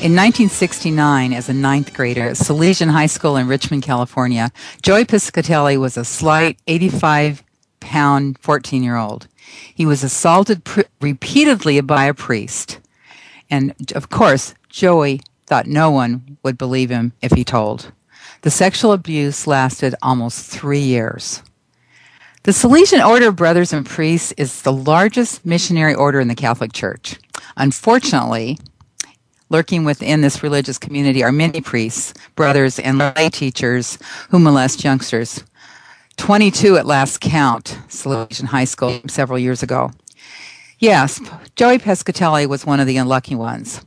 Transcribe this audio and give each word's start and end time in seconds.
In 0.00 0.16
1969, 0.16 1.32
as 1.32 1.48
a 1.48 1.52
ninth 1.52 1.94
grader 1.94 2.22
at 2.22 2.36
Salesian 2.36 2.90
High 2.90 3.06
School 3.06 3.36
in 3.36 3.46
Richmond, 3.46 3.84
California, 3.84 4.50
Joey 4.82 5.04
Piscitelli 5.04 5.78
was 5.78 5.96
a 5.96 6.04
slight 6.04 6.58
85 6.66 7.44
pound 7.78 8.38
14 8.40 8.82
year 8.82 8.96
old. 8.96 9.28
He 9.74 9.86
was 9.86 10.02
assaulted 10.02 10.62
repeatedly 11.00 11.80
by 11.82 12.06
a 12.06 12.14
priest. 12.14 12.80
And 13.48 13.74
of 13.94 14.08
course, 14.10 14.54
Joey 14.68 15.20
thought 15.46 15.66
no 15.66 15.90
one 15.90 16.38
would 16.42 16.58
believe 16.58 16.90
him 16.90 17.12
if 17.22 17.32
he 17.32 17.44
told. 17.44 17.92
The 18.40 18.50
sexual 18.50 18.92
abuse 18.92 19.46
lasted 19.46 19.94
almost 20.02 20.46
three 20.46 20.80
years. 20.80 21.42
The 22.44 22.50
Salesian 22.50 23.06
Order 23.06 23.28
of 23.28 23.36
Brothers 23.36 23.72
and 23.72 23.86
Priests 23.86 24.32
is 24.36 24.62
the 24.62 24.72
largest 24.72 25.46
missionary 25.46 25.94
order 25.94 26.18
in 26.18 26.26
the 26.26 26.34
Catholic 26.34 26.72
Church. 26.72 27.20
Unfortunately, 27.56 28.58
lurking 29.52 29.84
within 29.84 30.22
this 30.22 30.42
religious 30.42 30.78
community 30.78 31.22
are 31.22 31.30
many 31.30 31.60
priests, 31.60 32.14
brothers, 32.34 32.78
and 32.78 32.98
lay 32.98 33.28
teachers 33.28 33.98
who 34.30 34.38
molest 34.38 34.82
youngsters. 34.82 35.44
22 36.16 36.76
at 36.76 36.86
last 36.86 37.20
count, 37.20 37.78
Salesian 37.88 38.46
High 38.46 38.64
School 38.64 39.00
several 39.06 39.38
years 39.38 39.62
ago. 39.62 39.92
Yes, 40.78 41.20
Joey 41.54 41.78
Piscitelli 41.78 42.46
was 42.46 42.66
one 42.66 42.80
of 42.80 42.86
the 42.86 42.96
unlucky 42.96 43.34
ones. 43.34 43.82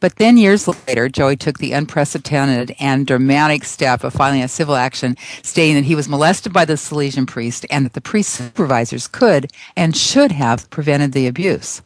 But 0.00 0.16
then 0.16 0.36
years 0.36 0.66
later, 0.66 1.08
Joey 1.08 1.36
took 1.36 1.58
the 1.58 1.72
unprecedented 1.72 2.74
and 2.80 3.06
dramatic 3.06 3.64
step 3.64 4.02
of 4.02 4.12
filing 4.12 4.42
a 4.42 4.48
civil 4.48 4.74
action 4.74 5.16
stating 5.42 5.76
that 5.76 5.84
he 5.84 5.94
was 5.94 6.08
molested 6.08 6.52
by 6.52 6.64
the 6.64 6.72
Salesian 6.72 7.26
priest 7.26 7.66
and 7.70 7.84
that 7.84 7.92
the 7.92 8.00
priest 8.00 8.30
supervisors 8.30 9.06
could 9.06 9.52
and 9.76 9.96
should 9.96 10.32
have 10.32 10.68
prevented 10.70 11.12
the 11.12 11.26
abuse. 11.26 11.82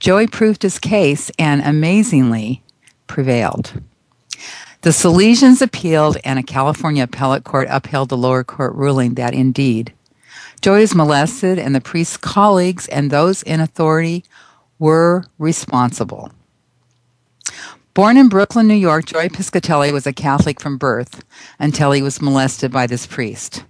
Joey 0.00 0.26
proved 0.26 0.62
his 0.62 0.78
case 0.78 1.30
and 1.38 1.62
amazingly 1.62 2.62
prevailed. 3.06 3.80
The 4.80 4.90
Salesians 4.90 5.60
appealed, 5.60 6.16
and 6.24 6.38
a 6.38 6.42
California 6.42 7.04
appellate 7.04 7.44
court 7.44 7.68
upheld 7.70 8.08
the 8.08 8.16
lower 8.16 8.42
court 8.42 8.74
ruling 8.74 9.14
that 9.14 9.34
indeed 9.34 9.92
Joey 10.62 10.80
was 10.80 10.94
molested, 10.94 11.58
and 11.58 11.74
the 11.74 11.80
priest's 11.80 12.18
colleagues 12.18 12.86
and 12.88 13.10
those 13.10 13.42
in 13.42 13.60
authority 13.60 14.24
were 14.78 15.24
responsible. 15.38 16.32
Born 17.94 18.16
in 18.16 18.28
Brooklyn, 18.28 18.68
New 18.68 18.74
York, 18.74 19.06
Joey 19.06 19.28
Piscitelli 19.30 19.92
was 19.92 20.06
a 20.06 20.12
Catholic 20.12 20.60
from 20.60 20.76
birth 20.76 21.24
until 21.58 21.92
he 21.92 22.02
was 22.02 22.20
molested 22.20 22.70
by 22.70 22.86
this 22.86 23.06
priest. 23.06 23.64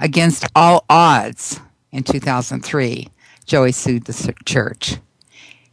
Against 0.00 0.46
all 0.54 0.84
odds, 0.88 1.60
in 1.90 2.02
2003, 2.04 3.08
Joey 3.44 3.72
sued 3.72 4.04
the 4.04 4.34
church. 4.44 4.96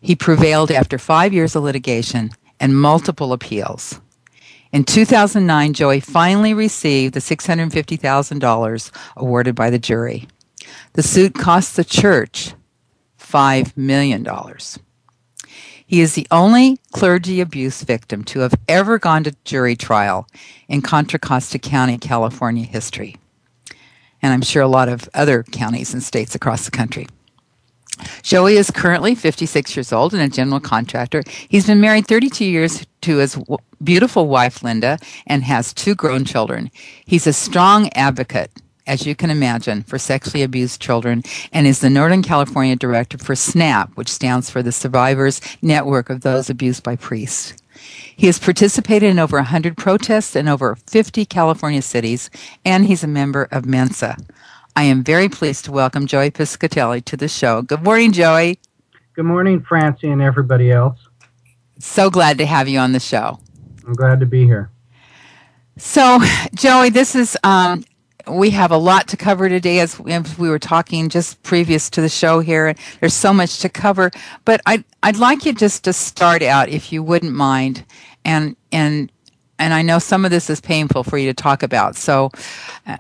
He 0.01 0.15
prevailed 0.15 0.71
after 0.71 0.97
five 0.97 1.33
years 1.33 1.55
of 1.55 1.63
litigation 1.63 2.31
and 2.59 2.77
multiple 2.77 3.33
appeals. 3.33 3.99
In 4.71 4.83
2009, 4.83 5.73
Joey 5.73 5.99
finally 5.99 6.53
received 6.53 7.15
the 7.15 7.19
$650,000 7.19 8.91
awarded 9.17 9.55
by 9.55 9.69
the 9.69 9.79
jury. 9.79 10.27
The 10.93 11.03
suit 11.03 11.33
cost 11.33 11.75
the 11.75 11.83
church 11.83 12.53
$5 13.19 13.75
million. 13.75 14.27
He 15.85 16.01
is 16.01 16.13
the 16.13 16.27
only 16.29 16.77
clergy 16.91 17.41
abuse 17.41 17.81
victim 17.81 18.23
to 18.25 18.41
have 18.41 18.53
ever 18.67 18.99
gone 18.99 19.23
to 19.23 19.35
jury 19.43 19.75
trial 19.75 20.27
in 20.67 20.83
Contra 20.83 21.17
Costa 21.17 21.57
County, 21.57 21.97
California 21.97 22.63
history. 22.63 23.17
And 24.21 24.31
I'm 24.31 24.43
sure 24.43 24.61
a 24.61 24.67
lot 24.67 24.87
of 24.87 25.09
other 25.15 25.41
counties 25.41 25.93
and 25.93 26.03
states 26.03 26.35
across 26.35 26.65
the 26.65 26.71
country. 26.71 27.07
Joey 28.21 28.57
is 28.57 28.71
currently 28.71 29.15
56 29.15 29.75
years 29.75 29.93
old 29.93 30.13
and 30.13 30.21
a 30.21 30.29
general 30.29 30.59
contractor. 30.59 31.23
He's 31.47 31.67
been 31.67 31.81
married 31.81 32.07
32 32.07 32.45
years 32.45 32.85
to 33.01 33.17
his 33.17 33.37
beautiful 33.83 34.27
wife, 34.27 34.63
Linda, 34.63 34.99
and 35.27 35.43
has 35.43 35.73
two 35.73 35.95
grown 35.95 36.25
children. 36.25 36.71
He's 37.05 37.27
a 37.27 37.33
strong 37.33 37.89
advocate, 37.93 38.51
as 38.87 39.05
you 39.05 39.15
can 39.15 39.29
imagine, 39.29 39.83
for 39.83 39.97
sexually 39.97 40.43
abused 40.43 40.81
children 40.81 41.23
and 41.53 41.67
is 41.67 41.79
the 41.79 41.89
Northern 41.89 42.21
California 42.21 42.75
director 42.75 43.17
for 43.17 43.35
SNAP, 43.35 43.95
which 43.95 44.09
stands 44.09 44.49
for 44.49 44.61
the 44.61 44.71
Survivors 44.71 45.41
Network 45.61 46.09
of 46.09 46.21
Those 46.21 46.49
Abused 46.49 46.83
by 46.83 46.95
Priests. 46.95 47.53
He 48.15 48.27
has 48.27 48.39
participated 48.39 49.09
in 49.09 49.19
over 49.19 49.37
100 49.37 49.77
protests 49.77 50.35
in 50.35 50.49
over 50.49 50.75
50 50.75 51.25
California 51.25 51.81
cities, 51.81 52.29
and 52.65 52.85
he's 52.85 53.03
a 53.03 53.07
member 53.07 53.47
of 53.51 53.65
Mensa. 53.65 54.17
I 54.75 54.83
am 54.83 55.03
very 55.03 55.29
pleased 55.29 55.65
to 55.65 55.71
welcome 55.71 56.07
Joey 56.07 56.31
Piscitelli 56.31 57.03
to 57.05 57.17
the 57.17 57.27
show. 57.27 57.61
Good 57.61 57.83
morning, 57.83 58.11
Joey. 58.11 58.59
Good 59.13 59.25
morning, 59.25 59.61
Francie, 59.61 60.09
and 60.09 60.21
everybody 60.21 60.71
else. 60.71 60.99
So 61.79 62.09
glad 62.09 62.37
to 62.37 62.45
have 62.45 62.67
you 62.67 62.79
on 62.79 62.91
the 62.91 62.99
show. 62.99 63.39
I'm 63.85 63.93
glad 63.93 64.19
to 64.19 64.25
be 64.25 64.45
here. 64.45 64.69
So, 65.77 66.19
Joey, 66.53 66.89
this 66.89 67.15
is 67.15 67.37
um, 67.43 67.83
we 68.27 68.49
have 68.51 68.71
a 68.71 68.77
lot 68.77 69.07
to 69.09 69.17
cover 69.17 69.49
today, 69.49 69.79
as, 69.79 69.99
we 69.99 70.49
were 70.49 70.59
talking 70.59 71.09
just 71.09 71.41
previous 71.43 71.89
to 71.91 72.01
the 72.01 72.09
show 72.09 72.39
here. 72.39 72.67
and 72.67 72.77
There's 72.99 73.13
so 73.13 73.33
much 73.33 73.59
to 73.59 73.69
cover, 73.69 74.11
but 74.45 74.61
I'd 74.65 74.83
I'd 75.03 75.17
like 75.17 75.45
you 75.45 75.53
just 75.53 75.83
to 75.85 75.93
start 75.93 76.41
out, 76.41 76.69
if 76.69 76.91
you 76.91 77.01
wouldn't 77.01 77.33
mind, 77.33 77.85
and 78.25 78.55
and 78.71 79.11
and 79.59 79.73
I 79.73 79.81
know 79.81 79.99
some 79.99 80.25
of 80.25 80.31
this 80.31 80.49
is 80.49 80.61
painful 80.61 81.03
for 81.03 81.17
you 81.17 81.27
to 81.27 81.33
talk 81.33 81.61
about. 81.61 81.95
So, 81.95 82.31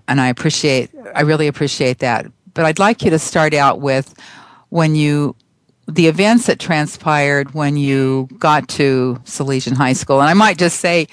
and 0.07 0.21
I 0.21 0.27
appreciate, 0.27 0.91
I 1.15 1.21
really 1.21 1.47
appreciate 1.47 1.99
that. 1.99 2.27
But 2.53 2.65
I'd 2.65 2.79
like 2.79 3.01
you 3.01 3.09
to 3.09 3.19
start 3.19 3.53
out 3.53 3.79
with 3.79 4.13
when 4.67 4.93
you, 4.93 5.35
the 5.87 6.07
events 6.07 6.45
that 6.47 6.59
transpired 6.59 7.53
when 7.53 7.77
you 7.77 8.27
got 8.37 8.67
to 8.69 9.19
Salesian 9.23 9.75
High 9.75 9.93
School. 9.93 10.19
And 10.19 10.29
I 10.29 10.33
might 10.33 10.57
just 10.57 10.79
say, 10.79 11.07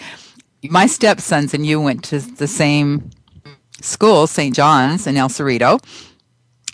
my 0.68 0.86
stepsons 0.86 1.54
and 1.54 1.64
you 1.64 1.80
went 1.80 2.02
to 2.04 2.18
the 2.18 2.48
same 2.48 3.10
school, 3.80 4.26
St. 4.26 4.54
John's 4.54 5.06
in 5.06 5.16
El 5.16 5.28
Cerrito, 5.28 5.80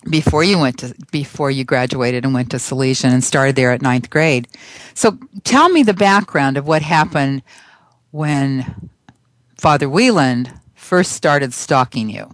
before 0.09 0.43
you 0.43 0.59
went 0.59 0.79
to 0.79 0.95
before 1.13 1.51
you 1.51 1.63
graduated 1.63 2.25
and 2.25 2.35
went 2.35 2.51
to 2.51 2.57
Salesian 2.57 3.13
and 3.13 3.23
started 3.23 3.55
there 3.55 3.71
at 3.71 3.83
ninth 3.83 4.11
grade. 4.11 4.49
So 4.95 5.17
tell 5.45 5.69
me 5.69 5.85
the 5.85 5.95
background 5.95 6.57
of 6.57 6.67
what 6.67 6.83
happened 6.83 7.43
when 8.13 8.91
Father 9.59 9.89
Whelan 9.89 10.49
first 10.75 11.13
started 11.13 11.53
stalking 11.53 12.09
you? 12.09 12.33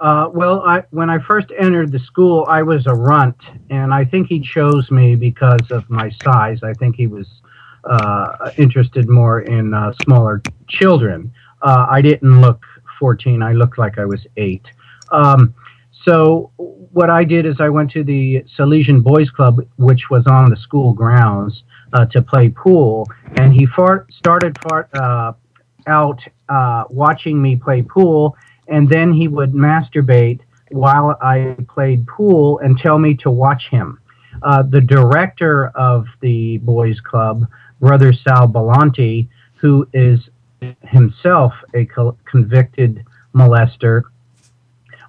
Uh, 0.00 0.30
well, 0.32 0.62
I, 0.62 0.84
when 0.90 1.10
I 1.10 1.18
first 1.18 1.48
entered 1.58 1.92
the 1.92 1.98
school, 1.98 2.46
I 2.48 2.62
was 2.62 2.86
a 2.86 2.94
runt, 2.94 3.36
and 3.68 3.92
I 3.92 4.06
think 4.06 4.28
he 4.28 4.40
chose 4.40 4.90
me 4.90 5.14
because 5.14 5.70
of 5.70 5.88
my 5.90 6.10
size. 6.24 6.62
I 6.62 6.72
think 6.72 6.96
he 6.96 7.06
was 7.06 7.26
uh, 7.84 8.50
interested 8.56 9.10
more 9.10 9.40
in 9.42 9.74
uh, 9.74 9.92
smaller 10.04 10.40
children. 10.68 11.30
Uh, 11.60 11.86
I 11.90 12.00
didn't 12.00 12.40
look 12.40 12.64
14, 12.98 13.42
I 13.42 13.52
looked 13.52 13.76
like 13.76 13.98
I 13.98 14.06
was 14.06 14.26
eight. 14.38 14.64
Um, 15.10 15.54
so, 16.04 16.50
what 16.56 17.10
I 17.10 17.24
did 17.24 17.44
is 17.44 17.56
I 17.60 17.68
went 17.68 17.90
to 17.90 18.02
the 18.02 18.42
Salesian 18.56 19.02
Boys 19.02 19.30
Club, 19.30 19.60
which 19.76 20.08
was 20.08 20.26
on 20.26 20.48
the 20.48 20.56
school 20.56 20.94
grounds, 20.94 21.62
uh, 21.92 22.06
to 22.06 22.22
play 22.22 22.48
pool, 22.48 23.08
and 23.36 23.52
he 23.52 23.66
far- 23.66 24.06
started 24.10 24.56
far- 24.62 24.88
uh, 24.94 25.32
out 25.86 26.20
uh, 26.48 26.84
watching 26.90 27.40
me 27.40 27.56
play 27.56 27.82
pool, 27.82 28.36
and 28.68 28.88
then 28.88 29.12
he 29.12 29.28
would 29.28 29.52
masturbate 29.52 30.40
while 30.70 31.16
I 31.20 31.56
played 31.68 32.06
pool 32.06 32.58
and 32.60 32.78
tell 32.78 32.98
me 32.98 33.14
to 33.16 33.30
watch 33.30 33.68
him. 33.70 33.98
Uh, 34.42 34.62
the 34.62 34.80
director 34.80 35.68
of 35.74 36.06
the 36.20 36.58
boys' 36.58 37.00
club, 37.00 37.46
Brother 37.80 38.12
Sal 38.12 38.48
Belanti, 38.48 39.28
who 39.56 39.86
is 39.92 40.20
himself 40.82 41.52
a 41.74 41.84
co- 41.86 42.16
convicted 42.24 43.04
molester, 43.34 44.02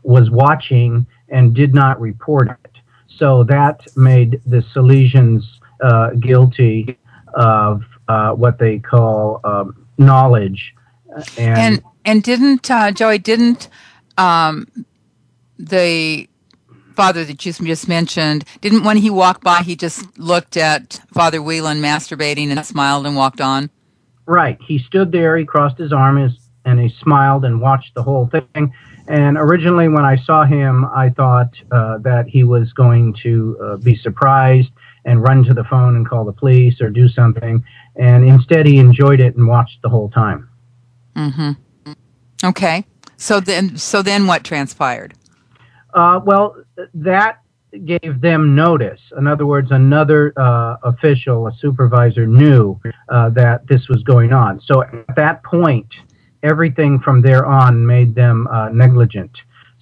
was 0.04 0.30
watching 0.30 1.06
and 1.30 1.54
did 1.54 1.74
not 1.74 2.00
report 2.02 2.50
it. 2.50 2.72
So 3.18 3.44
that 3.44 3.82
made 3.96 4.42
the 4.46 4.64
Salesians 4.74 5.44
uh, 5.82 6.12
guilty 6.12 6.98
of 7.34 7.84
uh, 8.08 8.32
what 8.32 8.60
they 8.60 8.80
call 8.80 9.40
um, 9.44 9.86
knowledge. 9.98 10.74
And, 11.38 11.58
and, 11.60 11.84
and 12.06 12.24
didn't 12.24 12.70
uh, 12.72 12.92
Joey 12.92 13.18
didn't 13.18 13.70
um, 14.18 14.68
the 15.58 16.28
father 16.96 17.24
that 17.26 17.46
you 17.46 17.54
just 17.54 17.88
mentioned 17.88 18.46
didn't 18.62 18.84
when 18.84 18.98
he 18.98 19.10
walked 19.10 19.44
by 19.44 19.62
he 19.62 19.76
just 19.76 20.18
looked 20.20 20.58
at 20.58 21.00
Father 21.14 21.42
Whelan 21.42 21.82
masturbating 21.82 22.50
and 22.50 22.66
smiled 22.66 23.06
and 23.06 23.16
walked 23.16 23.42
on. 23.42 23.70
Right. 24.26 24.58
He 24.62 24.80
stood 24.80 25.12
there. 25.12 25.36
He 25.36 25.46
crossed 25.46 25.78
his 25.78 25.92
arms, 25.92 26.38
and 26.64 26.80
he 26.80 26.90
smiled 27.02 27.44
and 27.44 27.60
watched 27.60 27.96
the 27.96 28.04
whole 28.04 28.28
thing. 28.28 28.74
And 29.08 29.36
originally, 29.36 29.90
when 29.90 30.06
I 30.06 30.16
saw 30.16 30.46
him, 30.46 30.86
I 30.86 31.10
thought 31.10 31.54
uh, 31.72 31.98
that 32.00 32.28
he 32.28 32.44
was 32.44 32.72
going 32.72 33.16
to 33.24 33.58
uh, 33.62 33.78
be 33.78 33.96
surprised 33.96 34.70
and 35.06 35.22
run 35.22 35.44
to 35.46 35.54
the 35.54 35.64
phone 35.66 35.96
and 35.96 36.08
call 36.08 36.26
the 36.26 36.34
police 36.34 36.82
or 36.82 36.90
do 36.90 37.08
something. 37.08 37.64
And 37.96 38.26
instead, 38.26 38.66
he 38.66 38.78
enjoyed 38.78 39.20
it 39.20 39.36
and 39.36 39.48
watched 39.48 39.82
the 39.82 39.90
whole 39.90 40.10
time. 40.10 40.50
Mm-hmm. 41.16 41.92
Okay. 42.44 42.86
So 43.18 43.40
then, 43.40 43.78
so 43.78 44.02
then, 44.02 44.28
what 44.28 44.44
transpired? 44.44 45.14
Uh, 45.94 46.20
well, 46.24 46.56
that 46.94 47.40
gave 47.86 48.22
them 48.22 48.56
notice. 48.56 49.00
In 49.18 49.28
other 49.28 49.46
words, 49.46 49.72
another 49.72 50.34
uh, 50.38 50.78
official, 50.84 51.48
a 51.48 51.54
supervisor, 51.60 52.26
knew 52.26 52.80
uh, 53.10 53.30
that 53.30 53.68
this 53.68 53.88
was 53.88 54.04
going 54.04 54.34
on. 54.34 54.60
So 54.62 54.82
at 54.82 55.16
that 55.16 55.44
point, 55.44 55.88
everything 56.44 57.00
from 57.00 57.22
there 57.22 57.46
on 57.46 57.86
made 57.86 58.16
them 58.16 58.48
uh, 58.48 58.70
negligent. 58.70 59.32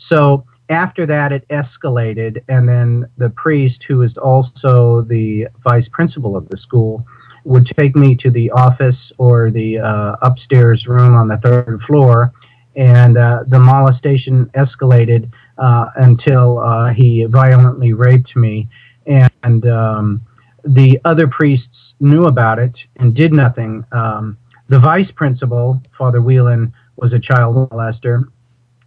So 0.09 0.45
after 0.69 1.05
that, 1.07 1.31
it 1.31 1.47
escalated, 1.49 2.43
and 2.47 2.69
then 2.69 3.09
the 3.17 3.29
priest, 3.31 3.83
who 3.87 4.03
is 4.03 4.15
also 4.17 5.01
the 5.01 5.47
vice 5.63 5.87
principal 5.91 6.37
of 6.37 6.47
the 6.49 6.57
school, 6.57 7.05
would 7.43 7.65
take 7.77 7.95
me 7.95 8.15
to 8.15 8.29
the 8.29 8.51
office 8.51 9.11
or 9.17 9.49
the 9.49 9.79
uh, 9.79 10.15
upstairs 10.21 10.85
room 10.87 11.15
on 11.15 11.27
the 11.27 11.37
third 11.37 11.81
floor, 11.87 12.31
and 12.75 13.17
uh, 13.17 13.43
the 13.47 13.59
molestation 13.59 14.45
escalated 14.55 15.31
uh, 15.57 15.87
until 15.95 16.59
uh, 16.59 16.93
he 16.93 17.25
violently 17.25 17.93
raped 17.93 18.35
me. 18.35 18.67
And 19.07 19.65
um, 19.67 20.21
the 20.63 20.99
other 21.03 21.27
priests 21.27 21.93
knew 21.99 22.25
about 22.25 22.59
it 22.59 22.77
and 22.97 23.15
did 23.15 23.33
nothing. 23.33 23.83
Um, 23.91 24.37
the 24.67 24.79
vice 24.79 25.09
principal, 25.15 25.81
Father 25.97 26.21
Whelan, 26.21 26.73
was 26.95 27.11
a 27.11 27.19
child 27.19 27.69
molester. 27.71 28.25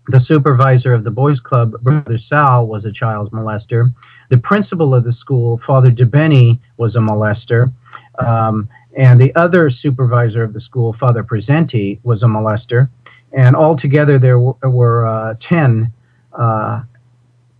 The 0.08 0.20
supervisor 0.26 0.92
of 0.92 1.04
the 1.04 1.10
boys' 1.10 1.38
club, 1.40 1.80
Brother 1.80 2.18
Sal, 2.28 2.66
was 2.66 2.84
a 2.84 2.92
child 2.92 3.30
molester. 3.30 3.94
The 4.30 4.38
principal 4.38 4.94
of 4.94 5.04
the 5.04 5.12
school, 5.12 5.60
Father 5.66 5.90
DeBenny, 5.90 6.58
was 6.76 6.96
a 6.96 6.98
molester. 6.98 7.72
Um, 8.18 8.68
and 8.96 9.20
the 9.20 9.34
other 9.36 9.70
supervisor 9.70 10.42
of 10.42 10.52
the 10.52 10.60
school, 10.60 10.94
Father 10.98 11.22
Presenti, 11.22 12.00
was 12.02 12.22
a 12.22 12.26
molester. 12.26 12.88
And 13.32 13.54
altogether, 13.54 14.18
there 14.18 14.38
were, 14.38 15.06
uh, 15.06 15.34
10 15.48 15.90
uh, 16.32 16.82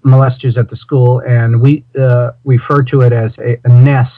molesters 0.04 0.56
at 0.56 0.68
the 0.68 0.76
school, 0.76 1.20
and 1.20 1.60
we 1.60 1.84
uh, 1.98 2.32
refer 2.44 2.82
to 2.82 3.02
it 3.02 3.12
as 3.12 3.32
a, 3.38 3.58
a, 3.64 3.68
nest 3.68 4.10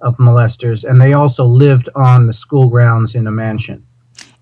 of 0.00 0.16
molesters. 0.16 0.84
And 0.84 1.00
they 1.00 1.12
also 1.12 1.44
lived 1.44 1.88
on 1.94 2.26
the 2.26 2.34
school 2.34 2.68
grounds 2.68 3.14
in 3.14 3.26
a 3.26 3.30
mansion. 3.30 3.84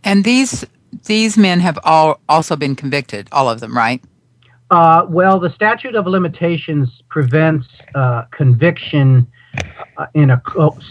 And 0.05 0.25
these 0.25 0.65
these 1.05 1.37
men 1.37 1.61
have 1.61 1.79
all 1.85 2.21
also 2.29 2.57
been 2.57 2.77
convicted, 2.77 3.29
all 3.33 3.49
of 3.49 3.61
them, 3.61 3.77
right? 3.77 4.03
Uh, 4.71 5.07
well, 5.09 5.39
the 5.39 5.51
statute 5.51 5.95
of 5.95 6.07
limitations 6.07 6.89
prevents 7.09 7.67
uh, 7.95 8.25
conviction 8.31 9.27
uh, 9.99 10.07
in 10.15 10.31
a 10.31 10.43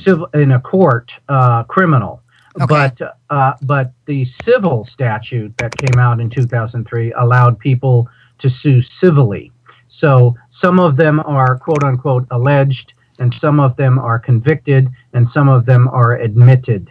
civil 0.03 0.27
in 0.33 0.51
a 0.51 0.59
court 0.59 1.11
uh, 1.27 1.63
criminal. 1.63 2.21
Okay. 2.61 2.65
But 2.99 3.17
uh, 3.29 3.53
but 3.63 3.93
the 4.05 4.27
civil 4.45 4.87
statute 4.93 5.53
that 5.57 5.75
came 5.75 5.99
out 5.99 6.19
in 6.19 6.29
2003 6.29 7.13
allowed 7.13 7.57
people 7.59 8.07
to 8.39 8.49
sue 8.61 8.81
civilly. 9.01 9.51
So 9.99 10.35
some 10.61 10.79
of 10.79 10.95
them 10.95 11.19
are 11.21 11.57
quote 11.57 11.83
unquote 11.83 12.27
alleged, 12.31 12.93
and 13.19 13.35
some 13.41 13.59
of 13.59 13.75
them 13.75 13.97
are 13.97 14.19
convicted, 14.19 14.87
and 15.13 15.27
some 15.33 15.49
of 15.49 15.65
them 15.65 15.87
are 15.87 16.15
admitted. 16.15 16.89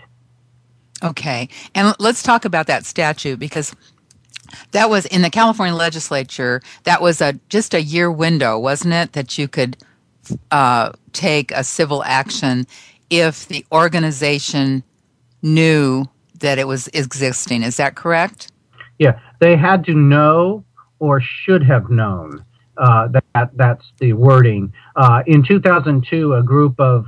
Okay. 1.02 1.48
And 1.74 1.94
let's 1.98 2.22
talk 2.22 2.44
about 2.44 2.66
that 2.68 2.86
statute 2.86 3.38
because 3.38 3.74
that 4.72 4.90
was 4.90 5.06
in 5.06 5.22
the 5.22 5.30
California 5.30 5.74
legislature, 5.74 6.60
that 6.84 7.00
was 7.02 7.20
a 7.20 7.38
just 7.48 7.74
a 7.74 7.82
year 7.82 8.10
window, 8.10 8.58
wasn't 8.58 8.94
it, 8.94 9.12
that 9.12 9.38
you 9.38 9.48
could 9.48 9.76
uh, 10.50 10.92
take 11.12 11.50
a 11.52 11.64
civil 11.64 12.04
action 12.04 12.66
if 13.10 13.46
the 13.48 13.64
organization 13.72 14.82
knew 15.42 16.04
that 16.38 16.58
it 16.58 16.66
was 16.66 16.88
existing. 16.88 17.62
Is 17.62 17.76
that 17.76 17.94
correct? 17.94 18.50
Yeah, 18.98 19.18
they 19.40 19.56
had 19.56 19.84
to 19.86 19.94
know 19.94 20.64
or 20.98 21.20
should 21.20 21.62
have 21.64 21.90
known. 21.90 22.44
Uh, 22.78 23.08
that 23.34 23.50
that's 23.54 23.92
the 23.98 24.12
wording. 24.12 24.72
Uh, 24.96 25.22
in 25.26 25.42
2002, 25.42 26.34
a 26.34 26.42
group 26.42 26.78
of 26.80 27.04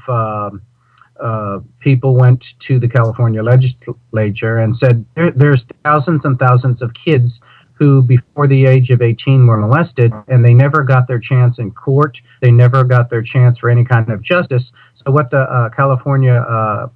uh, 1.24 1.60
people 1.80 2.14
went 2.14 2.44
to 2.68 2.78
the 2.78 2.88
California 2.88 3.42
legislature 3.42 4.58
and 4.58 4.76
said 4.76 5.04
there, 5.16 5.32
there's 5.32 5.62
thousands 5.82 6.20
and 6.24 6.38
thousands 6.38 6.82
of 6.82 6.90
kids 7.04 7.32
who, 7.72 8.02
before 8.02 8.46
the 8.46 8.66
age 8.66 8.90
of 8.90 9.02
18, 9.02 9.46
were 9.46 9.56
molested, 9.56 10.12
and 10.28 10.44
they 10.44 10.54
never 10.54 10.84
got 10.84 11.08
their 11.08 11.18
chance 11.18 11.58
in 11.58 11.70
court. 11.72 12.16
They 12.40 12.52
never 12.52 12.84
got 12.84 13.10
their 13.10 13.22
chance 13.22 13.58
for 13.58 13.68
any 13.68 13.84
kind 13.84 14.10
of 14.10 14.22
justice. 14.22 14.62
So 15.04 15.10
what 15.10 15.30
the 15.30 15.40
uh, 15.40 15.70
California 15.70 16.34
uh, 16.34 16.88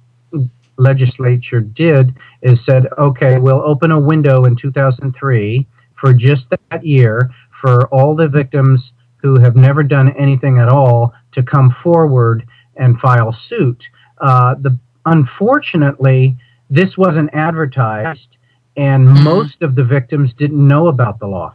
legislature 0.77 1.59
did 1.59 2.15
is 2.41 2.59
said, 2.65 2.85
okay, 2.97 3.37
we'll 3.37 3.61
open 3.61 3.91
a 3.91 3.99
window 3.99 4.45
in 4.45 4.55
2003 4.55 5.67
for 5.99 6.13
just 6.13 6.43
that 6.69 6.85
year 6.85 7.29
for 7.61 7.87
all 7.87 8.15
the 8.15 8.27
victims 8.27 8.91
who 9.17 9.37
have 9.39 9.55
never 9.55 9.83
done 9.83 10.15
anything 10.17 10.59
at 10.59 10.69
all 10.69 11.13
to 11.33 11.43
come 11.43 11.75
forward 11.83 12.47
and 12.77 12.97
file 12.99 13.35
suit. 13.49 13.83
Uh, 14.19 14.55
the 14.55 14.77
unfortunately, 15.05 16.37
this 16.69 16.97
wasn't 16.97 17.29
advertised, 17.33 18.37
and 18.75 19.07
mm-hmm. 19.07 19.23
most 19.23 19.61
of 19.61 19.75
the 19.75 19.83
victims 19.83 20.31
didn't 20.37 20.65
know 20.65 20.87
about 20.87 21.19
the 21.19 21.27
law. 21.27 21.51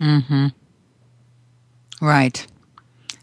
Mm-hmm. 0.00 0.46
Right. 2.00 2.46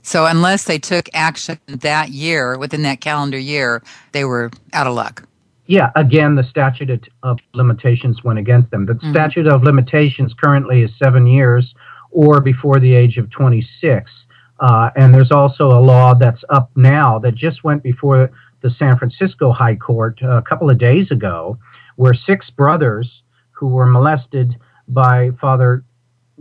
So 0.02 0.26
unless 0.26 0.66
they 0.66 0.78
took 0.78 1.10
action 1.14 1.60
that 1.68 2.10
year, 2.10 2.58
within 2.58 2.84
that 2.84 3.02
calendar 3.02 3.40
year, 3.40 3.82
they 4.12 4.24
were 4.24 4.52
out 4.74 4.86
of 4.86 4.94
luck. 4.94 5.28
Yeah, 5.68 5.92
again, 5.96 6.36
the 6.36 6.44
statute 6.44 7.10
of 7.24 7.40
limitations 7.56 8.24
went 8.24 8.38
against 8.38 8.70
them. 8.70 8.86
The 8.86 8.94
mm-hmm. 8.94 9.12
statute 9.12 9.48
of 9.48 9.64
limitations 9.64 10.34
currently 10.40 10.84
is 10.84 10.92
seven 11.02 11.26
years 11.26 11.74
or 12.12 12.40
before 12.40 12.80
the 12.80 12.94
age 12.94 13.18
of 13.18 13.32
26. 13.32 14.12
Uh, 14.60 14.90
and 14.96 15.14
there's 15.14 15.32
also 15.32 15.70
a 15.70 15.82
law 15.82 16.14
that's 16.14 16.44
up 16.50 16.70
now 16.76 17.18
that 17.20 17.34
just 17.34 17.64
went 17.64 17.82
before 17.82 18.30
the 18.66 18.72
San 18.80 18.98
Francisco 18.98 19.52
High 19.52 19.76
Court 19.76 20.20
a 20.24 20.42
couple 20.42 20.72
of 20.72 20.80
days 20.80 21.12
ago, 21.12 21.60
where 21.98 22.16
six 22.16 22.50
brothers 22.50 23.22
who 23.52 23.68
were 23.68 23.86
molested 23.86 24.56
by 24.88 25.30
Father 25.40 25.84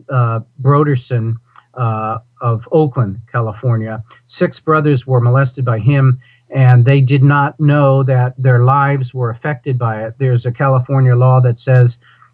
uh, 0.08 0.40
Broderson 0.58 1.34
uh, 1.74 2.20
of 2.40 2.62
Oakland, 2.72 3.20
California, 3.30 4.02
six 4.38 4.58
brothers 4.58 5.06
were 5.06 5.20
molested 5.20 5.66
by 5.66 5.78
him 5.78 6.18
and 6.48 6.86
they 6.86 7.02
did 7.02 7.22
not 7.22 7.60
know 7.60 8.02
that 8.02 8.32
their 8.38 8.64
lives 8.64 9.12
were 9.12 9.28
affected 9.28 9.78
by 9.78 10.02
it. 10.06 10.14
There's 10.18 10.46
a 10.46 10.52
California 10.52 11.14
law 11.14 11.42
that 11.42 11.56
says 11.62 11.90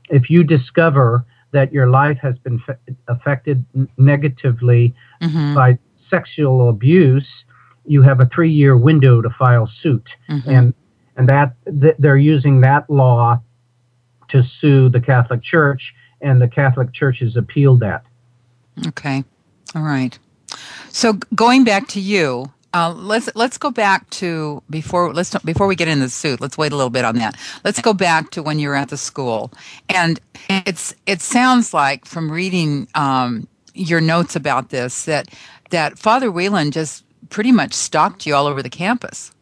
if 0.08 0.30
you 0.30 0.44
discover 0.44 1.24
that 1.50 1.72
your 1.72 1.88
life 1.88 2.18
has 2.22 2.38
been 2.38 2.60
fe- 2.60 2.94
affected 3.08 3.64
negatively 3.98 4.94
mm-hmm. 5.20 5.54
by 5.54 5.78
sexual 6.08 6.68
abuse, 6.68 7.26
you 7.84 8.02
have 8.02 8.20
a 8.20 8.26
three-year 8.26 8.76
window 8.76 9.20
to 9.20 9.30
file 9.30 9.70
suit, 9.82 10.06
mm-hmm. 10.28 10.48
and 10.48 10.74
and 11.16 11.28
that 11.28 11.54
th- 11.80 11.96
they're 11.98 12.16
using 12.16 12.60
that 12.62 12.88
law 12.88 13.40
to 14.28 14.42
sue 14.60 14.88
the 14.88 15.00
Catholic 15.00 15.42
Church, 15.42 15.92
and 16.20 16.40
the 16.40 16.48
Catholic 16.48 16.92
Church 16.92 17.18
has 17.20 17.36
appealed 17.36 17.80
that. 17.80 18.04
Okay, 18.86 19.24
all 19.74 19.82
right. 19.82 20.18
So 20.90 21.14
going 21.34 21.64
back 21.64 21.88
to 21.88 22.00
you, 22.00 22.52
uh, 22.72 22.92
let's 22.96 23.28
let's 23.34 23.58
go 23.58 23.70
back 23.70 24.08
to 24.10 24.62
before 24.70 25.12
let's 25.12 25.36
before 25.40 25.66
we 25.66 25.74
get 25.74 25.88
in 25.88 26.00
the 26.00 26.08
suit. 26.08 26.40
Let's 26.40 26.56
wait 26.56 26.72
a 26.72 26.76
little 26.76 26.90
bit 26.90 27.04
on 27.04 27.16
that. 27.16 27.36
Let's 27.64 27.80
go 27.80 27.92
back 27.92 28.30
to 28.30 28.42
when 28.42 28.58
you 28.58 28.68
were 28.68 28.76
at 28.76 28.90
the 28.90 28.96
school, 28.96 29.52
and 29.88 30.20
it's 30.48 30.94
it 31.06 31.20
sounds 31.20 31.74
like 31.74 32.04
from 32.04 32.30
reading 32.30 32.86
um, 32.94 33.48
your 33.74 34.00
notes 34.00 34.36
about 34.36 34.70
this 34.70 35.04
that 35.04 35.28
that 35.70 35.98
Father 35.98 36.30
Whelan 36.30 36.70
just 36.70 37.04
pretty 37.28 37.52
much 37.52 37.72
stalked 37.74 38.26
you 38.26 38.34
all 38.34 38.46
over 38.46 38.62
the 38.62 38.70
campus. 38.70 39.32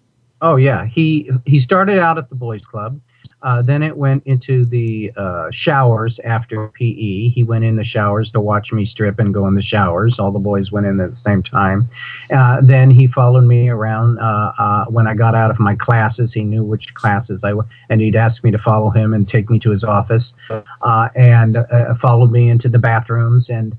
Oh 0.40 0.56
yeah, 0.56 0.86
he 0.86 1.30
he 1.46 1.60
started 1.60 1.98
out 1.98 2.18
at 2.18 2.28
the 2.28 2.34
boys' 2.34 2.62
club. 2.70 3.00
Uh, 3.42 3.62
then 3.62 3.82
it 3.82 3.96
went 3.96 4.26
into 4.26 4.64
the 4.64 5.12
uh, 5.16 5.48
showers 5.52 6.18
after 6.24 6.68
PE. 6.68 7.28
He 7.28 7.44
went 7.46 7.64
in 7.64 7.76
the 7.76 7.84
showers 7.84 8.30
to 8.32 8.40
watch 8.40 8.72
me 8.72 8.84
strip 8.84 9.20
and 9.20 9.32
go 9.32 9.46
in 9.46 9.54
the 9.54 9.62
showers. 9.62 10.16
All 10.18 10.32
the 10.32 10.40
boys 10.40 10.72
went 10.72 10.86
in 10.86 10.98
at 10.98 11.10
the 11.12 11.20
same 11.24 11.44
time. 11.44 11.88
Uh, 12.34 12.60
then 12.62 12.90
he 12.90 13.06
followed 13.06 13.44
me 13.44 13.68
around 13.68 14.18
uh, 14.18 14.52
uh, 14.58 14.84
when 14.86 15.06
I 15.06 15.14
got 15.14 15.36
out 15.36 15.52
of 15.52 15.60
my 15.60 15.76
classes. 15.76 16.30
He 16.34 16.42
knew 16.42 16.64
which 16.64 16.92
classes 16.94 17.40
I 17.44 17.52
went, 17.52 17.68
and 17.88 18.00
he'd 18.00 18.16
ask 18.16 18.42
me 18.42 18.50
to 18.50 18.58
follow 18.58 18.90
him 18.90 19.14
and 19.14 19.28
take 19.28 19.48
me 19.48 19.60
to 19.60 19.70
his 19.70 19.84
office, 19.84 20.24
uh, 20.50 21.08
and 21.14 21.58
followed 22.02 22.32
me 22.32 22.50
into 22.50 22.68
the 22.68 22.78
bathrooms. 22.78 23.46
And 23.48 23.76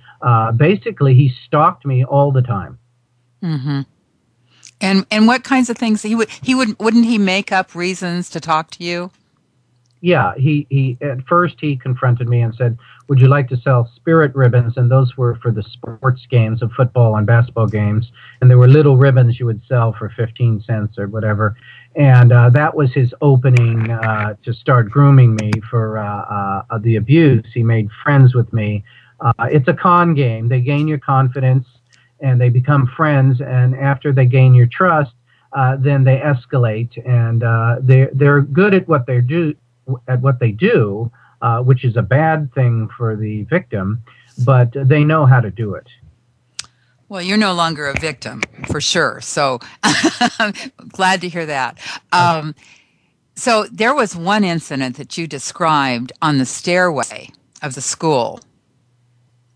basically, 0.58 1.16
he 1.16 1.34
stalked 1.46 1.86
me 1.86 2.06
all 2.06 2.32
the 2.32 2.42
time. 2.42 2.79
Mm-hmm. 3.44 3.82
And 4.82 5.06
and 5.12 5.28
what 5.28 5.44
kinds 5.44 5.70
of 5.70 5.78
things 5.78 6.02
he 6.02 6.16
would 6.16 6.30
he 6.42 6.56
would 6.56 6.80
wouldn't 6.80 7.06
he 7.06 7.18
make 7.18 7.52
up 7.52 7.76
reasons 7.76 8.30
to 8.32 8.40
talk 8.40 8.72
to 8.72 8.84
you? 8.84 9.12
yeah, 10.02 10.34
he, 10.38 10.66
he 10.70 10.98
at 11.02 11.26
first 11.28 11.56
he 11.60 11.76
confronted 11.76 12.30
me 12.30 12.42
and 12.42 12.56
said, 12.56 12.78
"Would 13.08 13.20
you 13.20 13.28
like 13.28 13.50
to 13.50 13.58
sell 13.58 13.92
spirit 13.96 14.34
ribbons?" 14.34 14.78
And 14.78 14.90
those 14.90 15.18
were 15.18 15.36
for 15.36 15.52
the 15.52 15.64
sports 15.64 16.26
games 16.30 16.62
of 16.62 16.72
football 16.72 17.18
and 17.18 17.28
basketball 17.28 17.68
games, 17.68 18.12
and 18.40 18.50
there 18.50 18.58
were 18.58 18.68
little 18.68 18.96
ribbons 18.96 19.40
you 19.40 19.46
would 19.46 19.62
sell 19.68 19.94
for 19.94 20.10
fifteen 20.16 20.62
cents 20.62 20.98
or 20.98 21.08
whatever. 21.08 21.58
And 21.96 22.32
uh, 22.32 22.50
that 22.52 22.76
was 22.76 22.94
his 22.94 23.14
opening 23.22 23.92
uh, 23.92 24.36
to 24.44 24.54
start 24.54 24.90
grooming 24.90 25.36
me 25.36 25.52
for 25.70 25.98
uh, 25.98 26.64
uh 26.70 26.78
the 26.78 26.96
abuse. 26.96 27.46
He 27.54 27.64
made 27.64 27.90
friends 28.04 28.34
with 28.34 28.52
me. 28.54 28.84
Uh, 29.20 29.34
it's 29.52 29.68
a 29.68 29.74
con 29.74 30.14
game. 30.14 30.48
They 30.48 30.62
gain 30.62 30.88
your 30.88 31.00
confidence 31.00 31.66
and 32.22 32.40
they 32.40 32.50
become 32.50 32.88
friends. 32.88 33.42
And 33.42 33.76
after 33.76 34.12
they 34.12 34.26
gain 34.26 34.54
your 34.54 34.68
trust, 34.68 35.12
uh, 35.54 35.78
then 35.78 36.04
they 36.04 36.18
escalate, 36.18 36.92
and 37.08 37.42
they're 37.88 38.10
they're 38.14 38.42
good 38.42 38.74
at 38.74 38.88
what 38.88 39.08
they 39.08 39.22
do 39.22 39.56
at 40.08 40.22
what 40.22 40.40
they 40.40 40.52
do, 40.52 41.12
uh, 41.42 41.62
which 41.62 41.84
is 41.84 41.98
a 41.98 42.02
bad 42.02 42.54
thing 42.54 42.90
for 42.98 43.16
the 43.16 43.44
victim, 43.44 44.02
but 44.46 44.70
they 44.74 45.04
know 45.04 45.26
how 45.26 45.40
to 45.40 45.50
do 45.50 45.74
it. 45.74 45.88
Well, 47.08 47.24
you're 47.24 47.38
no 47.38 47.54
longer 47.54 47.88
a 47.88 48.00
victim 48.00 48.44
for 48.68 48.80
sure. 48.80 49.20
So 49.22 49.60
glad 50.90 51.22
to 51.22 51.30
hear 51.30 51.48
that. 51.48 51.80
Um, 52.12 52.54
so 53.36 53.66
there 53.72 53.96
was 53.96 54.16
one 54.16 54.44
incident 54.44 54.98
that 54.98 55.18
you 55.18 55.26
described 55.26 56.12
on 56.22 56.38
the 56.38 56.46
stairway 56.46 57.30
of 57.64 57.74
the 57.74 57.82
school 57.82 58.42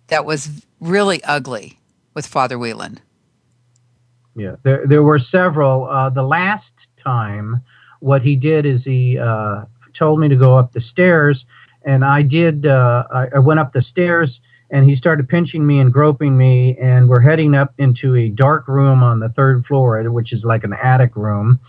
that 0.08 0.26
was 0.26 0.66
really 0.80 1.24
ugly 1.26 1.80
with 2.14 2.28
Father 2.28 2.58
Whelan. 2.58 3.00
Yeah, 4.36 4.56
there 4.64 4.86
there 4.88 5.04
were 5.04 5.20
several. 5.20 5.86
Uh, 5.86 6.10
the 6.10 6.24
last 6.24 6.66
time, 7.04 7.62
what 8.00 8.22
he 8.22 8.36
did 8.36 8.66
is 8.66 8.84
he 8.84 9.18
uh, 9.20 9.66
told 9.98 10.20
me 10.20 10.28
to 10.28 10.36
go 10.36 10.58
up 10.58 10.74
the 10.74 10.82
stairs, 10.82 11.46
and 11.86 12.04
I 12.04 12.24
did. 12.24 12.66
Uh, 12.66 13.04
I, 13.12 13.28
I 13.36 13.40
went 13.40 13.60
up 13.60 13.74
the 13.74 13.84
stairs, 13.84 14.40
and 14.72 14.90
he 14.90 14.96
started 14.96 15.30
pinching 15.30 15.66
me 15.66 15.80
and 15.80 15.94
groping 15.94 16.36
me, 16.36 16.76
and 16.82 17.08
we're 17.08 17.20
heading 17.20 17.54
up 17.54 17.74
into 17.78 18.16
a 18.16 18.30
dark 18.30 18.68
room 18.68 19.04
on 19.04 19.20
the 19.20 19.30
third 19.30 19.66
floor, 19.66 20.02
which 20.12 20.34
is 20.34 20.44
like 20.44 20.64
an 20.64 20.74
attic 20.74 21.16
room, 21.16 21.60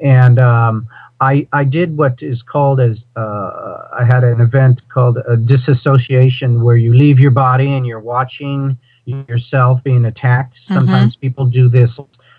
and 0.00 0.38
um, 0.38 0.88
I 1.20 1.46
I 1.52 1.64
did 1.64 1.98
what 1.98 2.22
is 2.22 2.40
called 2.42 2.80
as 2.80 2.96
uh, 3.16 3.88
I 4.00 4.04
had 4.06 4.24
an 4.24 4.40
event 4.40 4.80
called 4.88 5.18
a 5.28 5.36
disassociation, 5.36 6.62
where 6.62 6.76
you 6.76 6.94
leave 6.94 7.18
your 7.18 7.32
body 7.32 7.74
and 7.74 7.86
you're 7.86 8.00
watching 8.00 8.78
yourself 9.06 9.82
being 9.84 10.04
attacked. 10.04 10.54
Mm-hmm. 10.54 10.74
Sometimes 10.74 11.12
mm-hmm. 11.12 11.20
people 11.20 11.46
do 11.46 11.68
this 11.68 11.90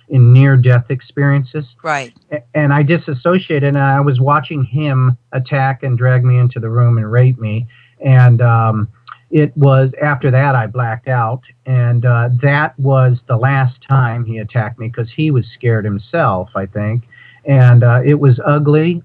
in 0.09 0.33
near 0.33 0.55
death 0.55 0.85
experiences. 0.89 1.65
Right. 1.83 2.13
And 2.53 2.73
I 2.73 2.83
disassociated 2.83 3.63
and 3.63 3.77
I 3.77 3.99
was 4.01 4.19
watching 4.19 4.63
him 4.63 5.17
attack 5.31 5.83
and 5.83 5.97
drag 5.97 6.23
me 6.23 6.37
into 6.37 6.59
the 6.59 6.69
room 6.69 6.97
and 6.97 7.11
rape 7.11 7.39
me. 7.39 7.67
And 8.05 8.41
um, 8.41 8.89
it 9.31 9.55
was 9.57 9.91
after 10.01 10.29
that 10.31 10.55
I 10.55 10.67
blacked 10.67 11.07
out. 11.07 11.41
And 11.65 12.05
uh, 12.05 12.29
that 12.41 12.77
was 12.79 13.17
the 13.27 13.37
last 13.37 13.77
time 13.87 14.25
he 14.25 14.37
attacked 14.37 14.79
me 14.79 14.87
because 14.87 15.11
he 15.11 15.31
was 15.31 15.45
scared 15.53 15.85
himself, 15.85 16.49
I 16.55 16.67
think. 16.67 17.03
And 17.45 17.83
uh, 17.83 18.01
it 18.05 18.15
was 18.15 18.39
ugly. 18.45 19.01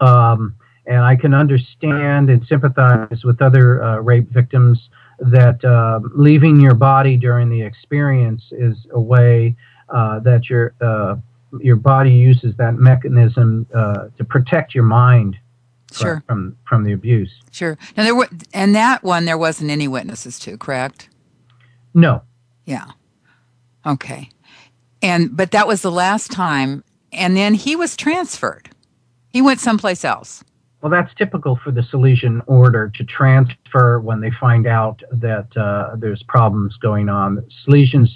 Um, 0.00 0.56
and 0.86 0.98
I 0.98 1.14
can 1.14 1.32
understand 1.32 2.28
and 2.28 2.44
sympathize 2.48 3.22
with 3.24 3.40
other 3.40 3.82
uh, 3.82 3.98
rape 3.98 4.28
victims 4.30 4.88
that 5.30 5.64
uh, 5.64 6.00
leaving 6.14 6.60
your 6.60 6.74
body 6.74 7.16
during 7.16 7.48
the 7.48 7.62
experience 7.62 8.42
is 8.50 8.76
a 8.90 9.00
way 9.00 9.56
uh, 9.88 10.20
that 10.20 10.48
your 10.50 10.74
uh, 10.80 11.16
your 11.60 11.76
body 11.76 12.12
uses 12.12 12.56
that 12.56 12.74
mechanism 12.74 13.66
uh, 13.74 14.08
to 14.16 14.24
protect 14.24 14.74
your 14.74 14.84
mind 14.84 15.36
sure. 15.92 16.22
from 16.26 16.56
from 16.66 16.84
the 16.84 16.92
abuse. 16.92 17.30
Sure. 17.50 17.78
Now 17.96 18.04
there 18.04 18.14
were, 18.14 18.28
and 18.52 18.74
that 18.74 19.02
one 19.04 19.24
there 19.24 19.38
wasn't 19.38 19.70
any 19.70 19.88
witnesses 19.88 20.38
to, 20.40 20.56
correct? 20.56 21.08
No. 21.94 22.22
Yeah. 22.64 22.86
Okay. 23.86 24.30
And 25.02 25.36
but 25.36 25.50
that 25.50 25.66
was 25.66 25.82
the 25.82 25.90
last 25.90 26.30
time, 26.30 26.84
and 27.12 27.36
then 27.36 27.54
he 27.54 27.76
was 27.76 27.96
transferred. 27.96 28.70
He 29.28 29.42
went 29.42 29.60
someplace 29.60 30.04
else. 30.04 30.44
Well, 30.82 30.90
that's 30.90 31.14
typical 31.14 31.58
for 31.62 31.70
the 31.70 31.82
Salesian 31.82 32.42
order 32.48 32.90
to 32.96 33.04
transfer 33.04 34.00
when 34.00 34.20
they 34.20 34.32
find 34.40 34.66
out 34.66 35.00
that 35.12 35.56
uh, 35.56 35.94
there's 35.96 36.24
problems 36.24 36.76
going 36.76 37.08
on. 37.08 37.44
Salesians 37.64 38.08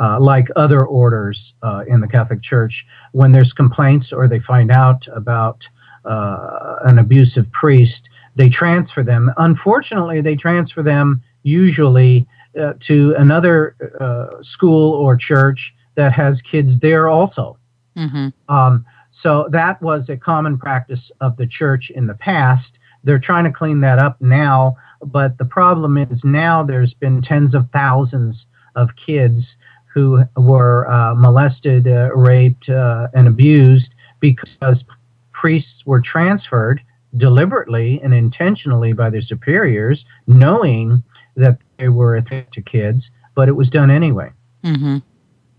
uh, 0.00 0.20
like 0.20 0.46
other 0.54 0.84
orders 0.86 1.40
uh, 1.64 1.82
in 1.88 2.00
the 2.00 2.06
Catholic 2.06 2.42
Church, 2.42 2.84
when 3.10 3.32
there's 3.32 3.52
complaints 3.52 4.12
or 4.12 4.28
they 4.28 4.38
find 4.40 4.70
out 4.70 5.02
about 5.14 5.58
uh, 6.04 6.76
an 6.84 6.98
abusive 7.00 7.50
priest, 7.50 8.00
they 8.36 8.48
transfer 8.48 9.02
them. 9.02 9.32
Unfortunately, 9.38 10.20
they 10.20 10.36
transfer 10.36 10.84
them 10.84 11.22
usually 11.42 12.24
uh, 12.60 12.74
to 12.86 13.14
another 13.18 13.74
uh, 13.98 14.42
school 14.42 14.92
or 14.92 15.16
church 15.16 15.72
that 15.96 16.12
has 16.12 16.36
kids 16.48 16.70
there 16.80 17.08
also. 17.08 17.58
Mm-hmm. 17.96 18.28
Um, 18.54 18.84
so 19.26 19.48
that 19.50 19.82
was 19.82 20.08
a 20.08 20.16
common 20.16 20.56
practice 20.56 21.10
of 21.20 21.36
the 21.36 21.48
church 21.48 21.90
in 21.92 22.06
the 22.06 22.14
past. 22.14 22.68
They're 23.02 23.18
trying 23.18 23.42
to 23.42 23.50
clean 23.50 23.80
that 23.80 23.98
up 23.98 24.20
now, 24.20 24.76
but 25.04 25.36
the 25.38 25.44
problem 25.44 25.98
is 25.98 26.20
now 26.22 26.62
there's 26.62 26.94
been 26.94 27.22
tens 27.22 27.52
of 27.52 27.68
thousands 27.72 28.46
of 28.76 28.90
kids 29.04 29.44
who 29.92 30.22
were 30.36 30.88
uh, 30.88 31.16
molested, 31.16 31.88
uh, 31.88 32.14
raped, 32.14 32.68
uh, 32.68 33.08
and 33.14 33.26
abused 33.26 33.88
because 34.20 34.84
priests 35.32 35.84
were 35.84 36.00
transferred 36.00 36.80
deliberately 37.16 38.00
and 38.04 38.14
intentionally 38.14 38.92
by 38.92 39.10
their 39.10 39.22
superiors, 39.22 40.04
knowing 40.28 41.02
that 41.34 41.58
they 41.80 41.88
were 41.88 42.14
a 42.14 42.22
threat 42.22 42.52
to 42.52 42.62
kids, 42.62 43.02
but 43.34 43.48
it 43.48 43.56
was 43.56 43.68
done 43.70 43.90
anyway. 43.90 44.30
Mm-hmm. 44.62 44.98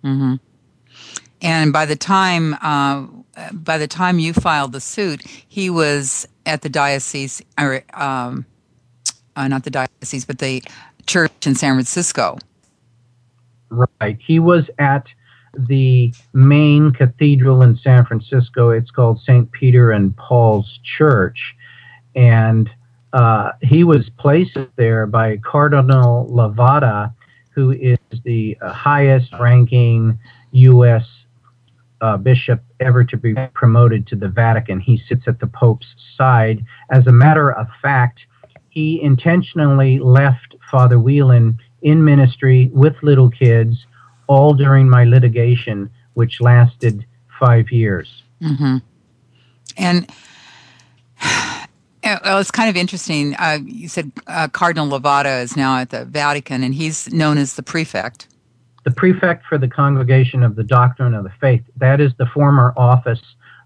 Mm-hmm. 0.06 0.36
And 1.42 1.74
by 1.74 1.86
the 1.86 1.98
time 1.98 2.56
uh, 2.62 3.06
by 3.52 3.78
the 3.78 3.88
time 3.88 4.20
you 4.20 4.34
filed 4.34 4.72
the 4.72 4.82
suit, 4.82 5.22
he 5.26 5.70
was 5.70 6.28
at 6.46 6.62
the 6.62 6.70
diocese, 6.70 7.42
or 7.60 7.84
um, 7.94 8.46
uh, 9.36 9.48
not 9.48 9.64
the 9.64 9.70
diocese, 9.70 10.26
but 10.26 10.40
the 10.40 10.64
church 11.06 11.46
in 11.46 11.56
San 11.56 11.76
Francisco. 11.76 12.38
Right. 13.70 14.18
He 14.26 14.40
was 14.40 14.66
at 14.80 15.06
the 15.58 16.14
main 16.34 16.92
cathedral 16.92 17.64
in 17.64 17.78
San 17.78 18.06
Francisco. 18.06 18.70
It's 18.70 18.92
called 18.92 19.20
St. 19.22 19.52
Peter 19.52 19.92
and 19.92 20.16
Paul's 20.16 20.80
Church. 20.98 21.56
And 22.16 22.70
uh, 23.14 23.54
he 23.62 23.84
was 23.84 24.10
placed 24.18 24.58
there 24.76 25.06
by 25.06 25.38
Cardinal 25.38 26.28
Levada, 26.30 27.14
who 27.52 27.72
is 27.72 27.98
the 28.24 28.58
uh, 28.62 28.72
highest 28.72 29.34
ranking 29.40 30.20
U.S. 30.52 31.06
Uh, 32.00 32.16
bishop 32.16 32.62
ever 32.80 33.04
to 33.04 33.18
be 33.18 33.34
promoted 33.54 34.06
to 34.08 34.16
the 34.16 34.28
Vatican. 34.28 34.80
He 34.80 35.02
sits 35.10 35.28
at 35.28 35.40
the 35.40 35.48
Pope's 35.48 35.88
side. 36.16 36.64
As 36.92 37.08
a 37.08 37.12
matter 37.12 37.52
of 37.52 37.68
fact, 37.82 38.20
he 38.70 39.02
intentionally 39.02 39.98
left 39.98 40.56
Father 40.70 41.00
Whelan 41.00 41.58
in 41.82 42.06
ministry 42.06 42.70
with 42.74 42.96
little 43.02 43.30
kids, 43.30 43.88
all 44.28 44.54
during 44.54 44.90
my 44.90 45.04
litigation, 45.06 45.90
which 46.14 46.42
lasted 46.42 47.06
five 47.40 47.72
years. 47.72 48.24
Mm-hmm. 48.42 48.78
And 49.78 50.12
well, 52.04 52.40
it's 52.40 52.52
kind 52.52 52.70
of 52.70 52.76
interesting. 52.76 53.36
Uh, 53.36 53.60
you 53.66 53.88
said 53.88 54.12
uh, 54.28 54.48
Cardinal 54.48 54.88
Levada 54.88 55.42
is 55.42 55.56
now 55.56 55.80
at 55.80 55.90
the 55.90 56.06
Vatican, 56.06 56.64
and 56.64 56.76
he's 56.76 57.12
known 57.12 57.38
as 57.38 57.56
the 57.56 57.64
prefect. 57.64 58.28
The 58.88 58.94
prefect 58.94 59.46
for 59.48 59.58
the 59.58 59.68
Congregation 59.68 60.44
of 60.44 60.56
the 60.56 60.64
Doctrine 60.64 61.14
of 61.14 61.26
the 61.26 61.34
Faith. 61.42 61.62
That 61.76 62.00
is 62.00 62.14
the 62.18 62.26
former 62.28 62.74
office 62.78 63.20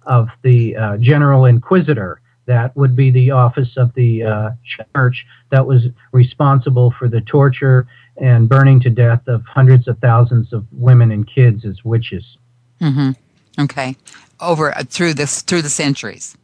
of 0.07 0.29
the 0.41 0.75
uh, 0.75 0.97
General 0.97 1.45
Inquisitor 1.45 2.19
that 2.47 2.75
would 2.75 2.95
be 2.95 3.11
the 3.11 3.29
office 3.29 3.77
of 3.77 3.93
the 3.93 4.23
uh, 4.23 4.49
church 4.95 5.23
that 5.51 5.67
was 5.67 5.83
responsible 6.11 6.91
for 6.97 7.07
the 7.07 7.21
torture 7.21 7.85
and 8.17 8.49
burning 8.49 8.79
to 8.79 8.89
death 8.89 9.21
of 9.27 9.43
hundreds 9.45 9.87
of 9.87 9.99
thousands 9.99 10.53
of 10.53 10.65
women 10.71 11.11
and 11.11 11.29
kids 11.29 11.65
as 11.65 11.85
witches. 11.85 12.25
Mm-hmm. 12.81 13.11
Okay, 13.61 13.95
over 14.39 14.75
uh, 14.75 14.81
through 14.89 15.13
this 15.13 15.43
through 15.43 15.61
the 15.61 15.69
centuries. 15.69 16.35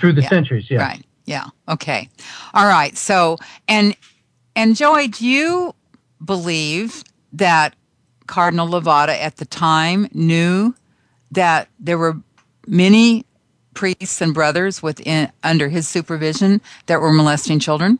Through 0.00 0.14
the 0.14 0.22
yeah. 0.22 0.28
centuries, 0.28 0.68
yeah. 0.68 0.80
Right. 0.80 1.06
Yeah. 1.24 1.44
Okay. 1.68 2.08
All 2.52 2.66
right. 2.66 2.96
So 2.96 3.38
and 3.68 3.96
and 4.56 4.74
Joy, 4.74 5.06
do 5.06 5.24
you 5.24 5.72
believe 6.24 7.04
that 7.32 7.76
Cardinal 8.26 8.68
Levada 8.68 9.18
at 9.20 9.36
the 9.36 9.44
time 9.44 10.08
knew 10.12 10.74
that 11.30 11.68
there 11.78 11.98
were 11.98 12.16
many 12.66 13.26
priests 13.74 14.20
and 14.20 14.32
brothers 14.32 14.82
within 14.82 15.30
under 15.42 15.68
his 15.68 15.86
supervision 15.86 16.60
that 16.86 17.00
were 17.00 17.12
molesting 17.12 17.58
children? 17.58 17.98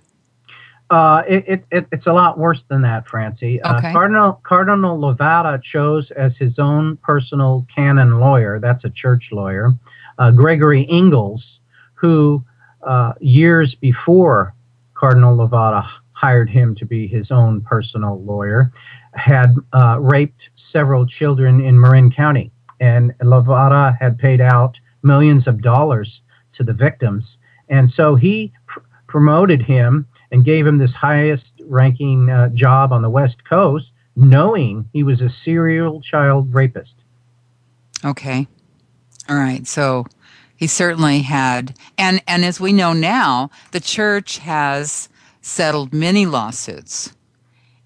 Uh, 0.90 1.22
it, 1.26 1.64
it, 1.72 1.86
it's 1.90 2.06
a 2.06 2.12
lot 2.12 2.38
worse 2.38 2.60
than 2.68 2.82
that, 2.82 3.06
Francie. 3.08 3.60
Uh, 3.62 3.78
okay. 3.78 3.88
Uh, 3.88 3.92
Cardinal 3.92 4.40
Cardinal 4.44 4.98
Levada 4.98 5.60
chose 5.62 6.10
as 6.12 6.32
his 6.38 6.58
own 6.58 6.96
personal 6.98 7.66
canon 7.74 8.20
lawyer. 8.20 8.60
That's 8.60 8.84
a 8.84 8.90
church 8.90 9.28
lawyer, 9.32 9.72
uh, 10.18 10.30
Gregory 10.30 10.86
Ingels, 10.86 11.40
who 11.94 12.44
uh, 12.86 13.14
years 13.20 13.74
before 13.74 14.54
Cardinal 14.92 15.36
Levada 15.36 15.88
hired 16.12 16.50
him 16.50 16.74
to 16.76 16.84
be 16.84 17.08
his 17.08 17.30
own 17.30 17.62
personal 17.62 18.22
lawyer, 18.22 18.70
had 19.14 19.54
uh, 19.72 19.98
raped 20.00 20.40
several 20.72 21.06
children 21.06 21.60
in 21.60 21.80
Marin 21.80 22.10
County. 22.10 22.50
And 22.80 23.12
Levada 23.20 23.96
had 23.98 24.18
paid 24.18 24.40
out 24.40 24.76
millions 25.02 25.46
of 25.46 25.62
dollars 25.62 26.20
to 26.56 26.64
the 26.64 26.72
victims. 26.72 27.24
And 27.68 27.92
so 27.92 28.16
he 28.16 28.52
pr- 28.66 28.80
promoted 29.06 29.62
him 29.62 30.06
and 30.30 30.44
gave 30.44 30.66
him 30.66 30.78
this 30.78 30.92
highest 30.92 31.44
ranking 31.66 32.30
uh, 32.30 32.48
job 32.50 32.92
on 32.92 33.02
the 33.02 33.10
West 33.10 33.36
Coast, 33.48 33.86
knowing 34.16 34.88
he 34.92 35.02
was 35.02 35.20
a 35.20 35.32
serial 35.44 36.00
child 36.00 36.52
rapist. 36.52 36.94
Okay. 38.04 38.46
All 39.28 39.36
right. 39.36 39.66
So 39.66 40.06
he 40.56 40.66
certainly 40.66 41.20
had 41.20 41.76
and 41.96 42.22
and 42.26 42.44
as 42.44 42.60
we 42.60 42.72
know 42.72 42.92
now, 42.92 43.50
the 43.72 43.80
church 43.80 44.38
has 44.38 45.08
settled 45.40 45.92
many 45.92 46.26
lawsuits. 46.26 47.14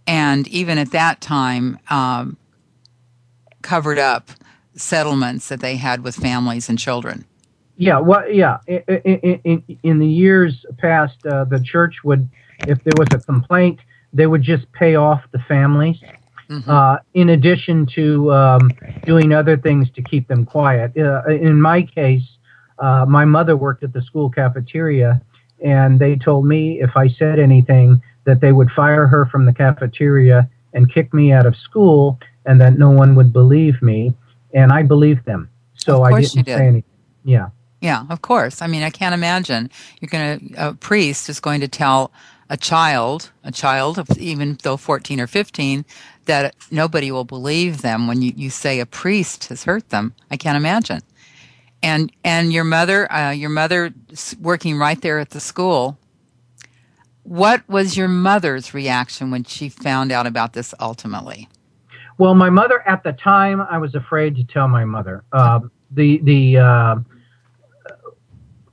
And 0.08 0.48
even 0.48 0.78
at 0.78 0.90
that 0.92 1.20
time, 1.20 1.78
um, 1.90 2.38
covered 3.62 3.98
up 3.98 4.30
settlements 4.74 5.48
that 5.48 5.60
they 5.60 5.76
had 5.76 6.02
with 6.02 6.16
families 6.16 6.68
and 6.68 6.78
children. 6.78 7.26
Yeah, 7.76 7.98
well, 8.00 8.28
yeah. 8.28 8.58
In, 8.66 9.40
in, 9.44 9.78
in 9.82 9.98
the 9.98 10.06
years 10.06 10.64
past, 10.78 11.24
uh, 11.26 11.44
the 11.44 11.60
church 11.60 11.96
would, 12.04 12.28
if 12.66 12.82
there 12.82 12.94
was 12.96 13.08
a 13.12 13.18
complaint, 13.18 13.80
they 14.12 14.26
would 14.26 14.42
just 14.42 14.70
pay 14.72 14.94
off 14.96 15.20
the 15.30 15.38
families. 15.40 15.98
Mm-hmm. 16.48 16.70
Uh, 16.70 16.96
in 17.12 17.28
addition 17.28 17.84
to 17.94 18.32
um, 18.32 18.70
doing 19.04 19.34
other 19.34 19.58
things 19.58 19.90
to 19.90 20.02
keep 20.02 20.26
them 20.28 20.46
quiet. 20.46 20.96
Uh, 20.96 21.22
in 21.28 21.60
my 21.60 21.82
case, 21.82 22.22
uh, 22.78 23.04
my 23.06 23.26
mother 23.26 23.54
worked 23.54 23.84
at 23.84 23.92
the 23.92 24.00
school 24.00 24.30
cafeteria, 24.30 25.20
and 25.62 25.98
they 25.98 26.16
told 26.16 26.46
me 26.46 26.80
if 26.80 26.96
I 26.96 27.08
said 27.08 27.38
anything, 27.38 28.00
that 28.28 28.42
they 28.42 28.52
would 28.52 28.70
fire 28.72 29.06
her 29.06 29.24
from 29.24 29.46
the 29.46 29.54
cafeteria 29.54 30.48
and 30.74 30.92
kick 30.92 31.14
me 31.14 31.32
out 31.32 31.46
of 31.46 31.56
school, 31.56 32.20
and 32.44 32.60
that 32.60 32.76
no 32.78 32.90
one 32.90 33.14
would 33.14 33.32
believe 33.32 33.80
me. 33.80 34.12
And 34.52 34.70
I 34.70 34.82
believed 34.82 35.24
them, 35.24 35.48
so 35.72 36.02
I 36.02 36.20
didn't 36.20 36.44
did. 36.44 36.58
say 36.58 36.66
anything. 36.66 36.84
Yeah. 37.24 37.48
Yeah, 37.80 38.04
of 38.10 38.20
course. 38.20 38.60
I 38.60 38.66
mean, 38.66 38.82
I 38.82 38.90
can't 38.90 39.14
imagine 39.14 39.70
you're 40.00 40.10
going 40.10 40.50
to 40.50 40.68
a 40.68 40.74
priest 40.74 41.30
is 41.30 41.40
going 41.40 41.62
to 41.62 41.68
tell 41.68 42.12
a 42.50 42.56
child, 42.56 43.30
a 43.44 43.52
child, 43.52 43.98
even 44.18 44.58
though 44.62 44.76
14 44.76 45.20
or 45.20 45.26
15, 45.26 45.86
that 46.26 46.54
nobody 46.70 47.10
will 47.10 47.24
believe 47.24 47.80
them 47.80 48.08
when 48.08 48.20
you, 48.20 48.32
you 48.36 48.50
say 48.50 48.80
a 48.80 48.86
priest 48.86 49.48
has 49.48 49.64
hurt 49.64 49.88
them. 49.88 50.14
I 50.30 50.36
can't 50.36 50.56
imagine. 50.56 51.00
And 51.82 52.12
and 52.24 52.52
your 52.52 52.64
mother, 52.64 53.10
uh, 53.10 53.30
your 53.30 53.50
mother 53.50 53.94
working 54.38 54.76
right 54.76 55.00
there 55.00 55.18
at 55.18 55.30
the 55.30 55.40
school. 55.40 55.96
What 57.28 57.68
was 57.68 57.94
your 57.94 58.08
mother's 58.08 58.72
reaction 58.72 59.30
when 59.30 59.44
she 59.44 59.68
found 59.68 60.10
out 60.10 60.26
about 60.26 60.54
this 60.54 60.72
ultimately? 60.80 61.46
Well, 62.16 62.34
my 62.34 62.48
mother 62.48 62.80
at 62.88 63.02
the 63.02 63.12
time, 63.12 63.60
I 63.60 63.76
was 63.76 63.94
afraid 63.94 64.34
to 64.36 64.44
tell 64.44 64.66
my 64.66 64.86
mother. 64.86 65.24
Uh, 65.30 65.60
the 65.90 66.20
the 66.22 66.56
uh, 66.56 66.96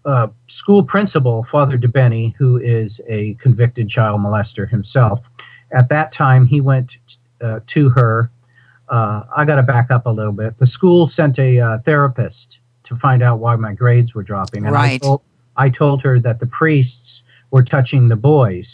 uh, 0.05 0.27
school 0.57 0.83
principal, 0.83 1.45
Father 1.51 1.77
DeBenny, 1.77 2.33
who 2.38 2.55
is 2.55 2.93
a 3.09 3.33
convicted 3.41 3.89
child 3.89 4.21
molester 4.21 4.69
himself, 4.69 5.19
at 5.73 5.89
that 5.89 6.15
time 6.15 6.45
he 6.45 6.62
went 6.62 6.91
uh, 7.41 7.60
to 7.73 7.89
her. 7.89 8.32
Uh, 8.88 9.23
I 9.36 9.43
got 9.43 9.56
to 9.56 9.63
back 9.63 9.91
up 9.91 10.06
a 10.06 10.10
little 10.10 10.32
bit. 10.32 10.58
The 10.60 10.67
school 10.67 11.12
sent 11.13 11.38
a 11.39 11.60
uh, 11.60 11.80
therapist 11.80 12.60
to 12.86 12.95
find 12.99 13.21
out 13.21 13.39
why 13.39 13.58
my 13.58 13.73
grades 13.73 14.13
were 14.13 14.23
dropping, 14.23 14.65
and 14.65 14.73
right. 14.73 14.93
I, 14.93 14.97
told, 14.99 15.21
I 15.58 15.69
told 15.69 16.03
her 16.03 16.21
that 16.21 16.39
the 16.39 16.47
priests 16.47 16.93
were 17.51 17.63
touching 17.63 18.08
the 18.08 18.15
boys, 18.15 18.65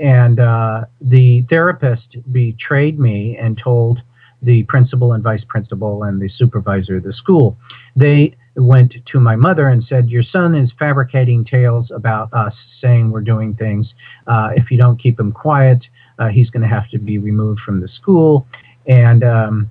and 0.00 0.40
uh, 0.40 0.84
the 1.00 1.42
therapist 1.48 2.16
betrayed 2.32 2.98
me 2.98 3.36
and 3.36 3.58
told 3.58 4.00
the 4.42 4.62
principal 4.64 5.12
and 5.12 5.22
vice 5.22 5.44
principal 5.48 6.04
and 6.04 6.20
the 6.20 6.28
supervisor 6.28 6.96
of 6.96 7.02
the 7.02 7.12
school. 7.12 7.56
They 7.96 8.36
went 8.54 8.94
to 9.06 9.20
my 9.20 9.36
mother 9.36 9.68
and 9.68 9.84
said, 9.84 10.08
Your 10.08 10.22
son 10.22 10.54
is 10.54 10.70
fabricating 10.78 11.44
tales 11.44 11.90
about 11.90 12.32
us, 12.32 12.54
saying 12.80 13.10
we're 13.10 13.20
doing 13.22 13.54
things. 13.54 13.92
Uh, 14.26 14.50
if 14.54 14.70
you 14.70 14.78
don't 14.78 15.00
keep 15.00 15.18
him 15.18 15.32
quiet, 15.32 15.84
uh, 16.18 16.28
he's 16.28 16.50
going 16.50 16.62
to 16.62 16.68
have 16.68 16.88
to 16.90 16.98
be 16.98 17.18
removed 17.18 17.60
from 17.60 17.80
the 17.80 17.88
school. 17.88 18.46
And 18.86 19.22
um, 19.24 19.70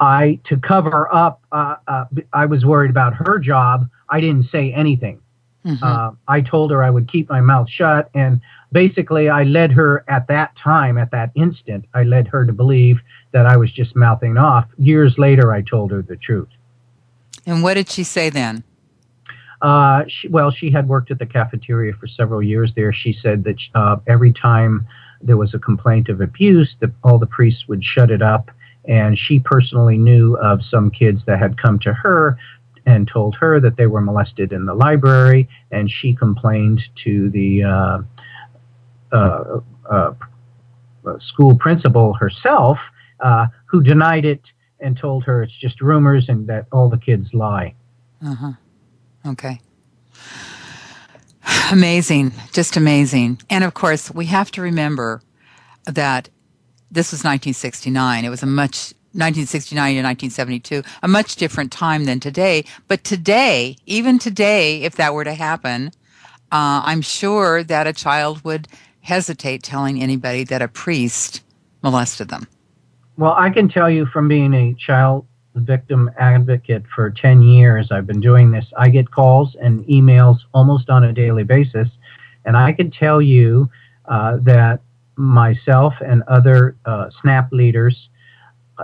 I, 0.00 0.40
to 0.44 0.56
cover 0.56 1.12
up, 1.12 1.40
uh, 1.52 1.76
uh, 1.86 2.04
I 2.32 2.46
was 2.46 2.64
worried 2.64 2.90
about 2.90 3.14
her 3.14 3.38
job. 3.38 3.88
I 4.08 4.20
didn't 4.20 4.50
say 4.50 4.72
anything. 4.72 5.20
Mm-hmm. 5.68 5.84
Uh, 5.84 6.12
I 6.26 6.40
told 6.40 6.70
her 6.70 6.82
I 6.82 6.88
would 6.88 7.10
keep 7.12 7.28
my 7.28 7.42
mouth 7.42 7.68
shut. 7.68 8.10
And 8.14 8.40
basically, 8.72 9.28
I 9.28 9.42
led 9.42 9.70
her 9.72 10.02
at 10.08 10.26
that 10.28 10.56
time, 10.56 10.96
at 10.96 11.10
that 11.10 11.30
instant, 11.34 11.84
I 11.92 12.04
led 12.04 12.26
her 12.28 12.46
to 12.46 12.52
believe 12.52 13.00
that 13.32 13.44
I 13.44 13.56
was 13.58 13.70
just 13.70 13.94
mouthing 13.94 14.38
off. 14.38 14.66
Years 14.78 15.16
later, 15.18 15.52
I 15.52 15.60
told 15.60 15.90
her 15.90 16.00
the 16.00 16.16
truth. 16.16 16.48
And 17.44 17.62
what 17.62 17.74
did 17.74 17.90
she 17.90 18.02
say 18.02 18.30
then? 18.30 18.64
Uh, 19.60 20.04
she, 20.08 20.28
well, 20.28 20.50
she 20.50 20.70
had 20.70 20.88
worked 20.88 21.10
at 21.10 21.18
the 21.18 21.26
cafeteria 21.26 21.92
for 21.92 22.06
several 22.06 22.42
years 22.42 22.72
there. 22.74 22.92
She 22.92 23.12
said 23.12 23.44
that 23.44 23.56
uh, 23.74 23.96
every 24.06 24.32
time 24.32 24.86
there 25.20 25.36
was 25.36 25.52
a 25.52 25.58
complaint 25.58 26.08
of 26.08 26.20
abuse, 26.20 26.74
that 26.80 26.90
all 27.02 27.18
the 27.18 27.26
priests 27.26 27.66
would 27.68 27.84
shut 27.84 28.10
it 28.10 28.22
up. 28.22 28.50
And 28.86 29.18
she 29.18 29.40
personally 29.40 29.98
knew 29.98 30.36
of 30.36 30.60
some 30.64 30.90
kids 30.90 31.20
that 31.26 31.38
had 31.38 31.60
come 31.60 31.78
to 31.80 31.92
her 31.92 32.38
and 32.88 33.06
told 33.06 33.34
her 33.34 33.60
that 33.60 33.76
they 33.76 33.86
were 33.86 34.00
molested 34.00 34.50
in 34.50 34.64
the 34.64 34.72
library, 34.72 35.46
and 35.70 35.90
she 35.90 36.14
complained 36.14 36.80
to 37.04 37.28
the 37.28 37.62
uh, 37.62 37.98
uh, 39.12 39.60
uh, 39.90 40.14
school 41.20 41.54
principal 41.58 42.14
herself, 42.14 42.78
uh, 43.20 43.46
who 43.66 43.82
denied 43.82 44.24
it 44.24 44.40
and 44.80 44.96
told 44.96 45.22
her 45.24 45.42
it's 45.42 45.52
just 45.60 45.82
rumors 45.82 46.30
and 46.30 46.46
that 46.46 46.64
all 46.72 46.88
the 46.88 46.96
kids 46.96 47.28
lie. 47.34 47.74
Uh 48.24 48.34
huh. 48.34 48.52
Okay. 49.26 49.60
Amazing. 51.70 52.32
Just 52.52 52.78
amazing. 52.78 53.38
And 53.50 53.64
of 53.64 53.74
course, 53.74 54.10
we 54.10 54.24
have 54.26 54.50
to 54.52 54.62
remember 54.62 55.20
that 55.84 56.30
this 56.90 57.12
was 57.12 57.18
1969. 57.18 58.24
It 58.24 58.30
was 58.30 58.42
a 58.42 58.46
much 58.46 58.94
1969 59.18 59.94
to 59.94 60.02
1972, 60.02 60.82
a 61.02 61.08
much 61.08 61.36
different 61.36 61.72
time 61.72 62.04
than 62.04 62.20
today. 62.20 62.64
But 62.86 63.02
today, 63.02 63.76
even 63.84 64.18
today, 64.18 64.82
if 64.82 64.94
that 64.96 65.12
were 65.12 65.24
to 65.24 65.34
happen, 65.34 65.90
uh, 66.52 66.82
I'm 66.84 67.02
sure 67.02 67.64
that 67.64 67.86
a 67.86 67.92
child 67.92 68.44
would 68.44 68.68
hesitate 69.00 69.62
telling 69.62 70.00
anybody 70.00 70.44
that 70.44 70.62
a 70.62 70.68
priest 70.68 71.42
molested 71.82 72.28
them. 72.28 72.46
Well, 73.16 73.34
I 73.36 73.50
can 73.50 73.68
tell 73.68 73.90
you 73.90 74.06
from 74.06 74.28
being 74.28 74.54
a 74.54 74.74
child 74.74 75.26
victim 75.54 76.10
advocate 76.18 76.84
for 76.94 77.10
10 77.10 77.42
years, 77.42 77.90
I've 77.90 78.06
been 78.06 78.20
doing 78.20 78.52
this. 78.52 78.64
I 78.76 78.88
get 78.88 79.10
calls 79.10 79.56
and 79.60 79.84
emails 79.86 80.38
almost 80.54 80.88
on 80.88 81.04
a 81.04 81.12
daily 81.12 81.42
basis. 81.42 81.88
And 82.44 82.56
I 82.56 82.72
can 82.72 82.90
tell 82.90 83.20
you 83.20 83.68
uh, 84.06 84.38
that 84.42 84.80
myself 85.16 85.94
and 86.04 86.22
other 86.28 86.76
uh, 86.84 87.10
SNAP 87.20 87.52
leaders 87.52 88.08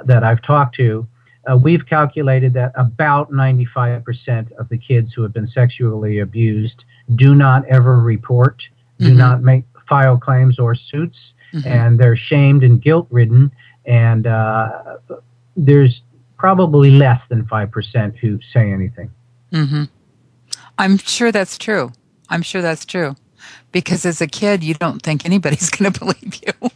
that 0.05 0.25
I've 0.25 0.43
talked 0.43 0.77
to, 0.77 1.07
uh, 1.51 1.57
we've 1.57 1.87
calculated 1.87 2.55
that 2.55 2.73
about 2.75 3.31
95% 3.31 4.53
of 4.53 4.69
the 4.69 4.79
kids 4.79 5.13
who 5.13 5.23
have 5.23 5.33
been 5.33 5.49
sexually 5.49 6.21
abused 6.21 6.85
do 7.17 7.35
not 7.35 7.67
ever 7.69 8.01
report, 8.01 8.63
do 8.99 9.09
mm-hmm. 9.09 9.19
not 9.19 9.43
make 9.43 9.65
file 9.89 10.17
claims 10.17 10.59
or 10.59 10.75
suits, 10.75 11.19
mm-hmm. 11.53 11.69
and 11.69 11.99
they're 11.99 12.17
shamed 12.17 12.65
and 12.65 12.83
guilt 12.83 13.07
ridden 13.11 13.53
and 13.87 14.27
uh, 14.27 14.97
there's 15.57 16.03
probably 16.39 16.91
less 16.91 17.21
than 17.29 17.45
5% 17.45 18.17
who 18.17 18.39
say 18.53 18.73
anything. 18.73 19.11
Mm-hmm. 19.53 19.85
I'm 20.79 20.99
sure 20.99 21.31
that's 21.31 21.59
true. 21.59 21.93
I'm 22.29 22.43
sure 22.43 22.63
that's 22.63 22.85
true. 22.85 23.15
Because 23.73 24.07
as 24.07 24.21
a 24.21 24.27
kid, 24.27 24.63
you 24.63 24.75
don't 24.75 25.03
think 25.03 25.25
anybody's 25.25 25.71
going 25.77 25.93
to 25.93 25.99
believe 25.99 26.41
you, 26.47 26.71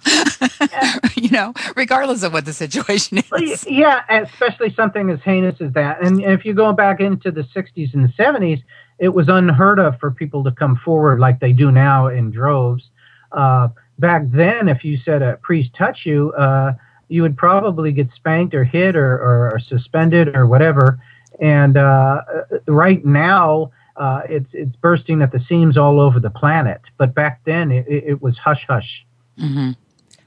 you 1.22 1.30
know, 1.30 1.54
regardless 1.76 2.22
of 2.22 2.32
what 2.32 2.44
the 2.44 2.52
situation 2.52 3.18
is. 3.18 3.66
Yeah, 3.68 4.02
especially 4.08 4.74
something 4.74 5.10
as 5.10 5.20
heinous 5.22 5.60
as 5.60 5.72
that. 5.74 6.02
And 6.04 6.22
if 6.22 6.44
you 6.44 6.54
go 6.54 6.72
back 6.72 7.00
into 7.00 7.30
the 7.30 7.42
60s 7.42 7.94
and 7.94 8.04
the 8.04 8.12
70s, 8.18 8.62
it 8.98 9.10
was 9.10 9.28
unheard 9.28 9.78
of 9.78 9.98
for 10.00 10.10
people 10.10 10.42
to 10.44 10.50
come 10.50 10.76
forward 10.84 11.20
like 11.20 11.40
they 11.40 11.52
do 11.52 11.70
now 11.70 12.08
in 12.08 12.30
droves. 12.30 12.90
Uh, 13.32 13.68
back 13.98 14.22
then, 14.26 14.68
if 14.68 14.84
you 14.84 14.98
said 15.04 15.22
a 15.22 15.36
priest 15.36 15.70
touch 15.76 16.04
you, 16.04 16.32
uh, 16.32 16.72
you 17.08 17.22
would 17.22 17.36
probably 17.36 17.92
get 17.92 18.08
spanked 18.14 18.54
or 18.54 18.64
hit 18.64 18.96
or, 18.96 19.14
or, 19.14 19.54
or 19.54 19.60
suspended 19.60 20.34
or 20.34 20.46
whatever. 20.46 21.00
And 21.40 21.76
uh, 21.76 22.22
right 22.66 23.04
now, 23.04 23.70
uh, 23.98 24.22
it's 24.28 24.48
it's 24.52 24.76
bursting 24.76 25.22
at 25.22 25.32
the 25.32 25.40
seams 25.48 25.76
all 25.76 26.00
over 26.00 26.20
the 26.20 26.30
planet. 26.30 26.80
But 26.96 27.14
back 27.14 27.40
then, 27.44 27.70
it, 27.70 27.86
it 27.88 28.22
was 28.22 28.38
hush 28.38 28.64
hush. 28.68 29.04
Mm-hmm. 29.38 29.72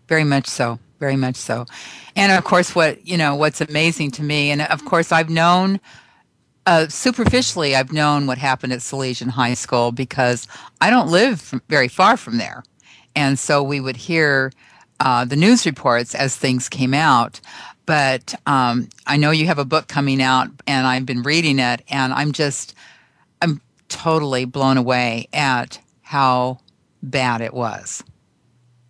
Very 0.08 0.24
much 0.24 0.48
so. 0.48 0.80
Very 1.00 1.16
much 1.16 1.36
so. 1.36 1.66
And 2.16 2.32
of 2.32 2.44
course, 2.44 2.76
what 2.76 3.08
you 3.08 3.18
know, 3.18 3.36
what's 3.36 3.62
amazing 3.62 4.12
to 4.12 4.24
me, 4.24 4.52
and 4.52 4.62
of 4.62 4.86
course, 4.86 5.12
I've 5.12 5.30
known 5.30 5.80
uh, 6.66 6.88
superficially, 6.88 7.76
I've 7.76 7.92
known 7.92 8.28
what 8.28 8.38
happened 8.38 8.74
at 8.74 8.80
Salesian 8.80 9.30
High 9.30 9.56
School 9.56 9.92
because 9.92 10.48
I 10.80 10.90
don't 10.90 11.10
live 11.10 11.54
very 11.70 11.88
far 11.88 12.18
from 12.18 12.38
there. 12.38 12.64
And 13.16 13.38
so 13.38 13.64
we 13.64 13.80
would 13.80 13.98
hear 13.98 14.52
uh, 15.00 15.26
the 15.26 15.36
news 15.36 15.66
reports 15.66 16.14
as 16.14 16.36
things 16.36 16.70
came 16.70 16.94
out. 16.94 17.42
But 17.86 18.36
um, 18.46 18.90
I 19.08 19.18
know 19.18 19.32
you 19.32 19.48
have 19.48 19.58
a 19.60 19.66
book 19.66 19.88
coming 19.88 20.22
out, 20.22 20.50
and 20.68 20.86
I've 20.86 21.06
been 21.06 21.24
reading 21.24 21.60
it, 21.60 21.82
and 21.90 22.14
I'm 22.14 22.32
just, 22.32 22.76
I'm 23.41 23.62
totally 23.89 24.45
blown 24.45 24.77
away 24.77 25.27
at 25.34 25.80
how 26.01 26.60
bad 27.04 27.41
it 27.41 27.54
was. 27.54 28.04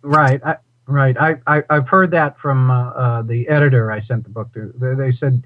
Right, 0.02 0.40
I, 0.44 0.56
right. 0.86 1.16
I, 1.18 1.36
I 1.46 1.62
have 1.70 1.88
heard 1.88 2.10
that 2.12 2.38
from 2.38 2.70
uh, 2.70 2.90
uh, 2.90 3.22
the 3.22 3.48
editor 3.48 3.90
I 3.92 4.02
sent 4.02 4.24
the 4.24 4.30
book 4.30 4.52
to. 4.54 4.72
They, 4.76 4.94
they 4.94 5.16
said 5.16 5.44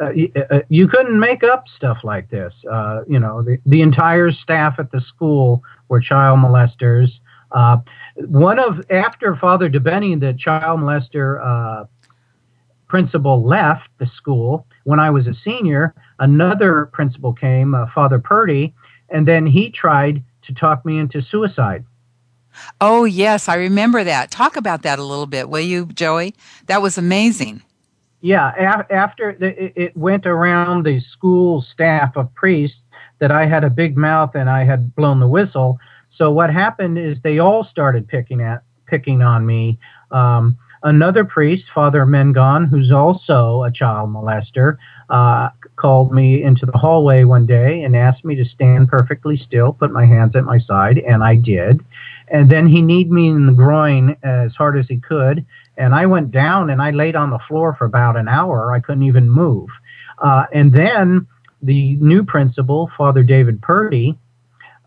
uh, 0.00 0.10
you, 0.10 0.32
uh, 0.50 0.60
you, 0.68 0.88
couldn't 0.88 1.18
make 1.18 1.42
up 1.42 1.64
stuff 1.76 1.98
like 2.04 2.30
this. 2.30 2.54
Uh, 2.70 3.00
you 3.08 3.18
know, 3.18 3.42
the 3.42 3.58
the 3.66 3.82
entire 3.82 4.30
staff 4.30 4.76
at 4.78 4.90
the 4.92 5.00
school 5.00 5.62
were 5.88 6.00
child 6.00 6.38
molesters. 6.38 7.10
Uh, 7.52 7.78
one 8.16 8.58
of 8.58 8.84
after 8.90 9.34
Father 9.36 9.68
DeBenny, 9.68 10.18
the 10.18 10.34
child 10.34 10.80
molester 10.80 11.86
principal, 12.88 13.44
left 13.44 13.88
the 13.98 14.06
school. 14.16 14.66
When 14.84 14.98
I 14.98 15.10
was 15.10 15.26
a 15.26 15.34
senior, 15.44 15.94
another 16.18 16.86
principal 16.86 17.32
came, 17.32 17.74
Father 17.94 18.18
Purdy, 18.18 18.74
and 19.10 19.26
then 19.26 19.46
he 19.46 19.70
tried 19.70 20.22
to 20.46 20.54
talk 20.54 20.84
me 20.84 20.98
into 20.98 21.22
suicide. 21.22 21.84
Oh, 22.80 23.04
yes, 23.04 23.48
I 23.48 23.56
remember 23.56 24.02
that. 24.04 24.30
Talk 24.30 24.56
about 24.56 24.82
that 24.82 24.98
a 24.98 25.04
little 25.04 25.26
bit, 25.26 25.48
will 25.48 25.60
you, 25.60 25.86
Joey? 25.86 26.34
That 26.66 26.82
was 26.82 26.98
amazing. 26.98 27.62
Yeah, 28.20 28.52
af- 28.58 28.90
after 28.90 29.36
the, 29.38 29.80
it 29.80 29.96
went 29.96 30.26
around 30.26 30.84
the 30.84 31.00
school 31.00 31.62
staff 31.62 32.16
of 32.16 32.34
priests 32.34 32.78
that 33.20 33.30
I 33.30 33.46
had 33.46 33.64
a 33.64 33.70
big 33.70 33.96
mouth 33.96 34.34
and 34.34 34.50
I 34.50 34.64
had 34.64 34.94
blown 34.96 35.20
the 35.20 35.28
whistle. 35.28 35.78
So 36.16 36.32
what 36.32 36.50
happened 36.50 36.98
is 36.98 37.16
they 37.22 37.38
all 37.38 37.64
started 37.64 38.08
picking 38.08 38.40
at 38.40 38.62
picking 38.86 39.22
on 39.22 39.46
me. 39.46 39.78
Um, 40.10 40.58
another 40.82 41.24
priest, 41.24 41.64
Father 41.74 42.04
Mengon, 42.04 42.68
who's 42.68 42.92
also 42.92 43.62
a 43.64 43.72
child 43.72 44.10
molester, 44.10 44.76
uh, 45.10 45.50
called 45.76 46.12
me 46.12 46.42
into 46.42 46.66
the 46.66 46.76
hallway 46.76 47.24
one 47.24 47.46
day 47.46 47.82
and 47.82 47.96
asked 47.96 48.24
me 48.24 48.34
to 48.36 48.44
stand 48.44 48.88
perfectly 48.88 49.36
still, 49.36 49.72
put 49.72 49.92
my 49.92 50.04
hands 50.04 50.36
at 50.36 50.44
my 50.44 50.58
side, 50.58 50.98
and 50.98 51.22
I 51.22 51.36
did. 51.36 51.84
And 52.30 52.50
then 52.50 52.66
he 52.66 52.82
kneed 52.82 53.10
me 53.10 53.28
in 53.28 53.46
the 53.46 53.52
groin 53.52 54.16
as 54.22 54.54
hard 54.54 54.78
as 54.78 54.86
he 54.86 54.98
could. 54.98 55.46
And 55.76 55.94
I 55.94 56.06
went 56.06 56.30
down 56.30 56.70
and 56.70 56.82
I 56.82 56.90
laid 56.90 57.16
on 57.16 57.30
the 57.30 57.38
floor 57.48 57.74
for 57.78 57.84
about 57.84 58.16
an 58.16 58.28
hour. 58.28 58.74
I 58.74 58.80
couldn't 58.80 59.04
even 59.04 59.30
move. 59.30 59.68
Uh, 60.18 60.44
and 60.52 60.72
then 60.72 61.26
the 61.62 61.96
new 61.96 62.24
principal, 62.24 62.90
Father 62.98 63.22
David 63.22 63.62
Purdy, 63.62 64.18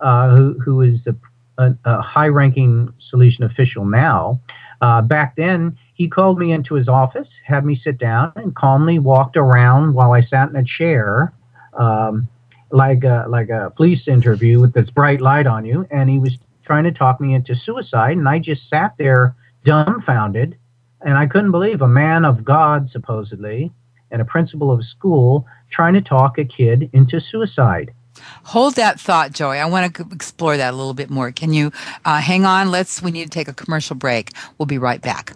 uh, 0.02 0.36
who, 0.36 0.60
who 0.60 0.82
is 0.82 1.00
a, 1.08 1.16
a, 1.64 1.76
a 1.86 2.02
high 2.02 2.28
ranking 2.28 2.94
Salesian 3.12 3.50
official 3.50 3.86
now, 3.86 4.40
uh, 4.82 5.02
back 5.02 5.36
then 5.36 5.78
he 6.02 6.08
called 6.08 6.40
me 6.40 6.52
into 6.52 6.74
his 6.74 6.88
office, 6.88 7.28
had 7.46 7.64
me 7.64 7.80
sit 7.84 8.00
down, 8.00 8.34
and 8.36 8.56
calmly 8.56 8.98
walked 8.98 9.38
around 9.38 9.94
while 9.94 10.14
I 10.14 10.22
sat 10.22 10.50
in 10.50 10.56
a 10.56 10.64
chair. 10.64 11.32
Um, 11.78 12.28
like 12.72 13.04
a, 13.04 13.26
like 13.28 13.50
a 13.50 13.72
police 13.76 14.08
interview 14.08 14.60
with 14.60 14.74
this 14.74 14.90
bright 14.90 15.22
light 15.22 15.46
on 15.46 15.64
you, 15.64 15.86
and 15.92 16.10
he 16.10 16.18
was 16.18 16.34
trying 16.66 16.86
to 16.86 16.92
talk 16.92 17.22
me 17.22 17.36
into 17.36 17.54
suicide. 17.54 18.18
And 18.18 18.28
I 18.28 18.40
just 18.40 18.68
sat 18.68 18.96
there 18.98 19.36
dumbfounded. 19.64 20.58
And 21.02 21.18
I 21.18 21.28
couldn't 21.28 21.52
believe 21.52 21.82
a 21.82 21.88
man 21.88 22.26
of 22.26 22.44
God, 22.44 22.90
supposedly, 22.92 23.72
and 24.10 24.22
a 24.22 24.26
principal 24.26 24.72
of 24.72 24.80
a 24.80 24.84
school 24.84 25.46
trying 25.70 25.94
to 25.94 26.02
talk 26.02 26.40
a 26.40 26.46
kid 26.46 26.90
into 26.94 27.20
suicide. 27.20 27.94
Hold 28.44 28.76
that 28.76 29.00
thought, 29.00 29.34
Joey. 29.34 29.60
I 29.60 29.66
want 29.66 29.96
to 29.96 30.08
explore 30.12 30.58
that 30.58 30.74
a 30.74 30.78
little 30.78 30.94
bit 30.94 31.10
more. 31.10 31.32
Can 31.32 31.54
you 31.54 31.72
uh, 32.06 32.22
hang 32.22 32.46
on? 32.46 32.72
Let's. 32.72 33.02
We 33.02 33.12
need 33.12 33.26
to 33.26 33.30
take 33.30 33.48
a 33.48 33.54
commercial 33.54 33.96
break. 33.96 34.32
We'll 34.58 34.66
be 34.66 34.78
right 34.78 35.02
back. 35.02 35.36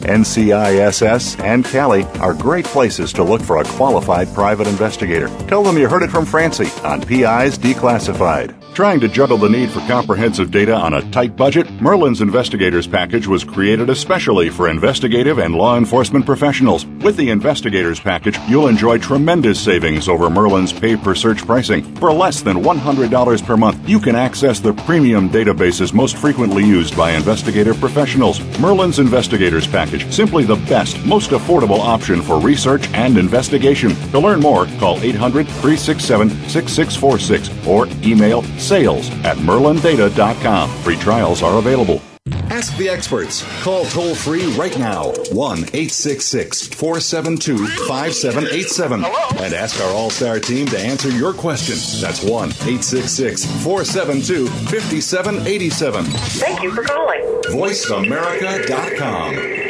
NCISS 0.00 1.42
and 1.42 1.64
Cali 1.64 2.04
are 2.20 2.34
great 2.34 2.64
places 2.64 3.12
to 3.12 3.22
look 3.22 3.42
for 3.42 3.58
a 3.58 3.64
qualified 3.64 4.32
private 4.34 4.66
investigator. 4.66 5.28
Tell 5.46 5.62
them 5.62 5.78
you 5.78 5.88
heard 5.88 6.02
it 6.02 6.10
from 6.10 6.26
Francie 6.26 6.70
on 6.82 7.00
PI's 7.02 7.58
Declassified. 7.58 8.56
Trying 8.72 9.00
to 9.00 9.08
juggle 9.08 9.36
the 9.36 9.48
need 9.48 9.70
for 9.70 9.80
comprehensive 9.80 10.50
data 10.50 10.74
on 10.74 10.94
a 10.94 11.10
tight 11.10 11.36
budget, 11.36 11.68
Merlin's 11.82 12.20
Investigators 12.20 12.86
Package 12.86 13.26
was 13.26 13.42
created 13.42 13.90
especially 13.90 14.48
for 14.48 14.68
investigative 14.68 15.38
and 15.38 15.56
law 15.56 15.76
enforcement 15.76 16.24
professionals. 16.24 16.86
With 16.86 17.16
the 17.16 17.30
Investigators 17.30 17.98
Package, 17.98 18.38
you'll 18.48 18.68
enjoy 18.68 18.98
tremendous 18.98 19.60
savings 19.60 20.08
over 20.08 20.30
Merlin's 20.30 20.72
pay 20.72 20.96
per 20.96 21.16
search 21.16 21.44
pricing. 21.44 21.82
For 21.96 22.12
less 22.12 22.42
than 22.42 22.62
$100 22.62 23.44
per 23.44 23.56
month, 23.56 23.88
you 23.88 23.98
can 23.98 24.14
access 24.14 24.60
the 24.60 24.72
premium 24.72 25.28
databases 25.28 25.92
most 25.92 26.16
frequently 26.16 26.64
used 26.64 26.96
by 26.96 27.10
investigative 27.10 27.78
professionals. 27.80 28.40
Merlin's 28.60 29.00
Investigators 29.00 29.66
Package, 29.90 30.12
simply 30.12 30.44
the 30.44 30.56
best, 30.56 31.04
most 31.04 31.30
affordable 31.30 31.80
option 31.80 32.22
for 32.22 32.38
research 32.40 32.88
and 32.92 33.18
investigation. 33.18 33.96
To 34.12 34.20
learn 34.20 34.38
more, 34.40 34.66
call 34.78 35.00
800 35.00 35.46
367 35.46 36.30
6646 36.48 37.66
or 37.66 37.88
email 38.06 38.42
sales 38.58 39.10
at 39.24 39.36
merlindata.com. 39.38 40.70
Free 40.82 40.96
trials 40.96 41.42
are 41.42 41.58
available. 41.58 42.00
Ask 42.50 42.76
the 42.76 42.88
experts. 42.88 43.42
Call 43.62 43.84
toll 43.86 44.14
free 44.14 44.46
right 44.54 44.78
now 44.78 45.10
1 45.32 45.58
866 45.58 46.68
472 46.68 47.66
5787 47.88 49.04
and 49.04 49.54
ask 49.54 49.80
our 49.80 49.90
All 49.92 50.10
Star 50.10 50.38
team 50.38 50.66
to 50.66 50.78
answer 50.78 51.08
your 51.10 51.32
question. 51.32 51.74
That's 52.00 52.22
1 52.22 52.50
866 52.50 53.44
472 53.64 54.46
5787. 54.46 56.04
Thank 56.04 56.62
you 56.62 56.70
for 56.72 56.82
calling. 56.82 57.20
VoiceAmerica.com. 57.50 59.69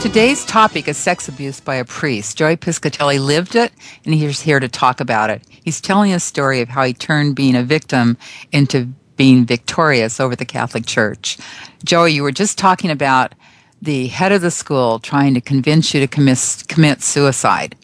Today's 0.00 0.44
topic 0.44 0.86
is 0.86 0.96
sex 0.96 1.28
abuse 1.28 1.58
by 1.58 1.74
a 1.74 1.84
priest. 1.84 2.38
Joey 2.38 2.56
Piscitelli 2.56 3.18
lived 3.18 3.56
it, 3.56 3.72
and 4.04 4.14
he's 4.14 4.40
here 4.40 4.60
to 4.60 4.68
talk 4.68 5.00
about 5.00 5.28
it. 5.28 5.42
He's 5.50 5.80
telling 5.80 6.12
a 6.12 6.20
story 6.20 6.60
of 6.60 6.68
how 6.68 6.84
he 6.84 6.94
turned 6.94 7.34
being 7.34 7.56
a 7.56 7.64
victim 7.64 8.16
into 8.52 8.86
being 9.16 9.44
victorious 9.44 10.20
over 10.20 10.36
the 10.36 10.44
Catholic 10.44 10.86
Church. 10.86 11.36
Joey, 11.84 12.12
you 12.12 12.22
were 12.22 12.30
just 12.30 12.58
talking 12.58 12.92
about 12.92 13.34
the 13.82 14.06
head 14.06 14.30
of 14.30 14.40
the 14.40 14.52
school 14.52 15.00
trying 15.00 15.34
to 15.34 15.40
convince 15.40 15.92
you 15.92 15.98
to 15.98 16.06
commit, 16.06 16.62
commit 16.68 17.02
suicide. 17.02 17.74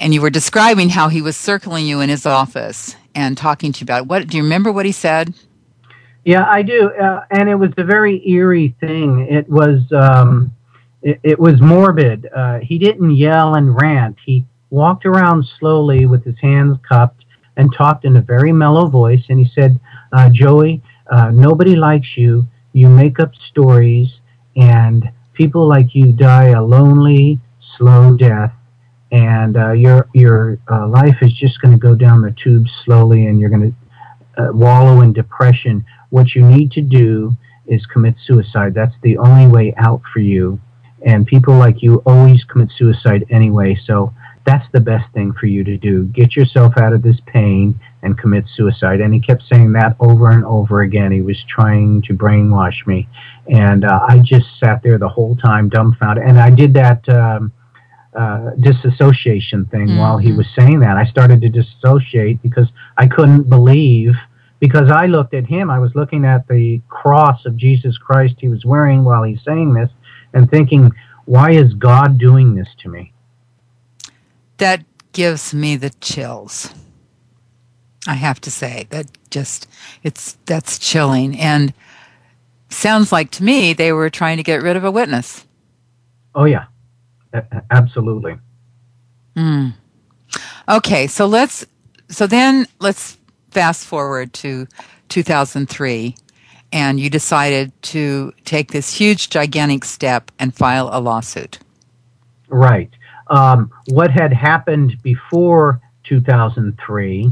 And 0.00 0.14
you 0.14 0.22
were 0.22 0.30
describing 0.30 0.88
how 0.88 1.08
he 1.08 1.20
was 1.20 1.36
circling 1.36 1.86
you 1.86 2.00
in 2.00 2.08
his 2.08 2.24
office 2.24 2.96
and 3.14 3.36
talking 3.36 3.70
to 3.72 3.80
you 3.80 3.84
about 3.84 4.02
it. 4.02 4.08
What 4.08 4.26
do 4.28 4.38
you 4.38 4.42
remember 4.42 4.72
what 4.72 4.86
he 4.86 4.92
said? 4.92 5.34
Yeah, 6.24 6.46
I 6.48 6.62
do, 6.62 6.90
uh, 6.90 7.20
and 7.30 7.50
it 7.50 7.54
was 7.54 7.70
a 7.76 7.84
very 7.84 8.26
eerie 8.26 8.74
thing. 8.80 9.26
It 9.30 9.48
was 9.48 9.80
um, 9.92 10.52
it, 11.02 11.20
it, 11.22 11.38
was 11.38 11.60
morbid. 11.60 12.26
Uh, 12.34 12.60
he 12.60 12.78
didn't 12.78 13.14
yell 13.16 13.56
and 13.56 13.78
rant. 13.78 14.16
He 14.24 14.46
walked 14.70 15.04
around 15.04 15.44
slowly 15.58 16.06
with 16.06 16.24
his 16.24 16.36
hands 16.40 16.78
cupped 16.88 17.26
and 17.58 17.70
talked 17.76 18.06
in 18.06 18.16
a 18.16 18.22
very 18.22 18.52
mellow 18.52 18.88
voice. 18.88 19.22
And 19.28 19.38
he 19.38 19.50
said, 19.54 19.78
uh, 20.12 20.30
"Joey, 20.30 20.82
uh, 21.10 21.30
nobody 21.30 21.76
likes 21.76 22.16
you. 22.16 22.46
You 22.72 22.88
make 22.88 23.20
up 23.20 23.32
stories, 23.50 24.08
and 24.56 25.04
people 25.34 25.68
like 25.68 25.94
you 25.94 26.12
die 26.12 26.48
a 26.48 26.62
lonely, 26.62 27.38
slow 27.76 28.16
death." 28.16 28.54
And 29.12 29.58
uh, 29.58 29.72
your 29.72 30.08
your 30.14 30.58
uh, 30.70 30.88
life 30.88 31.18
is 31.20 31.34
just 31.34 31.60
going 31.60 31.72
to 31.72 31.78
go 31.78 31.94
down 31.94 32.22
the 32.22 32.34
tube 32.42 32.64
slowly, 32.86 33.26
and 33.26 33.38
you're 33.38 33.50
going 33.50 33.70
to 33.70 34.52
wallow 34.52 35.02
in 35.02 35.12
depression 35.12 35.84
what 36.14 36.36
you 36.36 36.46
need 36.46 36.70
to 36.70 36.80
do 36.80 37.36
is 37.66 37.84
commit 37.86 38.14
suicide. 38.24 38.72
That's 38.72 38.94
the 39.02 39.18
only 39.18 39.48
way 39.48 39.74
out 39.76 40.00
for 40.12 40.20
you. 40.20 40.60
And 41.04 41.26
people 41.26 41.54
like 41.54 41.82
you 41.82 42.02
always 42.06 42.44
commit 42.44 42.70
suicide 42.78 43.24
anyway. 43.30 43.76
So 43.84 44.14
that's 44.46 44.64
the 44.72 44.78
best 44.78 45.12
thing 45.12 45.32
for 45.32 45.46
you 45.46 45.64
to 45.64 45.76
do. 45.76 46.04
Get 46.04 46.36
yourself 46.36 46.74
out 46.76 46.92
of 46.92 47.02
this 47.02 47.16
pain 47.26 47.80
and 48.04 48.16
commit 48.16 48.44
suicide. 48.54 49.00
And 49.00 49.12
he 49.12 49.18
kept 49.18 49.42
saying 49.52 49.72
that 49.72 49.96
over 49.98 50.30
and 50.30 50.44
over 50.44 50.82
again. 50.82 51.10
He 51.10 51.20
was 51.20 51.42
trying 51.48 52.00
to 52.02 52.14
brainwash 52.14 52.86
me. 52.86 53.08
And 53.48 53.84
uh, 53.84 54.06
I 54.08 54.20
just 54.20 54.46
sat 54.62 54.84
there 54.84 54.98
the 54.98 55.08
whole 55.08 55.34
time 55.34 55.68
dumbfounded. 55.68 56.22
And 56.22 56.38
I 56.38 56.50
did 56.50 56.74
that. 56.74 57.08
Um, 57.08 57.52
uh, 58.16 58.50
disassociation 58.60 59.66
thing 59.72 59.88
mm-hmm. 59.88 59.98
while 59.98 60.18
he 60.18 60.32
was 60.32 60.46
saying 60.56 60.78
that. 60.78 60.96
I 60.96 61.04
started 61.04 61.40
to 61.40 61.48
dissociate 61.48 62.40
because 62.42 62.68
I 62.96 63.08
couldn't 63.08 63.48
believe 63.48 64.14
because 64.60 64.90
I 64.90 65.06
looked 65.06 65.34
at 65.34 65.46
him, 65.46 65.70
I 65.70 65.78
was 65.78 65.94
looking 65.94 66.24
at 66.24 66.46
the 66.48 66.80
cross 66.88 67.44
of 67.44 67.56
Jesus 67.56 67.98
Christ 67.98 68.36
he 68.38 68.48
was 68.48 68.64
wearing 68.64 69.04
while 69.04 69.22
he's 69.22 69.42
saying 69.44 69.74
this 69.74 69.90
and 70.32 70.50
thinking, 70.50 70.92
why 71.26 71.52
is 71.52 71.74
God 71.74 72.18
doing 72.18 72.54
this 72.54 72.68
to 72.78 72.88
me? 72.88 73.12
That 74.58 74.84
gives 75.12 75.54
me 75.54 75.76
the 75.76 75.90
chills. 75.90 76.70
I 78.06 78.14
have 78.14 78.40
to 78.42 78.50
say 78.50 78.86
that 78.90 79.06
just 79.30 79.66
it's 80.02 80.36
that's 80.44 80.78
chilling 80.78 81.38
and 81.38 81.72
sounds 82.68 83.10
like 83.10 83.30
to 83.32 83.42
me 83.42 83.72
they 83.72 83.92
were 83.92 84.10
trying 84.10 84.36
to 84.36 84.42
get 84.42 84.62
rid 84.62 84.76
of 84.76 84.84
a 84.84 84.90
witness. 84.90 85.46
Oh 86.34 86.44
yeah. 86.44 86.66
absolutely. 87.70 88.36
Mm. 89.36 89.74
Okay, 90.68 91.06
so 91.06 91.26
let's 91.26 91.64
so 92.08 92.26
then 92.26 92.66
let's 92.80 93.16
fast 93.54 93.86
forward 93.86 94.32
to 94.34 94.66
2003 95.08 96.14
and 96.74 96.98
you 96.98 97.08
decided 97.08 97.70
to 97.82 98.32
take 98.44 98.72
this 98.72 98.92
huge, 98.92 99.30
gigantic 99.30 99.84
step 99.84 100.32
and 100.40 100.52
file 100.52 100.90
a 100.92 101.00
lawsuit. 101.00 101.60
Right. 102.48 102.90
Um, 103.28 103.70
what 103.86 104.10
had 104.10 104.32
happened 104.32 104.96
before 105.02 105.80
2003, 106.02 107.30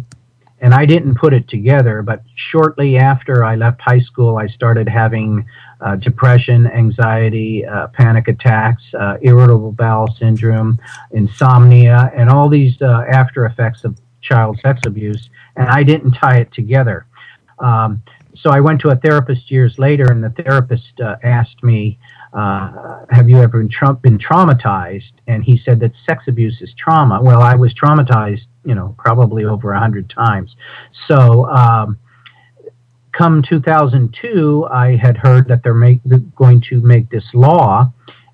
and 0.60 0.72
I 0.72 0.86
didn't 0.86 1.16
put 1.16 1.34
it 1.34 1.48
together, 1.48 2.02
but 2.02 2.22
shortly 2.36 2.96
after 2.96 3.44
I 3.44 3.56
left 3.56 3.80
high 3.80 3.98
school, 3.98 4.36
I 4.38 4.46
started 4.46 4.88
having 4.88 5.44
uh, 5.80 5.96
depression, 5.96 6.68
anxiety, 6.68 7.66
uh, 7.66 7.88
panic 7.88 8.28
attacks, 8.28 8.84
uh, 8.94 9.16
irritable 9.22 9.72
bowel 9.72 10.06
syndrome, 10.20 10.78
insomnia, 11.10 12.12
and 12.14 12.30
all 12.30 12.48
these 12.48 12.80
uh, 12.80 13.04
after 13.10 13.44
effects 13.44 13.82
of 13.82 13.98
child 14.22 14.58
sex 14.62 14.80
abuse 14.86 15.28
and 15.56 15.68
I 15.68 15.82
didn't 15.82 16.12
tie 16.12 16.38
it 16.38 16.52
together. 16.52 17.06
Um, 17.58 18.02
so 18.34 18.50
I 18.50 18.60
went 18.60 18.80
to 18.80 18.88
a 18.90 18.96
therapist 18.96 19.50
years 19.50 19.78
later, 19.78 20.10
and 20.10 20.24
the 20.24 20.30
therapist 20.30 21.00
uh, 21.00 21.16
asked 21.22 21.62
me, 21.62 21.98
uh, 22.32 23.04
"Have 23.10 23.28
you 23.28 23.36
ever 23.38 23.60
been, 23.60 23.68
tra- 23.68 23.94
been, 23.94 24.18
traumatized?" 24.18 25.12
And 25.26 25.44
he 25.44 25.60
said 25.64 25.80
that 25.80 25.92
sex 26.06 26.24
abuse 26.28 26.60
is 26.62 26.72
trauma. 26.76 27.20
Well, 27.22 27.42
I 27.42 27.54
was 27.54 27.74
traumatized, 27.74 28.46
you 28.64 28.74
know, 28.74 28.94
probably 28.98 29.44
over 29.44 29.72
a 29.72 29.78
hundred 29.78 30.10
times. 30.10 30.54
So. 31.08 31.46
Um, 31.48 31.98
come 33.12 33.42
2002, 33.42 34.66
I 34.72 34.96
had 34.96 35.18
heard 35.18 35.46
that 35.48 35.62
they're, 35.62 35.74
make, 35.74 36.00
going 36.34 36.62
to 36.70 36.80
make 36.80 37.10
this 37.10 37.26
law, 37.34 37.92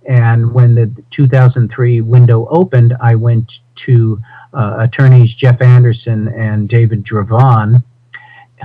and 0.09 0.55
when 0.55 0.77
the 0.77 0.89
2003 1.11 2.01
window 2.03 2.47
opened, 2.49 2.95
I 3.01 3.17
went 3.17 3.51
to 3.87 4.21
attorneys 4.55 5.35
Jeff 5.35 5.61
Anderson 5.61 6.29
and 6.29 6.69
David 6.69 7.05
Drivon, 7.05 7.83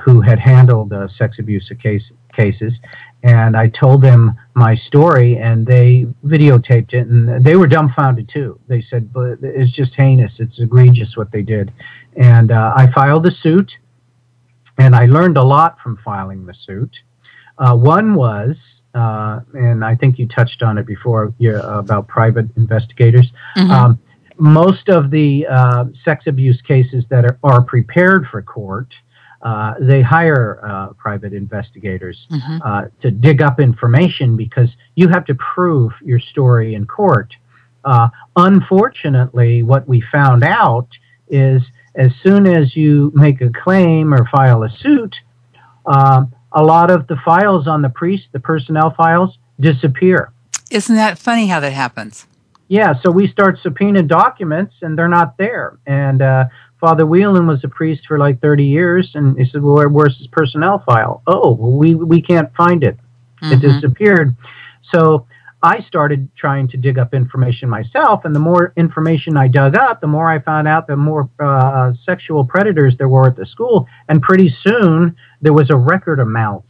who 0.04 0.22
had 0.22 0.40
handled 0.40 0.94
uh, 0.94 1.08
sex 1.18 1.38
abuse 1.40 1.72
case, 1.82 2.04
cases, 2.36 2.74
and 3.22 3.56
I 3.56 3.70
told 3.70 4.02
them 4.02 4.36
my 4.56 4.76
story, 4.76 5.38
and 5.38 5.66
they 5.66 6.08
videotaped 6.26 6.94
it, 6.94 7.08
and 7.08 7.44
they 7.44 7.56
were 7.56 7.68
dumbfounded 7.68 8.30
too. 8.30 8.60
They 8.68 8.82
said, 8.82 9.14
"But 9.14 9.40
it's 9.42 9.72
just 9.72 9.94
heinous. 9.96 10.34
It's 10.40 10.60
egregious 10.60 11.16
what 11.16 11.32
they 11.32 11.42
did," 11.42 11.72
and 12.16 12.52
uh, 12.52 12.74
I 12.76 12.92
filed 12.92 13.24
the 13.24 13.32
suit, 13.32 13.72
and 14.78 14.96
I 14.96 15.06
learned 15.06 15.38
a 15.38 15.44
lot 15.44 15.78
from 15.82 15.98
filing 16.04 16.46
the 16.46 16.56
suit. 16.66 16.96
Uh, 17.58 17.76
one 17.76 18.16
was 18.16 18.56
uh, 18.94 19.40
and 19.54 19.84
I 19.84 19.96
think 19.96 20.20
you 20.20 20.28
touched 20.28 20.62
on 20.62 20.78
it 20.78 20.86
before 20.86 21.34
yeah, 21.40 21.62
about 21.80 22.08
private 22.08 22.46
investigators. 22.58 23.32
Mm-hmm. 23.58 23.72
Um, 23.72 24.00
most 24.44 24.90
of 24.90 25.10
the 25.10 25.48
uh, 25.48 25.86
sex 26.04 26.28
abuse 26.28 26.62
cases 26.68 27.06
that 27.10 27.24
are, 27.24 27.40
are 27.46 27.62
prepared 27.62 28.28
for 28.30 28.42
court, 28.42 28.94
uh, 29.42 29.76
they 29.80 30.02
hire 30.02 30.60
uh, 30.62 30.88
private 30.94 31.34
investigators 31.34 32.28
mm-hmm. 32.30 32.58
Uh, 32.62 32.84
to 33.02 33.10
dig 33.10 33.42
up 33.42 33.62
information 33.62 34.36
because 34.36 34.68
you 34.96 35.08
have 35.08 35.24
to 35.24 35.36
prove 35.36 35.94
your 36.04 36.20
story 36.20 36.76
in 36.76 36.86
court. 36.86 37.34
Uh, 37.86 38.10
unfortunately, 38.36 39.64
what 39.64 39.88
we 39.88 40.04
found 40.12 40.44
out 40.44 40.90
is 41.30 41.62
as 41.96 42.12
soon 42.22 42.46
as 42.46 42.76
you 42.76 43.14
make 43.16 43.40
a 43.40 43.50
claim 43.50 44.14
or 44.14 44.28
file 44.30 44.64
a 44.64 44.70
suit, 44.70 45.16
uh, 45.86 46.26
a 46.52 46.62
lot 46.62 46.92
of 46.92 47.08
the 47.08 47.16
files 47.24 47.66
on 47.66 47.82
the 47.82 47.90
priest, 47.90 48.28
the 48.34 48.42
personnel 48.42 48.94
files, 48.94 49.38
disappear. 49.58 50.34
Isn't 50.70 50.98
that 50.98 51.18
funny 51.18 51.48
how 51.48 51.62
that 51.62 51.72
happens? 51.72 52.28
Yeah, 52.68 52.94
so 53.02 53.12
we 53.12 53.28
start 53.28 53.60
subpoenaing 53.64 54.08
documents 54.08 54.76
and 54.82 54.98
they're 54.98 55.08
not 55.08 55.38
there. 55.38 55.78
And 55.86 56.22
uh, 56.22 56.46
Father 56.80 57.06
Whelan 57.06 57.48
was 57.48 57.64
a 57.64 57.68
priest 57.68 58.04
for 58.08 58.18
like 58.18 58.42
30 58.42 58.66
years, 58.66 59.12
and 59.14 59.38
he 59.38 59.46
said, 59.50 59.62
well, 59.62 59.88
where's 59.90 60.18
his 60.18 60.28
personnel 60.28 60.84
file? 60.86 61.22
Oh, 61.28 61.54
well, 61.54 61.72
we, 61.72 61.96
we 61.96 62.22
can't 62.22 62.54
find 62.56 62.84
it. 62.84 62.98
Mm-hmm. 63.42 63.54
It 63.54 63.62
disappeared. 63.62 64.36
So 64.94 65.28
I 65.62 65.82
started 65.84 66.30
trying 66.36 66.68
to 66.70 66.78
dig 66.78 67.00
up 67.00 67.14
information 67.14 67.70
myself, 67.70 68.26
and 68.26 68.36
the 68.36 68.40
more 68.40 68.74
information 68.76 69.38
I 69.38 69.48
dug 69.48 69.78
up, 69.78 70.02
the 70.02 70.08
more 70.08 70.30
I 70.30 70.40
found 70.40 70.68
out 70.68 70.88
the 70.88 70.98
more 70.98 71.30
uh, 71.40 71.94
sexual 72.06 72.44
predators 72.44 72.96
there 72.98 73.08
were 73.08 73.28
at 73.28 73.38
the 73.38 73.46
school. 73.46 73.88
And 74.10 74.22
pretty 74.22 74.54
soon, 74.62 75.16
there 75.42 75.54
was 75.54 75.70
a 75.70 75.78
record 75.78 76.20
amount 76.20 76.66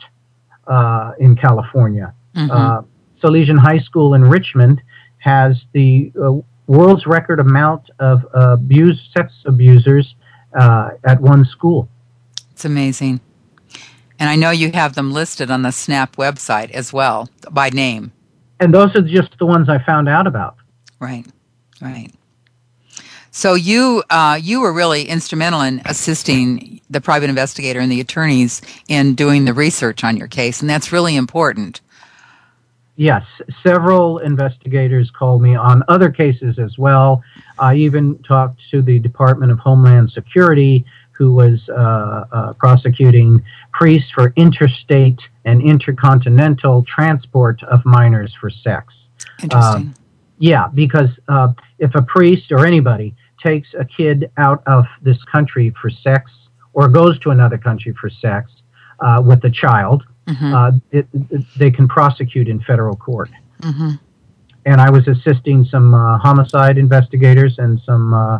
uh, 0.67 1.13
in 1.19 1.35
California. 1.35 2.13
Mm-hmm. 2.35 2.51
Uh, 2.51 2.81
Salesian 3.19 3.57
High 3.57 3.79
School 3.79 4.13
in 4.13 4.23
Richmond 4.25 4.81
has 5.23 5.63
the 5.71 6.11
uh, 6.21 6.33
world's 6.67 7.05
record 7.05 7.39
amount 7.39 7.89
of 7.99 8.25
uh, 8.35 8.53
abuse, 8.53 9.09
sex 9.15 9.33
abusers 9.45 10.15
uh, 10.59 10.91
at 11.05 11.21
one 11.21 11.45
school. 11.45 11.87
It's 12.51 12.65
amazing. 12.65 13.21
And 14.19 14.29
I 14.29 14.35
know 14.35 14.51
you 14.51 14.71
have 14.71 14.95
them 14.95 15.11
listed 15.11 15.49
on 15.49 15.63
the 15.63 15.71
SNAP 15.71 16.17
website 16.17 16.71
as 16.71 16.93
well 16.93 17.29
by 17.51 17.69
name. 17.69 18.11
And 18.59 18.73
those 18.73 18.95
are 18.95 19.01
just 19.01 19.37
the 19.39 19.45
ones 19.45 19.69
I 19.69 19.79
found 19.83 20.07
out 20.07 20.27
about. 20.27 20.55
Right, 20.99 21.25
right. 21.81 22.11
So 23.31 23.55
you 23.55 24.03
uh, 24.09 24.39
you 24.41 24.61
were 24.61 24.71
really 24.71 25.05
instrumental 25.05 25.61
in 25.61 25.81
assisting 25.85 26.79
the 26.89 27.01
private 27.01 27.29
investigator 27.29 27.79
and 27.79 27.91
the 27.91 27.99
attorneys 27.99 28.61
in 28.87 29.15
doing 29.15 29.45
the 29.45 29.53
research 29.53 30.03
on 30.03 30.17
your 30.17 30.27
case, 30.27 30.61
and 30.61 30.69
that's 30.69 30.91
really 30.91 31.15
important. 31.15 31.81
Yes, 32.95 33.23
several 33.65 34.19
investigators 34.19 35.09
called 35.09 35.41
me 35.41 35.55
on 35.55 35.81
other 35.87 36.11
cases 36.11 36.59
as 36.59 36.77
well. 36.77 37.23
I 37.57 37.75
even 37.75 38.19
talked 38.19 38.59
to 38.69 38.83
the 38.83 38.99
Department 38.99 39.51
of 39.51 39.57
Homeland 39.57 40.11
Security, 40.11 40.85
who 41.11 41.33
was 41.33 41.67
uh, 41.69 42.25
uh, 42.31 42.53
prosecuting 42.53 43.43
priests 43.71 44.11
for 44.11 44.31
interstate 44.35 45.19
and 45.45 45.61
intercontinental 45.61 46.83
transport 46.83 47.63
of 47.63 47.83
minors 47.83 48.33
for 48.39 48.49
sex. 48.49 48.93
Interesting. 49.41 49.87
Uh, 49.89 49.93
yeah, 50.37 50.67
because 50.73 51.09
uh, 51.27 51.53
if 51.79 51.95
a 51.95 52.01
priest 52.01 52.51
or 52.51 52.65
anybody 52.65 53.15
takes 53.41 53.69
a 53.77 53.85
kid 53.85 54.31
out 54.37 54.61
of 54.67 54.85
this 55.01 55.21
country 55.31 55.73
for 55.81 55.89
sex 55.89 56.31
or 56.73 56.87
goes 56.87 57.17
to 57.19 57.31
another 57.31 57.57
country 57.57 57.93
for 57.99 58.09
sex 58.09 58.51
uh, 58.99 59.21
with 59.23 59.43
a 59.45 59.49
child, 59.49 60.03
mm-hmm. 60.27 60.53
uh, 60.53 60.71
it, 60.91 61.07
it, 61.13 61.45
they 61.57 61.71
can 61.71 61.87
prosecute 61.87 62.47
in 62.47 62.61
federal 62.61 62.95
court. 62.95 63.29
Mm-hmm. 63.61 63.91
And 64.65 64.79
I 64.79 64.89
was 64.89 65.07
assisting 65.07 65.65
some 65.65 65.93
uh, 65.93 66.17
homicide 66.17 66.77
investigators 66.77 67.55
and 67.57 67.81
some 67.85 68.13
uh, 68.13 68.39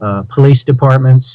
uh, 0.00 0.22
police 0.32 0.62
departments 0.64 1.26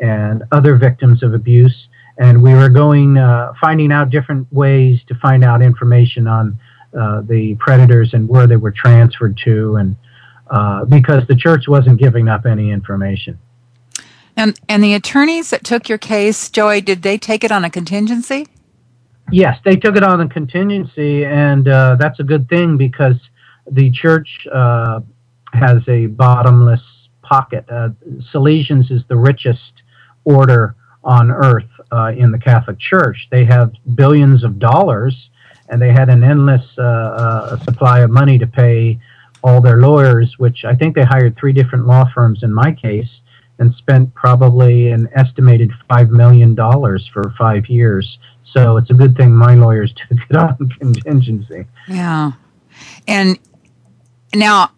and 0.00 0.44
other 0.52 0.76
victims 0.76 1.22
of 1.22 1.34
abuse. 1.34 1.88
And 2.18 2.42
we 2.42 2.54
were 2.54 2.68
going, 2.68 3.16
uh, 3.16 3.52
finding 3.60 3.92
out 3.92 4.10
different 4.10 4.52
ways 4.52 5.00
to 5.08 5.14
find 5.16 5.44
out 5.44 5.62
information 5.62 6.26
on 6.26 6.58
the 6.92 7.56
predators 7.60 8.14
and 8.14 8.28
where 8.28 8.46
they 8.46 8.56
were 8.56 8.72
transferred 8.72 9.38
to, 9.44 9.76
and 9.76 9.96
because 10.88 11.26
the 11.28 11.36
church 11.36 11.68
wasn't 11.68 11.98
giving 11.98 12.28
up 12.28 12.44
any 12.46 12.70
information. 12.70 13.38
And 14.36 14.58
and 14.68 14.82
the 14.82 14.94
attorneys 14.94 15.50
that 15.50 15.64
took 15.64 15.88
your 15.88 15.98
case, 15.98 16.48
Joey, 16.48 16.80
did 16.80 17.02
they 17.02 17.18
take 17.18 17.42
it 17.44 17.52
on 17.52 17.64
a 17.64 17.70
contingency? 17.70 18.46
Yes, 19.30 19.58
they 19.64 19.76
took 19.76 19.96
it 19.96 20.02
on 20.02 20.20
a 20.20 20.28
contingency, 20.28 21.24
and 21.24 21.68
uh, 21.68 21.96
that's 21.98 22.18
a 22.18 22.24
good 22.24 22.48
thing 22.48 22.78
because 22.78 23.16
the 23.70 23.90
church 23.90 24.46
uh, 24.52 25.00
has 25.52 25.82
a 25.86 26.06
bottomless 26.06 26.80
pocket. 27.22 27.66
Uh, 27.68 27.90
Salesians 28.32 28.90
is 28.90 29.02
the 29.08 29.16
richest 29.16 29.82
order 30.24 30.74
on 31.04 31.30
earth 31.30 31.68
uh, 31.92 32.12
in 32.16 32.32
the 32.32 32.38
Catholic 32.38 32.78
Church. 32.78 33.28
They 33.30 33.44
have 33.44 33.72
billions 33.94 34.44
of 34.44 34.58
dollars, 34.58 35.28
and 35.68 35.80
they 35.80 35.92
had 35.92 36.08
an 36.08 36.24
endless 36.24 36.64
uh, 36.78 36.82
uh, 36.82 37.64
supply 37.64 38.00
of 38.00 38.10
money 38.10 38.38
to 38.38 38.46
pay 38.46 38.98
all 39.42 39.60
their 39.60 39.76
lawyers, 39.76 40.34
which 40.38 40.64
I 40.64 40.74
think 40.74 40.94
they 40.96 41.04
hired 41.04 41.36
three 41.36 41.52
different 41.52 41.86
law 41.86 42.04
firms 42.14 42.42
in 42.42 42.52
my 42.52 42.72
case 42.72 43.08
and 43.58 43.74
spent 43.74 44.14
probably 44.14 44.90
an 44.90 45.08
estimated 45.14 45.70
$5 45.90 46.10
million 46.10 46.56
for 46.56 47.34
five 47.36 47.66
years 47.66 48.18
so 48.52 48.76
it's 48.76 48.90
a 48.90 48.94
good 48.94 49.16
thing 49.16 49.34
my 49.34 49.54
lawyers 49.54 49.92
took 50.08 50.18
it 50.30 50.36
on 50.36 50.56
contingency. 50.80 51.66
Yeah. 51.86 52.32
And 53.06 53.38
now 54.34 54.72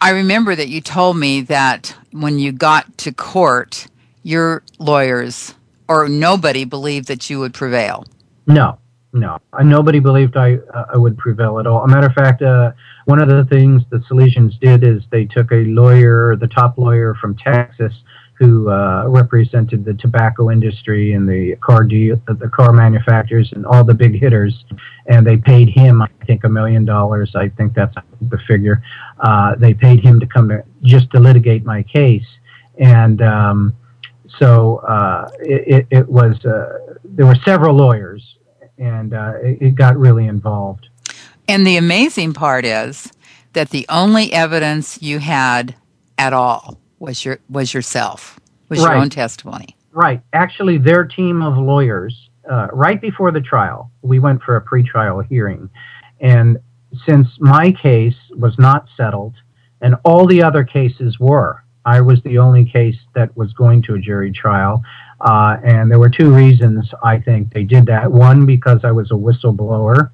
I 0.00 0.10
remember 0.10 0.54
that 0.54 0.68
you 0.68 0.80
told 0.80 1.16
me 1.16 1.42
that 1.42 1.96
when 2.10 2.38
you 2.38 2.52
got 2.52 2.96
to 2.98 3.12
court, 3.12 3.86
your 4.22 4.62
lawyers 4.78 5.54
or 5.88 6.08
nobody 6.08 6.64
believed 6.64 7.08
that 7.08 7.28
you 7.28 7.38
would 7.40 7.54
prevail. 7.54 8.04
No, 8.46 8.78
no. 9.12 9.38
Nobody 9.62 10.00
believed 10.00 10.36
I, 10.36 10.56
uh, 10.72 10.86
I 10.94 10.96
would 10.96 11.16
prevail 11.18 11.58
at 11.58 11.66
all. 11.66 11.84
A 11.84 11.88
matter 11.88 12.06
of 12.06 12.14
fact, 12.14 12.42
uh, 12.42 12.72
one 13.04 13.20
of 13.20 13.28
the 13.28 13.44
things 13.44 13.82
the 13.90 13.98
Salesians 14.10 14.58
did 14.60 14.82
is 14.82 15.02
they 15.10 15.26
took 15.26 15.52
a 15.52 15.64
lawyer, 15.64 16.36
the 16.36 16.48
top 16.48 16.78
lawyer 16.78 17.14
from 17.14 17.36
Texas, 17.36 17.92
who 18.38 18.68
uh, 18.68 19.04
represented 19.06 19.84
the 19.84 19.94
tobacco 19.94 20.50
industry 20.50 21.12
and 21.12 21.28
the 21.28 21.56
car 21.56 21.84
deal, 21.84 22.20
the 22.26 22.48
car 22.48 22.72
manufacturers 22.72 23.52
and 23.52 23.64
all 23.64 23.84
the 23.84 23.94
big 23.94 24.18
hitters, 24.18 24.64
and 25.06 25.26
they 25.26 25.36
paid 25.36 25.68
him, 25.68 26.02
I 26.02 26.08
think, 26.26 26.44
a 26.44 26.48
million 26.48 26.84
dollars. 26.84 27.34
I 27.36 27.48
think 27.50 27.74
that's 27.74 27.94
the 28.20 28.38
figure. 28.48 28.82
Uh, 29.20 29.54
they 29.54 29.72
paid 29.72 30.00
him 30.00 30.18
to 30.18 30.26
come 30.26 30.48
to 30.48 30.64
just 30.82 31.10
to 31.12 31.20
litigate 31.20 31.64
my 31.64 31.84
case, 31.84 32.26
and 32.78 33.22
um, 33.22 33.76
so 34.38 34.78
uh, 34.78 35.30
it, 35.40 35.86
it, 35.90 36.08
was. 36.08 36.44
Uh, 36.44 36.96
there 37.04 37.26
were 37.26 37.38
several 37.44 37.76
lawyers, 37.76 38.36
and 38.78 39.14
uh, 39.14 39.34
it, 39.42 39.58
it 39.60 39.74
got 39.76 39.96
really 39.96 40.26
involved. 40.26 40.88
And 41.46 41.64
the 41.64 41.76
amazing 41.76 42.32
part 42.32 42.64
is 42.64 43.12
that 43.52 43.70
the 43.70 43.86
only 43.88 44.32
evidence 44.32 45.00
you 45.00 45.20
had 45.20 45.76
at 46.18 46.32
all 46.32 46.78
was 47.04 47.24
your 47.24 47.38
was 47.48 47.74
yourself 47.74 48.40
was 48.68 48.80
right. 48.80 48.94
your 48.94 49.02
own 49.02 49.10
testimony. 49.10 49.76
Right. 49.92 50.20
Actually 50.32 50.78
their 50.78 51.04
team 51.04 51.42
of 51.42 51.56
lawyers 51.56 52.30
uh, 52.50 52.68
right 52.72 53.00
before 53.00 53.30
the 53.30 53.40
trial 53.40 53.90
we 54.02 54.18
went 54.18 54.42
for 54.42 54.56
a 54.56 54.62
pretrial 54.64 55.24
hearing. 55.26 55.68
And 56.20 56.58
since 57.06 57.28
my 57.38 57.72
case 57.72 58.16
was 58.30 58.58
not 58.58 58.86
settled 58.96 59.34
and 59.80 59.96
all 60.04 60.26
the 60.26 60.42
other 60.42 60.64
cases 60.64 61.18
were 61.18 61.62
i 61.84 62.00
was 62.00 62.22
the 62.22 62.38
only 62.38 62.64
case 62.64 62.96
that 63.14 63.36
was 63.36 63.52
going 63.52 63.82
to 63.82 63.94
a 63.94 63.98
jury 63.98 64.32
trial. 64.32 64.82
Uh, 65.20 65.56
and 65.64 65.90
there 65.90 65.98
were 65.98 66.10
two 66.10 66.34
reasons 66.34 66.88
i 67.02 67.18
think 67.18 67.52
they 67.52 67.64
did 67.64 67.86
that. 67.86 68.10
One 68.10 68.46
because 68.46 68.80
i 68.84 68.92
was 68.92 69.10
a 69.10 69.14
whistleblower 69.14 70.10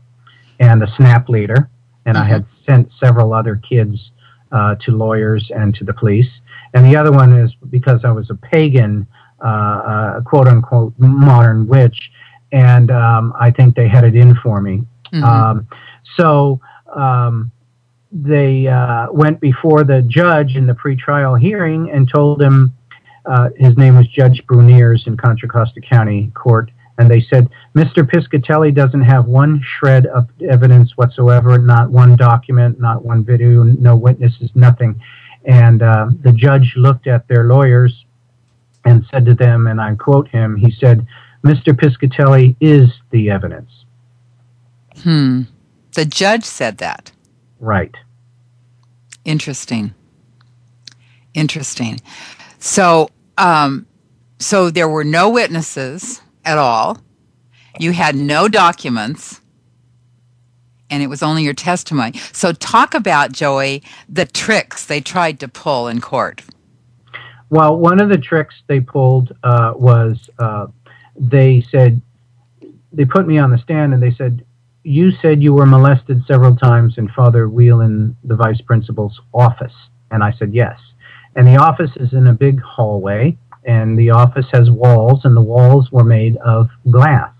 and 0.58 0.82
a 0.82 0.88
SNAP 0.96 1.28
leader 1.28 1.68
and 2.06 2.16
mm-hmm. 2.16 2.26
i 2.26 2.28
had 2.28 2.46
sent 2.66 2.90
several 2.98 3.32
other 3.32 3.56
kids 3.56 4.10
uh, 4.52 4.74
to 4.76 4.90
lawyers 4.92 5.50
and 5.54 5.74
to 5.74 5.84
the 5.84 5.92
police 5.92 6.30
and 6.74 6.86
the 6.86 6.96
other 6.96 7.12
one 7.12 7.32
is 7.32 7.52
because 7.70 8.04
I 8.04 8.12
was 8.12 8.30
a 8.30 8.34
pagan, 8.34 9.06
uh, 9.42 9.48
uh, 9.48 10.20
quote 10.22 10.46
unquote, 10.46 10.94
modern 10.98 11.66
witch, 11.66 12.10
and 12.52 12.90
um, 12.90 13.32
I 13.38 13.50
think 13.50 13.74
they 13.76 13.88
had 13.88 14.04
it 14.04 14.14
in 14.14 14.34
for 14.36 14.60
me. 14.60 14.82
Mm-hmm. 15.12 15.24
Um, 15.24 15.68
so 16.16 16.60
um, 16.94 17.50
they 18.12 18.66
uh, 18.66 19.08
went 19.12 19.40
before 19.40 19.84
the 19.84 20.02
judge 20.02 20.56
in 20.56 20.66
the 20.66 20.74
pretrial 20.74 21.40
hearing 21.40 21.90
and 21.90 22.08
told 22.12 22.42
him 22.42 22.72
uh, 23.26 23.50
his 23.56 23.76
name 23.76 23.96
was 23.96 24.06
Judge 24.08 24.42
Bruiniers 24.46 25.06
in 25.06 25.16
Contra 25.16 25.48
Costa 25.48 25.80
County 25.80 26.32
Court. 26.34 26.70
And 26.98 27.10
they 27.10 27.20
said, 27.20 27.48
Mr. 27.74 28.02
Piscitelli 28.02 28.74
doesn't 28.74 29.02
have 29.02 29.26
one 29.26 29.62
shred 29.78 30.06
of 30.06 30.28
evidence 30.46 30.96
whatsoever, 30.96 31.56
not 31.56 31.90
one 31.90 32.14
document, 32.14 32.78
not 32.78 33.04
one 33.04 33.24
video, 33.24 33.62
no 33.62 33.96
witnesses, 33.96 34.50
nothing. 34.54 35.00
And 35.44 35.82
uh, 35.82 36.10
the 36.22 36.32
judge 36.32 36.74
looked 36.76 37.06
at 37.06 37.26
their 37.28 37.44
lawyers 37.44 38.04
and 38.84 39.04
said 39.10 39.24
to 39.26 39.34
them, 39.34 39.66
and 39.66 39.80
I 39.80 39.94
quote 39.94 40.28
him, 40.28 40.56
he 40.56 40.70
said, 40.70 41.06
Mr. 41.44 41.72
Piscitelli 41.74 42.56
is 42.60 42.90
the 43.10 43.30
evidence. 43.30 43.70
Hmm. 45.02 45.42
The 45.94 46.04
judge 46.04 46.44
said 46.44 46.78
that. 46.78 47.12
Right. 47.58 47.94
Interesting. 49.24 49.94
Interesting. 51.34 52.00
So, 52.58 53.10
um, 53.38 53.86
so 54.38 54.70
there 54.70 54.88
were 54.88 55.04
no 55.04 55.30
witnesses 55.30 56.20
at 56.44 56.58
all. 56.58 56.98
You 57.78 57.92
had 57.92 58.14
no 58.14 58.48
documents 58.48 59.40
and 60.90 61.02
it 61.02 61.06
was 61.06 61.22
only 61.22 61.42
your 61.42 61.54
testimony. 61.54 62.18
So, 62.32 62.52
talk 62.52 62.94
about, 62.94 63.32
Joey, 63.32 63.82
the 64.08 64.26
tricks 64.26 64.86
they 64.86 65.00
tried 65.00 65.40
to 65.40 65.48
pull 65.48 65.88
in 65.88 66.00
court. 66.00 66.42
Well, 67.50 67.76
one 67.76 68.00
of 68.00 68.08
the 68.08 68.18
tricks 68.18 68.54
they 68.68 68.80
pulled 68.80 69.36
uh, 69.42 69.72
was 69.74 70.30
uh, 70.38 70.68
they 71.16 71.66
said, 71.70 72.00
they 72.92 73.04
put 73.04 73.26
me 73.26 73.38
on 73.38 73.50
the 73.50 73.58
stand 73.58 73.92
and 73.92 74.02
they 74.02 74.12
said, 74.12 74.44
You 74.84 75.10
said 75.10 75.42
you 75.42 75.52
were 75.52 75.66
molested 75.66 76.24
several 76.26 76.56
times 76.56 76.94
in 76.96 77.08
Father 77.08 77.48
Whelan, 77.48 78.16
the 78.24 78.36
vice 78.36 78.60
principal's 78.60 79.20
office. 79.34 79.74
And 80.10 80.22
I 80.22 80.32
said, 80.32 80.54
Yes. 80.54 80.78
And 81.36 81.46
the 81.46 81.56
office 81.56 81.90
is 81.96 82.12
in 82.12 82.26
a 82.26 82.32
big 82.32 82.60
hallway, 82.60 83.36
and 83.64 83.96
the 83.98 84.10
office 84.10 84.46
has 84.52 84.70
walls, 84.70 85.24
and 85.24 85.36
the 85.36 85.42
walls 85.42 85.92
were 85.92 86.04
made 86.04 86.36
of 86.38 86.68
glass. 86.90 87.32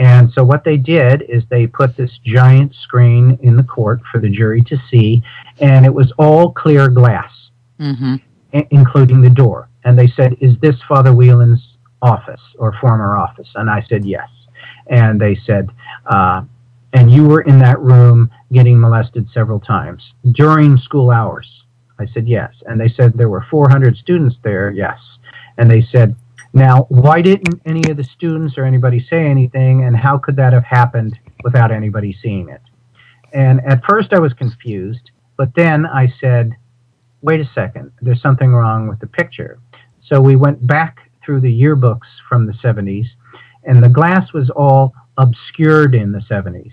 And 0.00 0.32
so 0.32 0.42
what 0.42 0.64
they 0.64 0.78
did 0.78 1.26
is 1.28 1.42
they 1.50 1.66
put 1.66 1.94
this 1.94 2.10
giant 2.24 2.74
screen 2.74 3.38
in 3.42 3.54
the 3.54 3.62
court 3.62 4.00
for 4.10 4.18
the 4.18 4.30
jury 4.30 4.62
to 4.62 4.78
see, 4.90 5.22
and 5.60 5.84
it 5.84 5.92
was 5.92 6.10
all 6.16 6.52
clear 6.52 6.88
glass, 6.88 7.30
mm-hmm. 7.78 8.16
I- 8.54 8.66
including 8.70 9.20
the 9.20 9.28
door. 9.28 9.68
And 9.84 9.98
they 9.98 10.08
said, 10.08 10.38
"Is 10.40 10.58
this 10.60 10.76
Father 10.88 11.12
Whelan's 11.12 11.76
office 12.00 12.40
or 12.58 12.72
former 12.80 13.18
office?" 13.18 13.50
And 13.56 13.68
I 13.68 13.84
said, 13.90 14.06
"Yes." 14.06 14.30
And 14.86 15.20
they 15.20 15.34
said, 15.44 15.68
uh, 16.06 16.44
"And 16.94 17.10
you 17.12 17.26
were 17.26 17.42
in 17.42 17.58
that 17.58 17.78
room 17.78 18.30
getting 18.52 18.80
molested 18.80 19.28
several 19.34 19.60
times 19.60 20.14
during 20.32 20.78
school 20.78 21.10
hours?" 21.10 21.64
I 21.98 22.06
said, 22.06 22.26
"Yes." 22.26 22.54
And 22.64 22.80
they 22.80 22.88
said 22.88 23.12
there 23.12 23.28
were 23.28 23.44
400 23.50 23.98
students 23.98 24.36
there. 24.42 24.70
Yes. 24.70 24.98
And 25.58 25.70
they 25.70 25.82
said, 25.82 26.16
now, 26.52 26.86
why 26.88 27.22
didn't 27.22 27.60
any 27.64 27.90
of 27.90 27.96
the 27.96 28.04
students 28.04 28.58
or 28.58 28.64
anybody 28.64 29.04
say 29.08 29.26
anything, 29.26 29.84
and 29.84 29.96
how 29.96 30.18
could 30.18 30.36
that 30.36 30.52
have 30.52 30.64
happened 30.64 31.18
without 31.44 31.70
anybody 31.70 32.16
seeing 32.20 32.48
it? 32.48 32.60
And 33.32 33.60
at 33.64 33.84
first 33.88 34.12
I 34.12 34.18
was 34.18 34.32
confused, 34.32 35.10
but 35.36 35.54
then 35.54 35.86
I 35.86 36.12
said, 36.20 36.56
wait 37.22 37.40
a 37.40 37.48
second, 37.54 37.92
there's 38.02 38.20
something 38.20 38.52
wrong 38.52 38.88
with 38.88 38.98
the 38.98 39.06
picture. 39.06 39.60
So 40.04 40.20
we 40.20 40.34
went 40.34 40.66
back 40.66 41.10
through 41.24 41.40
the 41.40 41.62
yearbooks 41.62 42.08
from 42.28 42.46
the 42.46 42.52
70s, 42.54 43.06
and 43.64 43.82
the 43.82 43.88
glass 43.88 44.32
was 44.32 44.50
all 44.50 44.92
obscured 45.18 45.94
in 45.94 46.10
the 46.12 46.20
70s. 46.20 46.72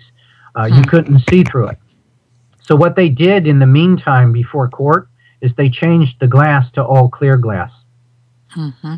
Uh, 0.56 0.64
You 0.64 0.82
couldn't 0.82 1.20
see 1.30 1.44
through 1.44 1.68
it. 1.68 1.78
So 2.62 2.74
what 2.74 2.96
they 2.96 3.08
did 3.08 3.46
in 3.46 3.60
the 3.60 3.66
meantime 3.66 4.32
before 4.32 4.68
court 4.68 5.08
is 5.40 5.52
they 5.56 5.70
changed 5.70 6.16
the 6.20 6.26
glass 6.26 6.70
to 6.72 6.84
all 6.84 7.08
clear 7.08 7.36
glass. 7.36 7.70
Mm-hmm. 8.56 8.96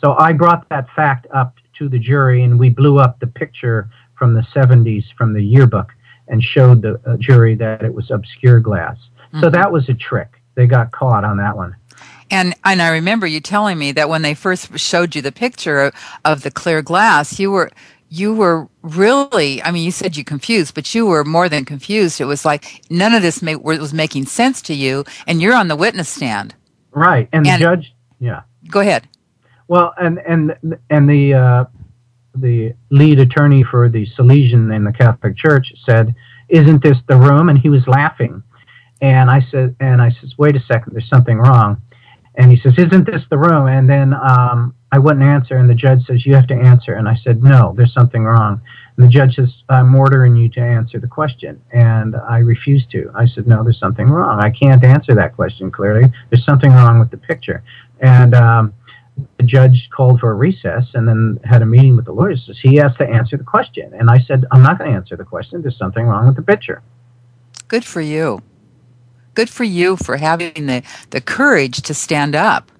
So 0.00 0.14
I 0.18 0.32
brought 0.32 0.68
that 0.68 0.88
fact 0.94 1.26
up 1.34 1.54
to 1.78 1.88
the 1.88 1.98
jury, 1.98 2.42
and 2.44 2.58
we 2.58 2.70
blew 2.70 2.98
up 2.98 3.20
the 3.20 3.26
picture 3.26 3.88
from 4.16 4.34
the 4.34 4.42
70s 4.54 5.04
from 5.16 5.32
the 5.32 5.42
yearbook 5.42 5.92
and 6.26 6.42
showed 6.42 6.82
the 6.82 7.00
uh, 7.06 7.16
jury 7.16 7.54
that 7.54 7.82
it 7.82 7.92
was 7.92 8.10
obscure 8.10 8.60
glass. 8.60 8.96
Mm-hmm. 9.28 9.40
So 9.40 9.50
that 9.50 9.70
was 9.70 9.88
a 9.88 9.94
trick. 9.94 10.28
They 10.54 10.66
got 10.66 10.90
caught 10.92 11.24
on 11.24 11.36
that 11.38 11.56
one. 11.56 11.74
And 12.30 12.54
and 12.64 12.82
I 12.82 12.90
remember 12.90 13.26
you 13.26 13.40
telling 13.40 13.78
me 13.78 13.92
that 13.92 14.08
when 14.08 14.22
they 14.22 14.34
first 14.34 14.78
showed 14.78 15.16
you 15.16 15.22
the 15.22 15.32
picture 15.32 15.80
of, 15.80 15.94
of 16.24 16.42
the 16.42 16.50
clear 16.50 16.82
glass, 16.82 17.38
you 17.38 17.50
were 17.50 17.70
you 18.10 18.34
were 18.34 18.68
really 18.82 19.62
i 19.62 19.70
mean 19.70 19.84
you 19.84 19.90
said 19.90 20.16
you 20.16 20.24
confused 20.24 20.74
but 20.74 20.94
you 20.94 21.04
were 21.04 21.24
more 21.24 21.48
than 21.48 21.64
confused 21.64 22.20
it 22.20 22.24
was 22.24 22.44
like 22.44 22.82
none 22.88 23.12
of 23.12 23.20
this 23.22 23.42
was 23.42 23.92
making 23.92 24.24
sense 24.24 24.62
to 24.62 24.74
you 24.74 25.04
and 25.26 25.42
you're 25.42 25.54
on 25.54 25.68
the 25.68 25.76
witness 25.76 26.08
stand 26.08 26.54
right 26.92 27.28
and, 27.32 27.46
and 27.46 27.60
the 27.60 27.66
judge 27.66 27.94
yeah 28.18 28.40
go 28.68 28.80
ahead 28.80 29.06
well 29.68 29.94
and 29.98 30.18
and 30.26 30.56
and 30.90 31.08
the 31.08 31.34
uh, 31.34 31.64
the 32.34 32.74
lead 32.90 33.20
attorney 33.20 33.62
for 33.62 33.88
the 33.88 34.06
salesian 34.18 34.74
in 34.74 34.84
the 34.84 34.92
catholic 34.92 35.36
church 35.36 35.72
said 35.84 36.14
isn't 36.48 36.82
this 36.82 36.98
the 37.08 37.16
room 37.16 37.48
and 37.48 37.58
he 37.58 37.68
was 37.68 37.86
laughing 37.86 38.42
and 39.00 39.30
i 39.30 39.40
said 39.50 39.74
and 39.80 40.02
i 40.02 40.10
says 40.20 40.34
wait 40.38 40.56
a 40.56 40.60
second 40.60 40.92
there's 40.92 41.08
something 41.08 41.38
wrong 41.38 41.80
and 42.34 42.50
he 42.50 42.58
says 42.58 42.74
isn't 42.78 43.06
this 43.06 43.22
the 43.30 43.38
room 43.38 43.66
and 43.66 43.88
then 43.88 44.14
um, 44.14 44.74
I 44.90 44.98
wouldn't 44.98 45.24
answer, 45.24 45.56
and 45.56 45.68
the 45.68 45.74
judge 45.74 46.04
says, 46.06 46.24
You 46.24 46.34
have 46.34 46.46
to 46.46 46.54
answer. 46.54 46.94
And 46.94 47.08
I 47.08 47.16
said, 47.22 47.42
No, 47.42 47.74
there's 47.76 47.92
something 47.92 48.24
wrong. 48.24 48.60
And 48.96 49.06
the 49.06 49.10
judge 49.10 49.36
says, 49.36 49.52
I'm 49.68 49.94
ordering 49.94 50.34
you 50.34 50.48
to 50.50 50.60
answer 50.60 50.98
the 50.98 51.06
question. 51.06 51.60
And 51.72 52.16
I 52.16 52.38
refused 52.38 52.90
to. 52.92 53.10
I 53.14 53.26
said, 53.26 53.46
No, 53.46 53.62
there's 53.62 53.78
something 53.78 54.08
wrong. 54.08 54.40
I 54.40 54.50
can't 54.50 54.82
answer 54.82 55.14
that 55.14 55.36
question 55.36 55.70
clearly. 55.70 56.10
There's 56.30 56.44
something 56.44 56.70
wrong 56.70 56.98
with 56.98 57.10
the 57.10 57.18
picture. 57.18 57.62
And 58.00 58.34
um, 58.34 58.72
the 59.36 59.44
judge 59.44 59.88
called 59.94 60.20
for 60.20 60.30
a 60.30 60.34
recess 60.34 60.84
and 60.94 61.06
then 61.06 61.38
had 61.44 61.62
a 61.62 61.66
meeting 61.66 61.96
with 61.96 62.04
the 62.04 62.12
lawyers. 62.12 62.48
He 62.62 62.76
has 62.76 62.94
to 62.96 63.08
answer 63.08 63.36
the 63.36 63.44
question. 63.44 63.92
And 63.94 64.10
I 64.10 64.18
said, 64.18 64.44
I'm 64.52 64.62
not 64.62 64.78
going 64.78 64.90
to 64.90 64.96
answer 64.96 65.16
the 65.16 65.24
question. 65.24 65.62
There's 65.62 65.78
something 65.78 66.06
wrong 66.06 66.26
with 66.26 66.36
the 66.36 66.42
picture. 66.42 66.82
Good 67.68 67.84
for 67.84 68.00
you. 68.00 68.42
Good 69.34 69.50
for 69.50 69.64
you 69.64 69.96
for 69.96 70.16
having 70.16 70.66
the, 70.66 70.82
the 71.10 71.20
courage 71.20 71.82
to 71.82 71.94
stand 71.94 72.34
up. 72.34 72.72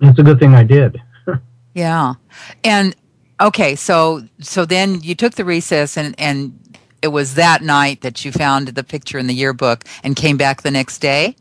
It's 0.00 0.18
a 0.18 0.22
good 0.22 0.40
thing 0.40 0.54
I 0.54 0.64
did. 0.64 1.00
Yeah. 1.74 2.16
And 2.64 2.94
okay, 3.40 3.76
so 3.76 4.24
so 4.40 4.66
then 4.66 5.00
you 5.00 5.14
took 5.14 5.36
the 5.36 5.44
recess 5.46 5.96
and 5.96 6.14
and 6.18 6.58
it 7.02 7.08
was 7.08 7.34
that 7.34 7.62
night 7.62 8.02
that 8.02 8.24
you 8.24 8.30
found 8.30 8.68
the 8.68 8.84
picture 8.84 9.18
in 9.18 9.26
the 9.26 9.34
yearbook 9.34 9.84
and 10.04 10.14
came 10.14 10.36
back 10.36 10.62
the 10.62 10.70
next 10.70 10.98
day? 10.98 11.36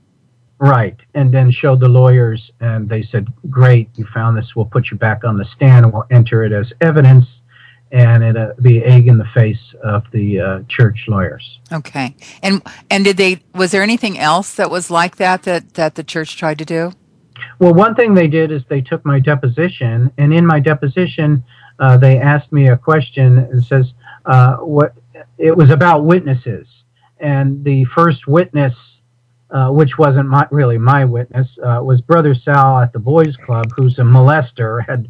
Right. 0.62 0.96
And 1.16 1.34
then 1.34 1.52
showed 1.52 1.80
the 1.80 1.90
lawyers 1.90 2.52
and 2.60 2.88
they 2.88 3.02
said, 3.02 3.28
"Great, 3.50 3.90
you 3.96 4.06
found 4.14 4.38
this. 4.38 4.56
We'll 4.56 4.68
put 4.68 4.92
you 4.92 4.98
back 4.98 5.24
on 5.24 5.38
the 5.38 5.46
stand 5.56 5.86
and 5.86 5.94
we'll 5.94 6.06
enter 6.12 6.44
it 6.44 6.54
as 6.54 6.72
evidence." 6.82 7.26
and 7.92 8.24
it'll 8.24 8.54
be 8.62 8.82
egg 8.84 9.08
in 9.08 9.18
the 9.18 9.28
face 9.34 9.60
of 9.84 10.04
the 10.12 10.40
uh, 10.40 10.60
church 10.70 11.06
lawyers. 11.08 11.60
Okay, 11.72 12.16
and 12.42 12.62
and 12.90 13.04
did 13.04 13.18
they? 13.18 13.42
Was 13.54 13.72
there 13.72 13.84
anything 13.84 14.18
else 14.18 14.56
that 14.56 14.72
was 14.72 14.90
like 14.90 15.18
that 15.18 15.44
that 15.44 15.74
that 15.74 15.96
the 15.96 16.04
church 16.04 16.38
tried 16.38 16.58
to 16.60 16.66
do? 16.66 16.94
Well, 17.60 17.74
one 17.74 17.96
thing 17.96 18.14
they 18.14 18.28
did 18.28 18.52
is 18.52 18.62
they 18.70 18.82
took 18.82 19.06
my 19.06 19.20
deposition, 19.20 20.12
and 20.18 20.34
in 20.34 20.46
my 20.46 20.60
deposition, 20.60 21.44
uh, 21.80 21.98
they 21.98 22.18
asked 22.18 22.52
me 22.52 22.70
a 22.70 22.78
question. 22.78 23.40
and 23.40 23.64
says, 23.64 23.92
uh, 24.26 24.58
"What?" 24.58 24.94
It 25.38 25.56
was 25.56 25.70
about 25.70 26.06
witnesses, 26.06 26.68
and 27.20 27.64
the 27.64 27.86
first 27.86 28.26
witness, 28.26 28.74
uh, 29.52 29.70
which 29.70 29.98
wasn't 29.98 30.28
my, 30.28 30.48
really 30.52 30.78
my 30.78 31.06
witness, 31.06 31.48
uh, 31.64 31.80
was 31.84 32.02
Brother 32.02 32.34
Sal 32.34 32.80
at 32.80 32.94
the 32.94 33.00
Boys 33.00 33.36
Club, 33.46 33.72
who's 33.76 33.98
a 34.00 34.04
molester. 34.04 34.86
Had 34.88 35.10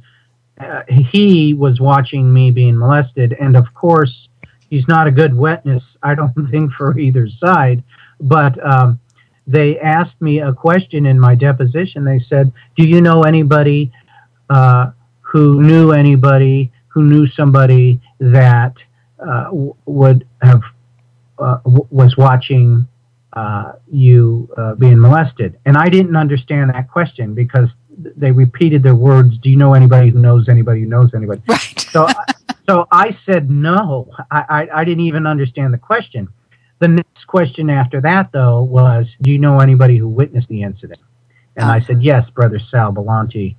uh, 0.59 0.81
he 0.87 1.53
was 1.53 1.79
watching 1.79 2.33
me 2.33 2.51
being 2.51 2.77
molested, 2.77 3.33
and 3.39 3.55
of 3.55 3.73
course, 3.73 4.27
he's 4.69 4.87
not 4.87 5.07
a 5.07 5.11
good 5.11 5.33
witness. 5.33 5.83
I 6.03 6.15
don't 6.15 6.33
think 6.51 6.71
for 6.73 6.97
either 6.97 7.27
side, 7.27 7.83
but. 8.19 8.63
Um, 8.65 8.99
they 9.47 9.79
asked 9.79 10.21
me 10.21 10.39
a 10.39 10.53
question 10.53 11.07
in 11.07 11.19
my 11.19 11.33
deposition. 11.33 12.05
They 12.05 12.19
said, 12.19 12.53
"Do 12.77 12.87
you 12.87 13.01
know 13.01 13.23
anybody 13.23 13.91
uh, 14.51 14.91
who 15.21 15.61
knew 15.63 15.91
anybody 15.91 16.71
who 16.89 17.03
knew 17.03 17.27
somebody 17.27 17.99
that 18.19 18.73
uh, 19.19 19.49
would 19.85 20.27
have 20.41 20.61
uh, 21.39 21.59
was 21.63 22.17
watching 22.17 22.87
uh, 23.33 23.73
you 23.91 24.49
uh, 24.57 24.75
being 24.75 24.99
molested?" 24.99 25.57
And 25.65 25.77
I 25.77 25.89
didn't 25.89 26.15
understand 26.15 26.71
that 26.71 26.89
question 26.89 27.33
because 27.33 27.69
they 28.15 28.31
repeated 28.31 28.83
their 28.83 28.95
words. 28.95 29.37
Do 29.37 29.49
you 29.49 29.57
know 29.57 29.73
anybody 29.73 30.09
who 30.09 30.19
knows 30.19 30.49
anybody 30.49 30.81
who 30.81 30.87
knows 30.87 31.13
anybody? 31.13 31.41
Right. 31.47 31.79
so, 31.91 32.07
so 32.67 32.87
I 32.91 33.17
said 33.25 33.49
no. 33.49 34.09
I, 34.29 34.43
I, 34.49 34.81
I 34.81 34.83
didn't 34.85 35.05
even 35.05 35.27
understand 35.27 35.73
the 35.73 35.77
question. 35.77 36.27
The 36.79 36.87
next 36.87 37.27
question 37.27 37.69
after 37.69 38.01
that, 38.01 38.31
though, 38.31 38.63
was, 38.63 39.07
"Do 39.21 39.31
you 39.31 39.37
know 39.37 39.59
anybody 39.59 39.97
who 39.97 40.07
witnessed 40.07 40.47
the 40.47 40.63
incident?" 40.63 40.99
And 41.55 41.65
I 41.65 41.81
said, 41.81 42.01
"Yes, 42.01 42.29
Brother 42.29 42.59
Sal 42.59 42.91
Belmonte." 42.91 43.55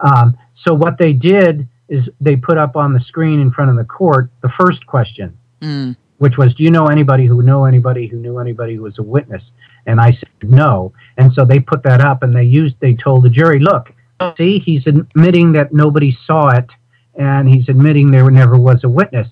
Um, 0.00 0.36
so 0.64 0.74
what 0.74 0.98
they 0.98 1.12
did 1.12 1.68
is 1.88 2.08
they 2.20 2.36
put 2.36 2.58
up 2.58 2.76
on 2.76 2.92
the 2.92 3.00
screen 3.00 3.40
in 3.40 3.50
front 3.50 3.70
of 3.70 3.76
the 3.76 3.84
court 3.84 4.30
the 4.42 4.50
first 4.58 4.86
question, 4.86 5.36
mm. 5.60 5.96
Which 6.20 6.38
was, 6.38 6.54
"Do 6.54 6.62
you 6.62 6.70
know 6.70 6.86
anybody 6.86 7.26
who 7.26 7.42
knew 7.42 7.64
anybody 7.64 8.06
who 8.06 8.16
knew 8.18 8.38
anybody 8.38 8.76
who 8.76 8.82
was 8.82 8.98
a 8.98 9.02
witness?" 9.02 9.42
And 9.86 10.00
I 10.00 10.12
said, 10.12 10.30
"No." 10.42 10.92
And 11.18 11.32
so 11.32 11.44
they 11.44 11.58
put 11.58 11.82
that 11.82 12.00
up, 12.00 12.22
and 12.22 12.34
they 12.34 12.44
used 12.44 12.76
they 12.80 12.94
told 12.94 13.24
the 13.24 13.30
jury, 13.30 13.58
"Look, 13.58 13.92
see, 14.36 14.58
he's 14.58 14.86
admitting 14.86 15.52
that 15.52 15.72
nobody 15.72 16.16
saw 16.26 16.48
it, 16.50 16.68
and 17.14 17.48
he's 17.48 17.68
admitting 17.68 18.10
there 18.10 18.30
never 18.30 18.56
was 18.56 18.84
a 18.84 18.88
witness." 18.88 19.28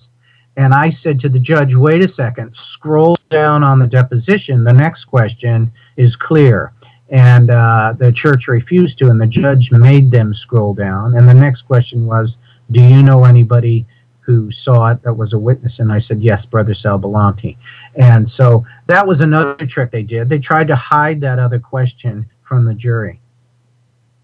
And 0.57 0.73
I 0.73 0.97
said 1.01 1.21
to 1.21 1.29
the 1.29 1.39
judge, 1.39 1.73
wait 1.73 2.03
a 2.03 2.13
second, 2.15 2.53
scroll 2.73 3.17
down 3.31 3.63
on 3.63 3.79
the 3.79 3.87
deposition. 3.87 4.65
The 4.65 4.73
next 4.73 5.05
question 5.05 5.71
is 5.95 6.13
clear. 6.17 6.73
And 7.09 7.49
uh, 7.49 7.93
the 7.97 8.11
church 8.11 8.49
refused 8.49 8.97
to, 8.97 9.09
and 9.09 9.21
the 9.21 9.25
judge 9.25 9.69
made 9.71 10.11
them 10.11 10.33
scroll 10.33 10.73
down. 10.73 11.15
And 11.15 11.29
the 11.29 11.33
next 11.33 11.61
question 11.61 12.05
was, 12.05 12.35
do 12.71 12.83
you 12.83 13.01
know 13.01 13.23
anybody 13.23 13.87
who 14.29 14.51
saw 14.51 14.91
it 14.91 15.01
that 15.01 15.15
was 15.15 15.33
a 15.33 15.39
witness? 15.39 15.79
And 15.79 15.91
I 15.91 15.99
said, 16.01 16.21
yes, 16.21 16.45
Brother 16.45 16.75
Sal 16.75 16.99
Belmonte. 16.99 17.57
And 17.95 18.29
so 18.35 18.63
that 18.85 19.07
was 19.07 19.21
another 19.21 19.65
trick 19.65 19.89
they 19.89 20.03
did. 20.03 20.29
They 20.29 20.37
tried 20.37 20.67
to 20.67 20.75
hide 20.75 21.19
that 21.21 21.39
other 21.39 21.57
question 21.57 22.29
from 22.47 22.65
the 22.65 22.75
jury. 22.75 23.19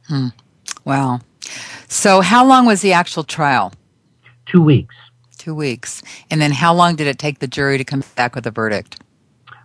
Hmm. 0.08 0.28
Wow. 0.84 1.22
So 1.88 2.22
how 2.22 2.46
long 2.46 2.68
was 2.68 2.82
the 2.82 2.94
actual 2.94 3.24
trial? 3.24 3.74
Two 4.46 4.62
weeks. 4.62 4.94
Two 5.40 5.56
weeks. 5.56 6.04
And 6.30 6.40
then 6.40 6.52
how 6.52 6.72
long 6.76 6.96
did 6.96 7.08
it 7.08 7.18
take 7.18 7.40
the 7.40 7.48
jury 7.48 7.80
to 7.80 7.84
come 7.84 8.04
back 8.16 8.36
with 8.36 8.46
a 8.46 8.52
verdict? 8.52 9.02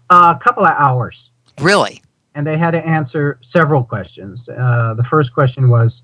Uh, 0.08 0.36
a 0.40 0.42
couple 0.42 0.64
of 0.64 0.72
hours. 0.72 1.18
Really? 1.60 2.02
And 2.34 2.46
they 2.46 2.56
had 2.56 2.70
to 2.70 2.78
answer 2.78 3.38
several 3.54 3.84
questions. 3.84 4.40
Uh, 4.48 4.94
the 4.94 5.04
first 5.10 5.34
question 5.34 5.68
was 5.68 6.00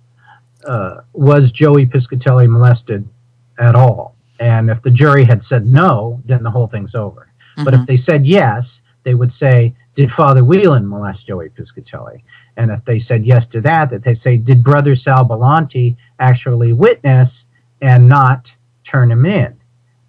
uh, 0.66 1.00
Was 1.14 1.50
Joey 1.52 1.86
Piscitelli 1.86 2.46
molested 2.46 3.08
at 3.58 3.74
all? 3.74 4.15
And 4.38 4.70
if 4.70 4.82
the 4.82 4.90
jury 4.90 5.24
had 5.24 5.42
said 5.48 5.66
no, 5.66 6.20
then 6.24 6.42
the 6.42 6.50
whole 6.50 6.68
thing's 6.68 6.94
over. 6.94 7.30
Mm-hmm. 7.56 7.64
But 7.64 7.74
if 7.74 7.80
mm-hmm. 7.80 7.96
they 7.96 8.02
said 8.02 8.26
yes, 8.26 8.64
they 9.04 9.14
would 9.14 9.32
say, 9.38 9.74
Did 9.96 10.10
Father 10.12 10.44
Whelan 10.44 10.88
molest 10.88 11.26
Joey 11.26 11.48
Piscitelli? 11.50 12.22
And 12.56 12.70
if 12.70 12.84
they 12.84 13.00
said 13.00 13.26
yes 13.26 13.44
to 13.52 13.60
that, 13.62 13.90
that 13.90 14.04
they 14.04 14.16
say, 14.16 14.36
Did 14.36 14.62
Brother 14.62 14.96
Sal 14.96 15.24
Belmonte 15.24 15.96
actually 16.18 16.72
witness 16.72 17.30
and 17.80 18.08
not 18.08 18.46
turn 18.84 19.10
him 19.10 19.26
in? 19.26 19.56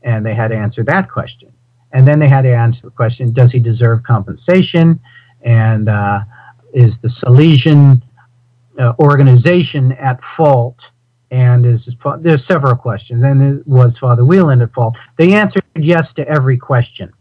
and 0.08 0.26
they 0.26 0.34
had 0.34 0.48
to 0.48 0.56
answer 0.56 0.84
that 0.86 1.12
question. 1.12 1.52
And 1.92 2.08
then 2.08 2.20
they 2.20 2.30
had 2.30 2.44
to 2.44 2.56
answer 2.56 2.80
the 2.84 2.92
question: 2.92 3.34
Does 3.34 3.52
he 3.52 3.60
deserve 3.60 4.04
compensation? 4.04 5.00
And 5.42 5.90
uh, 5.90 6.20
is 6.74 6.94
the 7.02 7.10
Salesian 7.10 8.02
uh, 8.80 8.94
organization 9.00 9.92
at 9.94 10.20
fault? 10.36 10.78
And 11.30 11.66
is 11.66 11.82
there's 12.22 12.46
several 12.48 12.76
questions. 12.76 13.24
And 13.24 13.66
was 13.66 13.94
Father 14.00 14.24
Whelan 14.24 14.62
at 14.62 14.74
fault? 14.74 14.96
They 15.18 15.34
answered 15.34 15.64
yes 15.76 16.08
to 16.16 16.28
every 16.28 16.58
question. 16.58 17.12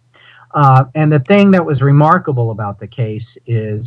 Uh, 0.55 0.85
and 0.95 1.13
the 1.13 1.19
thing 1.21 1.51
that 1.51 1.67
was 1.67 1.83
remarkable 1.83 2.51
about 2.51 2.81
the 2.81 2.87
case 2.87 3.27
is, 3.47 3.87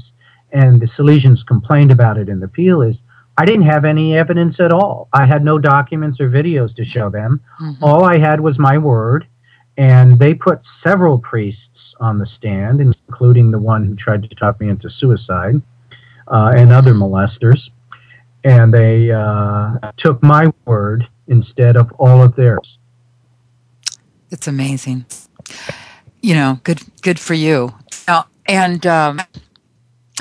and 0.52 0.82
the 0.82 0.88
Salesians 0.98 1.46
complained 1.48 1.92
about 1.92 2.18
it 2.18 2.30
in 2.30 2.40
the 2.40 2.46
appeal, 2.46 2.82
is 2.82 2.96
I 3.38 3.46
didn't 3.46 3.68
have 3.68 3.86
any 3.86 4.18
evidence 4.18 4.60
at 4.60 4.74
all. 4.74 5.08
I 5.14 5.26
had 5.26 5.44
no 5.46 5.58
documents 5.58 6.20
or 6.20 6.30
videos 6.30 6.76
to 6.76 6.84
show 6.84 7.10
them. 7.10 7.42
Mm-hmm. 7.62 7.84
All 7.84 8.04
I 8.04 8.18
had 8.18 8.42
was 8.42 8.60
my 8.60 8.78
word, 8.78 9.26
and 9.78 10.20
they 10.20 10.34
put 10.34 10.60
several 10.84 11.20
priests 11.20 11.62
on 12.02 12.20
the 12.20 12.28
stand, 12.38 12.82
including 12.82 13.52
the 13.52 13.60
one 13.60 13.86
who 13.86 13.96
tried 13.96 14.24
to 14.24 14.36
talk 14.36 14.60
me 14.60 14.70
into 14.70 14.90
suicide, 14.90 15.62
uh, 16.28 16.52
and 16.56 16.72
other 16.72 16.94
molesters. 16.94 17.60
And 18.44 18.74
they 18.74 19.12
uh, 19.12 19.92
took 19.98 20.22
my 20.24 20.52
word 20.66 21.08
instead 21.28 21.76
of 21.78 21.92
all 21.94 22.24
of 22.24 22.36
theirs. 22.36 22.78
It's 24.32 24.48
amazing. 24.48 25.06
you 26.22 26.34
know, 26.36 26.60
good 26.64 26.82
good 27.02 27.20
for 27.20 27.34
you. 27.34 27.74
And 28.48 28.86
um, 28.88 29.22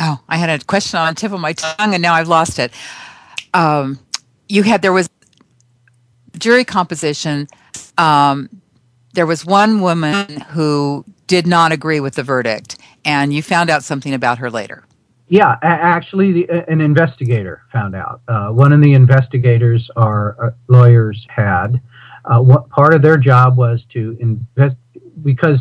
oh, 0.00 0.20
I 0.28 0.36
had 0.36 0.50
a 0.50 0.62
question 0.64 0.98
on 0.98 1.14
the 1.14 1.20
tip 1.20 1.32
of 1.32 1.40
my 1.40 1.54
tongue, 1.54 1.94
and 1.94 2.02
now 2.02 2.12
I've 2.12 2.28
lost 2.28 2.58
it. 2.58 2.72
Um, 3.54 3.98
you 4.50 4.62
had 4.62 4.82
there 4.82 4.92
was 4.92 5.08
jury 6.38 6.64
composition. 6.64 7.48
Um, 7.96 8.50
there 9.14 9.26
was 9.26 9.46
one 9.46 9.80
woman 9.80 10.40
who 10.50 11.06
did 11.26 11.46
not 11.46 11.72
agree 11.72 12.00
with 12.00 12.16
the 12.16 12.22
verdict, 12.22 12.76
and 13.04 13.32
you 13.32 13.42
found 13.42 13.70
out 13.70 13.82
something 13.82 14.12
about 14.12 14.38
her 14.38 14.50
later. 14.50 14.84
Yeah, 15.28 15.56
actually, 15.62 16.32
the, 16.32 16.70
an 16.70 16.80
investigator 16.80 17.62
found 17.72 17.94
out. 17.94 18.22
Uh, 18.28 18.48
one 18.48 18.72
of 18.72 18.80
the 18.80 18.94
investigators 18.94 19.90
our 19.96 20.36
uh, 20.42 20.50
lawyers 20.68 21.26
had. 21.28 21.80
Uh, 22.24 22.40
what 22.40 22.68
part 22.70 22.94
of 22.94 23.02
their 23.02 23.16
job 23.16 23.56
was 23.56 23.82
to 23.92 24.16
invest 24.20 24.76
because 25.22 25.60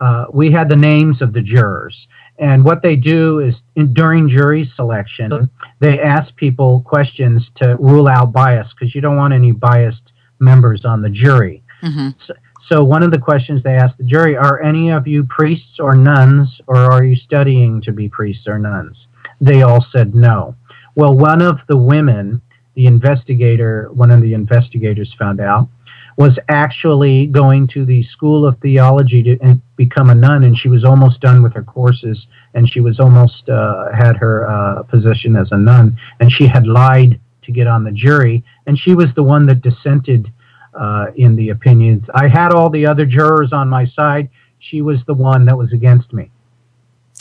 uh, 0.00 0.26
we 0.32 0.50
had 0.50 0.68
the 0.68 0.76
names 0.76 1.22
of 1.22 1.32
the 1.32 1.40
jurors. 1.40 2.06
And 2.38 2.64
what 2.64 2.82
they 2.82 2.96
do 2.96 3.38
is 3.38 3.54
in, 3.76 3.94
during 3.94 4.28
jury 4.28 4.70
selection, 4.74 5.48
they 5.78 6.00
ask 6.00 6.34
people 6.36 6.82
questions 6.84 7.42
to 7.56 7.76
rule 7.76 8.08
out 8.08 8.32
bias 8.32 8.66
because 8.74 8.94
you 8.94 9.00
don't 9.00 9.16
want 9.16 9.32
any 9.32 9.52
biased 9.52 10.12
members 10.40 10.84
on 10.84 11.02
the 11.02 11.10
jury. 11.10 11.62
Mm-hmm. 11.82 12.08
So, 12.26 12.34
so, 12.68 12.82
one 12.82 13.02
of 13.02 13.10
the 13.10 13.18
questions 13.18 13.62
they 13.62 13.76
asked 13.76 13.98
the 13.98 14.04
jury 14.04 14.36
are 14.36 14.62
any 14.62 14.90
of 14.90 15.06
you 15.06 15.24
priests 15.24 15.78
or 15.78 15.94
nuns, 15.94 16.48
or 16.66 16.76
are 16.76 17.04
you 17.04 17.14
studying 17.14 17.82
to 17.82 17.92
be 17.92 18.08
priests 18.08 18.46
or 18.46 18.58
nuns? 18.58 18.96
They 19.40 19.62
all 19.62 19.84
said 19.92 20.14
no. 20.14 20.56
Well, 20.94 21.14
one 21.14 21.42
of 21.42 21.58
the 21.68 21.76
women, 21.76 22.40
the 22.74 22.86
investigator, 22.86 23.90
one 23.92 24.10
of 24.10 24.22
the 24.22 24.34
investigators 24.34 25.14
found 25.18 25.40
out, 25.40 25.68
was 26.16 26.38
actually 26.48 27.26
going 27.26 27.66
to 27.66 27.84
the 27.84 28.04
School 28.04 28.46
of 28.46 28.56
Theology 28.60 29.22
to 29.24 29.60
become 29.76 30.10
a 30.10 30.14
nun, 30.14 30.44
and 30.44 30.56
she 30.56 30.68
was 30.68 30.84
almost 30.84 31.20
done 31.20 31.42
with 31.42 31.52
her 31.54 31.64
courses, 31.64 32.26
and 32.54 32.70
she 32.70 32.80
was 32.80 33.00
almost 33.00 33.48
uh, 33.48 33.92
had 33.92 34.16
her 34.16 34.48
uh, 34.48 34.82
position 34.84 35.34
as 35.34 35.48
a 35.50 35.58
nun, 35.58 35.98
and 36.20 36.30
she 36.30 36.46
had 36.46 36.66
lied 36.66 37.20
to 37.42 37.52
get 37.52 37.66
on 37.66 37.82
the 37.84 37.90
jury, 37.90 38.44
and 38.66 38.78
she 38.78 38.94
was 38.94 39.06
the 39.16 39.22
one 39.22 39.46
that 39.46 39.60
dissented 39.60 40.32
uh, 40.74 41.06
in 41.16 41.36
the 41.36 41.50
opinions. 41.50 42.04
I 42.14 42.28
had 42.28 42.52
all 42.52 42.70
the 42.70 42.86
other 42.86 43.06
jurors 43.06 43.52
on 43.52 43.68
my 43.68 43.86
side. 43.86 44.30
She 44.58 44.82
was 44.82 44.98
the 45.06 45.14
one 45.14 45.44
that 45.46 45.58
was 45.58 45.72
against 45.72 46.12
me. 46.12 46.30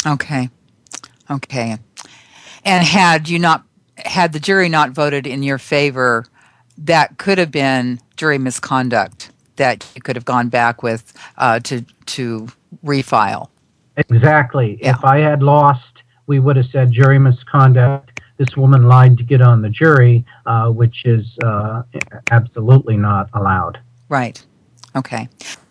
Okay, 0.05 0.49
okay. 1.29 1.77
And 2.65 2.85
had 2.85 3.29
you 3.29 3.39
not 3.39 3.63
had 3.97 4.33
the 4.33 4.39
jury 4.39 4.69
not 4.69 4.91
voted 4.91 5.27
in 5.27 5.43
your 5.43 5.57
favor, 5.57 6.25
that 6.77 7.17
could 7.17 7.37
have 7.37 7.51
been 7.51 7.99
jury 8.15 8.37
misconduct 8.37 9.31
that 9.57 9.89
you 9.95 10.01
could 10.01 10.15
have 10.15 10.25
gone 10.25 10.49
back 10.49 10.81
with 10.81 11.13
uh, 11.37 11.59
to 11.59 11.85
to 12.05 12.47
refile. 12.83 13.49
Exactly. 13.97 14.79
Yeah. 14.81 14.91
If 14.91 15.05
I 15.05 15.19
had 15.19 15.43
lost, 15.43 16.03
we 16.27 16.39
would 16.39 16.55
have 16.55 16.65
said 16.71 16.91
jury 16.91 17.19
misconduct. 17.19 18.19
This 18.37 18.57
woman 18.57 18.87
lied 18.87 19.17
to 19.17 19.23
get 19.23 19.41
on 19.41 19.61
the 19.61 19.69
jury, 19.69 20.25
uh, 20.47 20.69
which 20.69 21.05
is 21.05 21.25
uh, 21.43 21.83
absolutely 22.31 22.97
not 22.97 23.29
allowed. 23.33 23.79
Right. 24.09 24.43
Okay. 24.95 25.29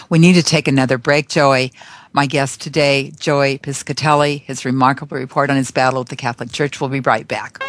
We 0.09 0.19
need 0.19 0.35
to 0.35 0.43
take 0.43 0.69
another 0.69 0.99
break, 0.99 1.29
Joey. 1.29 1.73
My 2.15 2.27
guest 2.27 2.61
today, 2.61 3.13
Joey 3.19 3.59
Piscitelli, 3.59 4.43
his 4.43 4.65
remarkable 4.65 5.17
report 5.17 5.49
on 5.49 5.57
his 5.57 5.71
battle 5.71 6.01
with 6.01 6.09
the 6.09 6.17
Catholic 6.17 6.53
Church. 6.53 6.81
We'll 6.81 6.91
be 6.91 7.01
right 7.01 7.27
back. 7.27 7.63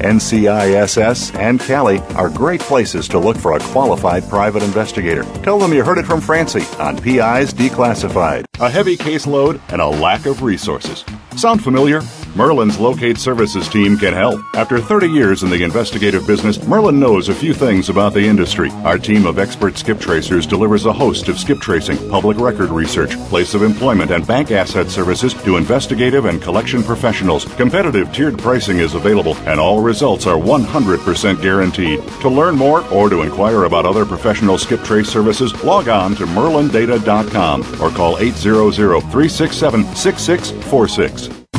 NCISS 0.00 1.38
and 1.38 1.60
CALI 1.60 1.98
are 2.16 2.28
great 2.28 2.60
places 2.60 3.06
to 3.08 3.18
look 3.18 3.36
for 3.36 3.52
a 3.52 3.60
qualified 3.60 4.28
private 4.28 4.62
investigator. 4.62 5.22
Tell 5.42 5.58
them 5.58 5.72
you 5.72 5.84
heard 5.84 5.98
it 5.98 6.06
from 6.06 6.20
Francie 6.20 6.64
on 6.78 6.96
PI's 6.96 7.52
Declassified. 7.52 8.44
A 8.60 8.68
heavy 8.68 8.96
caseload 8.96 9.60
and 9.70 9.80
a 9.80 9.86
lack 9.86 10.26
of 10.26 10.42
resources. 10.42 11.04
Sound 11.36 11.62
familiar? 11.62 12.02
Merlin's 12.36 12.78
Locate 12.78 13.18
Services 13.18 13.68
team 13.68 13.96
can 13.96 14.12
help. 14.12 14.40
After 14.54 14.78
30 14.78 15.08
years 15.08 15.42
in 15.42 15.50
the 15.50 15.62
investigative 15.62 16.26
business, 16.26 16.62
Merlin 16.66 17.00
knows 17.00 17.28
a 17.28 17.34
few 17.34 17.54
things 17.54 17.88
about 17.88 18.14
the 18.14 18.24
industry. 18.24 18.70
Our 18.84 18.98
team 18.98 19.26
of 19.26 19.38
expert 19.38 19.76
skip 19.78 19.98
tracers 19.98 20.46
delivers 20.46 20.86
a 20.86 20.92
host 20.92 21.28
of 21.28 21.38
skip 21.38 21.60
tracing, 21.60 21.96
public 22.10 22.38
record 22.38 22.70
research, 22.70 23.16
place 23.28 23.54
of 23.54 23.62
employment, 23.62 24.10
and 24.10 24.26
bank 24.26 24.50
asset 24.50 24.90
services 24.90 25.34
to 25.34 25.56
investigative 25.56 26.26
and 26.26 26.42
collection 26.42 26.82
professionals. 26.82 27.46
Competitive 27.56 28.12
tiered 28.12 28.38
pricing 28.38 28.78
is 28.78 28.94
available, 28.94 29.36
and 29.38 29.58
all 29.58 29.82
results 29.90 30.24
are 30.24 30.38
100% 30.38 31.42
guaranteed. 31.42 32.00
To 32.20 32.28
learn 32.28 32.54
more 32.54 32.88
or 32.90 33.10
to 33.10 33.22
inquire 33.22 33.64
about 33.64 33.84
other 33.84 34.06
professional 34.06 34.56
skip 34.56 34.84
trace 34.84 35.08
services, 35.08 35.50
log 35.64 35.88
on 35.88 36.14
to 36.14 36.26
merlindata.com 36.26 37.82
or 37.82 37.90
call 37.90 38.16
800 38.18 39.00
367 39.00 39.96
6646. 39.96 41.39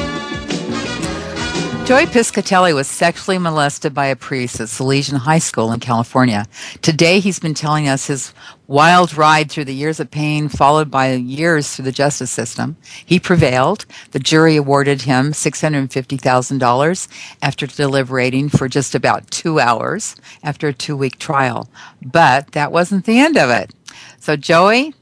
Joey 1.83 2.05
Piscitelli 2.05 2.73
was 2.73 2.87
sexually 2.87 3.37
molested 3.37 3.93
by 3.93 4.05
a 4.05 4.15
priest 4.15 4.61
at 4.61 4.67
Salesian 4.67 5.17
High 5.17 5.39
School 5.39 5.73
in 5.73 5.79
California. 5.79 6.45
Today, 6.81 7.19
he's 7.19 7.39
been 7.39 7.55
telling 7.55 7.89
us 7.89 8.05
his 8.05 8.33
wild 8.67 9.17
ride 9.17 9.51
through 9.51 9.65
the 9.65 9.73
years 9.73 9.99
of 9.99 10.09
pain, 10.09 10.47
followed 10.47 10.89
by 10.89 11.11
years 11.13 11.75
through 11.75 11.85
the 11.85 11.91
justice 11.91 12.31
system. 12.31 12.77
He 13.05 13.19
prevailed. 13.19 13.85
The 14.11 14.19
jury 14.19 14.55
awarded 14.55 15.01
him 15.01 15.31
$650,000 15.33 17.07
after 17.41 17.67
deliberating 17.67 18.49
for 18.49 18.69
just 18.69 18.95
about 18.95 19.29
two 19.31 19.59
hours 19.59 20.15
after 20.43 20.69
a 20.69 20.73
two 20.73 20.95
week 20.95 21.17
trial. 21.17 21.69
But 22.01 22.53
that 22.53 22.71
wasn't 22.71 23.05
the 23.05 23.19
end 23.19 23.37
of 23.37 23.49
it. 23.49 23.73
So, 24.19 24.37
Joey, 24.37 24.93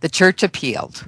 the 0.00 0.08
church 0.10 0.42
appealed. 0.42 1.06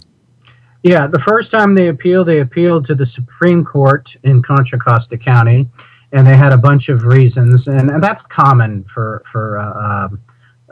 Yeah, 0.82 1.06
the 1.06 1.20
first 1.20 1.50
time 1.50 1.74
they 1.74 1.88
appealed, 1.88 2.26
they 2.26 2.40
appealed 2.40 2.86
to 2.88 2.94
the 2.94 3.06
Supreme 3.06 3.64
Court 3.64 4.08
in 4.24 4.42
Contra 4.42 4.78
Costa 4.78 5.16
County, 5.16 5.68
and 6.12 6.26
they 6.26 6.36
had 6.36 6.52
a 6.52 6.58
bunch 6.58 6.88
of 6.88 7.04
reasons, 7.04 7.66
and, 7.68 7.90
and 7.90 8.02
that's 8.02 8.22
common 8.28 8.84
for 8.92 9.22
for 9.30 9.58
uh, 9.58 10.06
um, 10.06 10.20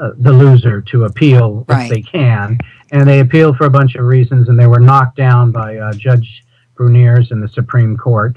uh, 0.01 0.11
the 0.19 0.33
loser 0.33 0.81
to 0.83 1.05
appeal 1.05 1.65
Right. 1.69 1.85
if 1.85 1.91
they 1.91 2.03
can, 2.03 2.59
and 2.91 3.09
they 3.09 3.21
appealed 3.21 3.57
for 3.57 3.67
a 3.67 3.71
bunch 3.71 3.95
of 3.95 4.05
reasons, 4.05 4.49
and 4.49 4.59
they 4.59 4.67
were 4.67 4.81
knocked 4.81 5.17
down 5.17 5.53
by 5.53 5.77
uh, 5.77 5.93
Judge 5.93 6.43
Bruiniers 6.77 7.31
in 7.31 7.41
the 7.41 7.49
Supreme 7.49 7.97
Court, 7.97 8.37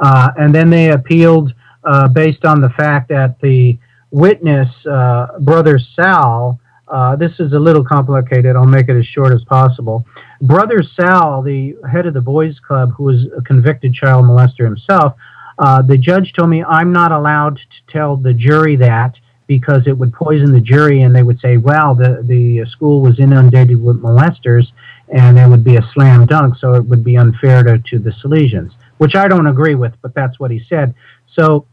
uh, 0.00 0.30
and 0.36 0.52
then 0.52 0.68
they 0.68 0.90
appealed 0.90 1.54
uh, 1.84 2.08
based 2.08 2.44
on 2.44 2.60
the 2.60 2.70
fact 2.70 3.08
that 3.10 3.40
the 3.40 3.78
witness, 4.10 4.68
uh, 4.86 5.38
Brother 5.40 5.78
Sal, 5.78 6.58
uh, 6.88 7.16
this 7.16 7.32
is 7.40 7.52
a 7.52 7.58
little 7.58 7.84
complicated. 7.84 8.56
I'll 8.56 8.64
make 8.66 8.88
it 8.88 8.96
as 8.96 9.06
short 9.06 9.32
as 9.32 9.42
possible. 9.44 10.04
Brother 10.44 10.82
Sal, 10.82 11.40
the 11.40 11.74
head 11.90 12.04
of 12.04 12.12
the 12.12 12.20
boys' 12.20 12.60
club, 12.60 12.92
who 12.96 13.04
was 13.04 13.24
a 13.34 13.40
convicted 13.40 13.94
child 13.94 14.26
molester 14.26 14.64
himself, 14.66 15.14
uh, 15.58 15.80
the 15.80 15.96
judge 15.96 16.34
told 16.34 16.50
me 16.50 16.62
I'm 16.62 16.92
not 16.92 17.12
allowed 17.12 17.56
to 17.56 17.92
tell 17.92 18.16
the 18.16 18.34
jury 18.34 18.76
that 18.76 19.14
because 19.46 19.86
it 19.86 19.96
would 19.96 20.12
poison 20.12 20.52
the 20.52 20.60
jury, 20.60 21.00
and 21.00 21.16
they 21.16 21.22
would 21.22 21.40
say, 21.40 21.56
"Well, 21.56 21.94
the 21.94 22.22
the 22.22 22.66
school 22.66 23.00
was 23.00 23.18
inundated 23.18 23.82
with 23.82 24.02
molesters, 24.02 24.66
and 25.08 25.38
it 25.38 25.48
would 25.48 25.64
be 25.64 25.76
a 25.76 25.90
slam 25.94 26.26
dunk, 26.26 26.56
so 26.56 26.74
it 26.74 26.84
would 26.84 27.04
be 27.04 27.16
unfair 27.16 27.62
to, 27.62 27.78
to 27.78 27.98
the 27.98 28.10
Salesians." 28.10 28.72
Which 28.98 29.14
I 29.14 29.28
don't 29.28 29.46
agree 29.46 29.74
with, 29.74 29.94
but 30.02 30.14
that's 30.14 30.38
what 30.38 30.50
he 30.50 30.62
said. 30.68 30.94
So 31.32 31.66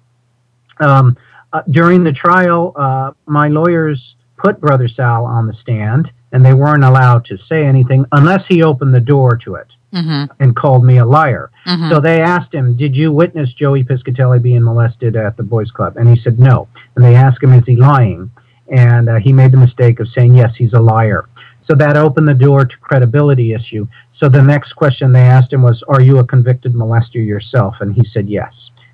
um, 0.80 1.18
uh, 1.52 1.64
during 1.70 2.06
the 2.06 2.14
trial, 2.14 2.74
uh, 2.78 3.12
my 3.26 3.50
lawyers 3.50 4.16
put 4.38 4.62
Brother 4.62 4.88
Sal 4.88 5.26
on 5.26 5.48
the 5.48 5.54
stand, 5.62 6.12
and 6.32 6.46
they 6.46 6.54
weren't 6.54 6.84
allowed 6.84 7.26
to 7.26 7.38
say 7.50 7.66
anything 7.66 8.06
unless 8.12 8.44
he 8.48 8.64
opened 8.64 8.94
the 8.94 9.00
door 9.02 9.36
to 9.46 9.56
it 9.56 9.68
Mm-hmm. 9.94 10.32
and 10.42 10.56
called 10.56 10.86
me 10.86 11.00
a 11.00 11.06
liar. 11.06 11.52
Mhm. 11.68 11.90
So 11.90 12.00
they 12.00 12.22
asked 12.22 12.54
him, 12.54 12.78
"Did 12.78 12.96
you 12.96 13.12
witness 13.12 13.52
Joey 13.52 13.84
Piscitelli 13.84 14.42
being 14.42 14.64
molested 14.64 15.18
at 15.18 15.36
the 15.36 15.44
boys' 15.44 15.70
club?" 15.70 15.98
And 15.98 16.08
he 16.08 16.16
said, 16.24 16.40
"No." 16.40 16.70
And 16.96 17.04
they 17.04 17.14
asked 17.14 17.44
him, 17.44 17.52
"Is 17.52 17.66
he 17.66 17.76
lying?" 17.76 18.32
And 18.72 19.10
uh, 19.10 19.16
he 19.16 19.34
made 19.34 19.52
the 19.52 19.58
mistake 19.58 20.00
of 20.00 20.08
saying, 20.16 20.34
"Yes, 20.36 20.54
he's 20.58 20.72
a 20.72 20.80
liar." 20.80 21.26
So 21.68 21.76
that 21.76 21.98
opened 21.98 22.30
the 22.30 22.34
door 22.34 22.64
to 22.64 22.78
credibility 22.78 23.52
issue. 23.54 23.86
So 24.18 24.30
the 24.30 24.42
next 24.42 24.74
question 24.78 25.12
they 25.12 25.20
asked 25.38 25.52
him 25.52 25.62
was, 25.62 25.84
"Are 25.90 26.00
you 26.00 26.20
a 26.20 26.24
convicted 26.26 26.74
molester 26.74 27.16
yourself?" 27.16 27.76
And 27.82 27.94
he 27.94 28.06
said, 28.14 28.30
"Yes." 28.30 28.54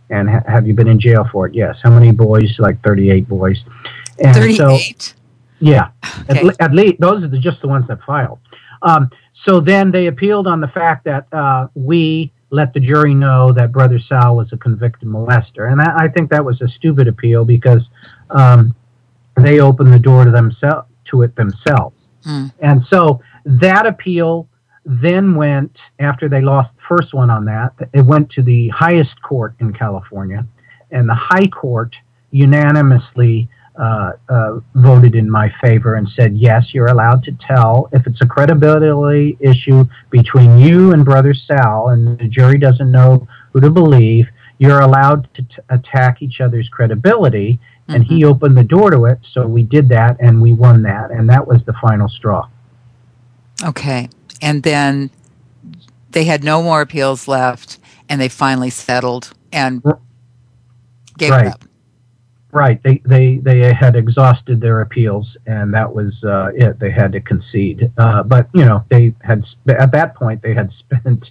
And 0.10 0.28
ha- 0.28 0.42
have 0.48 0.66
you 0.66 0.74
been 0.74 0.88
in 0.88 1.00
jail 1.00 1.30
for 1.32 1.46
it? 1.46 1.54
Yes. 1.54 1.78
How 1.84 1.92
many 1.92 2.12
boys? 2.12 2.56
Like 2.58 2.82
38 2.82 3.28
boys. 3.30 3.60
And 4.24 4.34
so 4.56 4.78
38. 5.60 5.72
yeah, 5.72 5.90
at, 6.30 6.44
le- 6.44 6.56
at 6.60 6.74
least 6.74 6.96
those 7.00 7.24
are 7.24 7.28
the, 7.28 7.40
just 7.40 7.62
the 7.62 7.68
ones 7.68 7.86
that 7.88 8.00
filed. 8.06 8.40
Um, 8.82 9.10
so 9.46 9.60
then 9.60 9.92
they 9.92 10.08
appealed 10.08 10.48
on 10.48 10.62
the 10.62 10.68
fact 10.68 11.06
that 11.06 11.32
uh, 11.34 11.68
we 11.74 12.32
let 12.50 12.74
the 12.74 12.80
jury 12.80 13.14
know 13.14 13.52
that 13.54 13.72
Brother 13.72 14.00
Sal 14.00 14.36
was 14.36 14.52
a 14.54 14.58
convicted 14.58 15.08
molester, 15.08 15.72
and 15.72 15.82
I, 15.82 16.06
I 16.06 16.08
think 16.08 16.30
that 16.32 16.44
was 16.44 16.62
a 16.62 16.68
stupid 16.68 17.08
appeal 17.08 17.46
because 17.46 17.84
um, 18.30 18.76
they 19.36 19.60
opened 19.60 19.94
the 19.94 20.00
door 20.00 20.26
to 20.26 20.32
themselves 20.32 20.88
to 21.06 21.22
it 21.22 21.36
themselves. 21.36 21.96
Mm. 22.26 22.52
And 22.60 22.86
so 22.90 23.22
that 23.46 23.86
appeal 23.86 24.50
then 24.86 25.36
went 25.36 25.78
after 26.00 26.30
they 26.30 26.42
lost 26.42 26.70
the 26.76 26.82
first 26.88 27.14
one 27.14 27.30
on 27.30 27.46
that. 27.46 27.74
It 27.94 28.06
went 28.06 28.30
to 28.32 28.42
the 28.42 28.70
highest 28.70 29.22
court 29.22 29.56
in 29.60 29.74
California, 29.74 30.46
and 30.92 31.08
the 31.08 31.16
High 31.16 31.48
Court 31.48 31.96
unanimously 32.32 33.50
uh, 33.78 34.14
uh, 34.30 34.60
voted 34.76 35.16
in 35.16 35.30
my 35.30 35.54
favor 35.62 35.96
and 35.96 36.08
said, 36.10 36.36
yes, 36.36 36.74
you're 36.74 36.88
allowed 36.88 37.24
to 37.24 37.32
tell 37.46 37.90
if 37.92 38.08
it's 38.08 38.22
a 38.22 38.26
credibility 38.26 39.38
issue 39.40 39.86
between 40.10 40.58
you 40.58 40.94
and 40.94 41.06
Brother 41.06 41.34
Sal, 41.34 41.90
and 41.90 42.18
the 42.18 42.28
jury 42.28 42.58
doesn't 42.58 42.92
know 42.92 43.28
who 43.54 43.60
to 43.62 43.70
believe. 43.70 44.28
You're 44.58 44.82
allowed 44.82 45.32
to 45.36 45.44
t- 45.44 45.56
attack 45.70 46.22
each 46.22 46.42
other's 46.42 46.68
credibility, 46.70 47.60
and 47.88 48.04
he 48.04 48.26
opened 48.26 48.58
the 48.58 48.64
door 48.64 48.90
to 48.90 49.06
it. 49.06 49.20
So 49.32 49.48
we 49.48 49.64
did 49.64 49.90
that, 49.90 50.18
and 50.20 50.42
we 50.42 50.54
won 50.54 50.82
that, 50.84 51.12
and 51.12 51.30
that 51.30 51.48
was 51.48 51.64
the 51.66 51.74
final 51.74 52.10
straw. 52.10 52.50
Okay. 53.64 54.10
And 54.42 54.64
then 54.64 55.12
they 56.12 56.26
had 56.26 56.44
no 56.44 56.64
more 56.64 56.82
appeals 56.82 57.28
left, 57.28 57.78
and 58.10 58.20
they 58.20 58.30
finally 58.30 58.72
settled 58.72 59.34
and 59.52 59.84
gave 61.18 61.32
right. 61.32 61.46
it 61.46 61.54
up. 61.54 61.64
Right. 62.58 62.82
They 62.82 63.02
they 63.06 63.38
they 63.38 63.72
had 63.74 63.96
exhausted 63.96 64.60
their 64.62 64.82
appeals, 64.82 65.38
and 65.46 65.72
that 65.76 65.94
was 65.94 66.12
uh, 66.24 66.48
it. 66.56 66.80
They 66.80 66.90
had 66.92 67.12
to 67.12 67.22
concede. 67.22 67.92
Uh, 67.98 68.24
but 68.24 68.50
you 68.54 68.66
know, 68.66 68.84
they 68.90 69.14
had 69.22 69.46
at 69.68 69.92
that 69.92 70.16
point 70.16 70.42
they 70.42 70.56
had 70.56 70.72
spent 70.80 71.30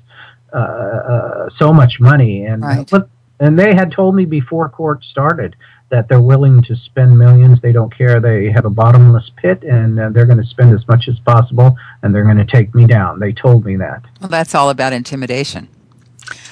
uh, 0.53 0.57
uh, 0.57 1.49
so 1.59 1.73
much 1.73 1.99
money, 1.99 2.45
and 2.45 2.63
Right. 2.63 2.89
but 2.89 3.09
and 3.41 3.59
they 3.59 3.75
had 3.75 3.91
told 3.91 4.15
me 4.15 4.25
before 4.25 4.69
court 4.69 5.03
started 5.05 5.57
that 5.89 6.09
they're 6.09 6.21
willing 6.21 6.63
to 6.63 6.77
spend 6.77 7.19
millions. 7.19 7.61
They 7.61 7.73
don't 7.73 7.93
care. 7.97 8.21
They 8.21 8.51
have 8.51 8.65
a 8.65 8.71
bottomless 8.71 9.31
pit, 9.37 9.63
and 9.65 9.99
uh, 9.99 10.11
they're 10.11 10.27
going 10.27 10.43
to 10.43 10.47
spend 10.49 10.75
as 10.75 10.87
much 10.89 11.09
as 11.09 11.19
possible, 11.21 11.77
and 12.03 12.15
they're 12.15 12.25
going 12.25 12.39
to 12.39 12.45
take 12.47 12.75
me 12.75 12.87
down. 12.87 13.19
They 13.19 13.33
told 13.33 13.65
me 13.65 13.77
that. 13.77 14.03
Well, 14.21 14.29
that's 14.31 14.55
all 14.55 14.71
about 14.71 14.93
intimidation. 14.93 15.69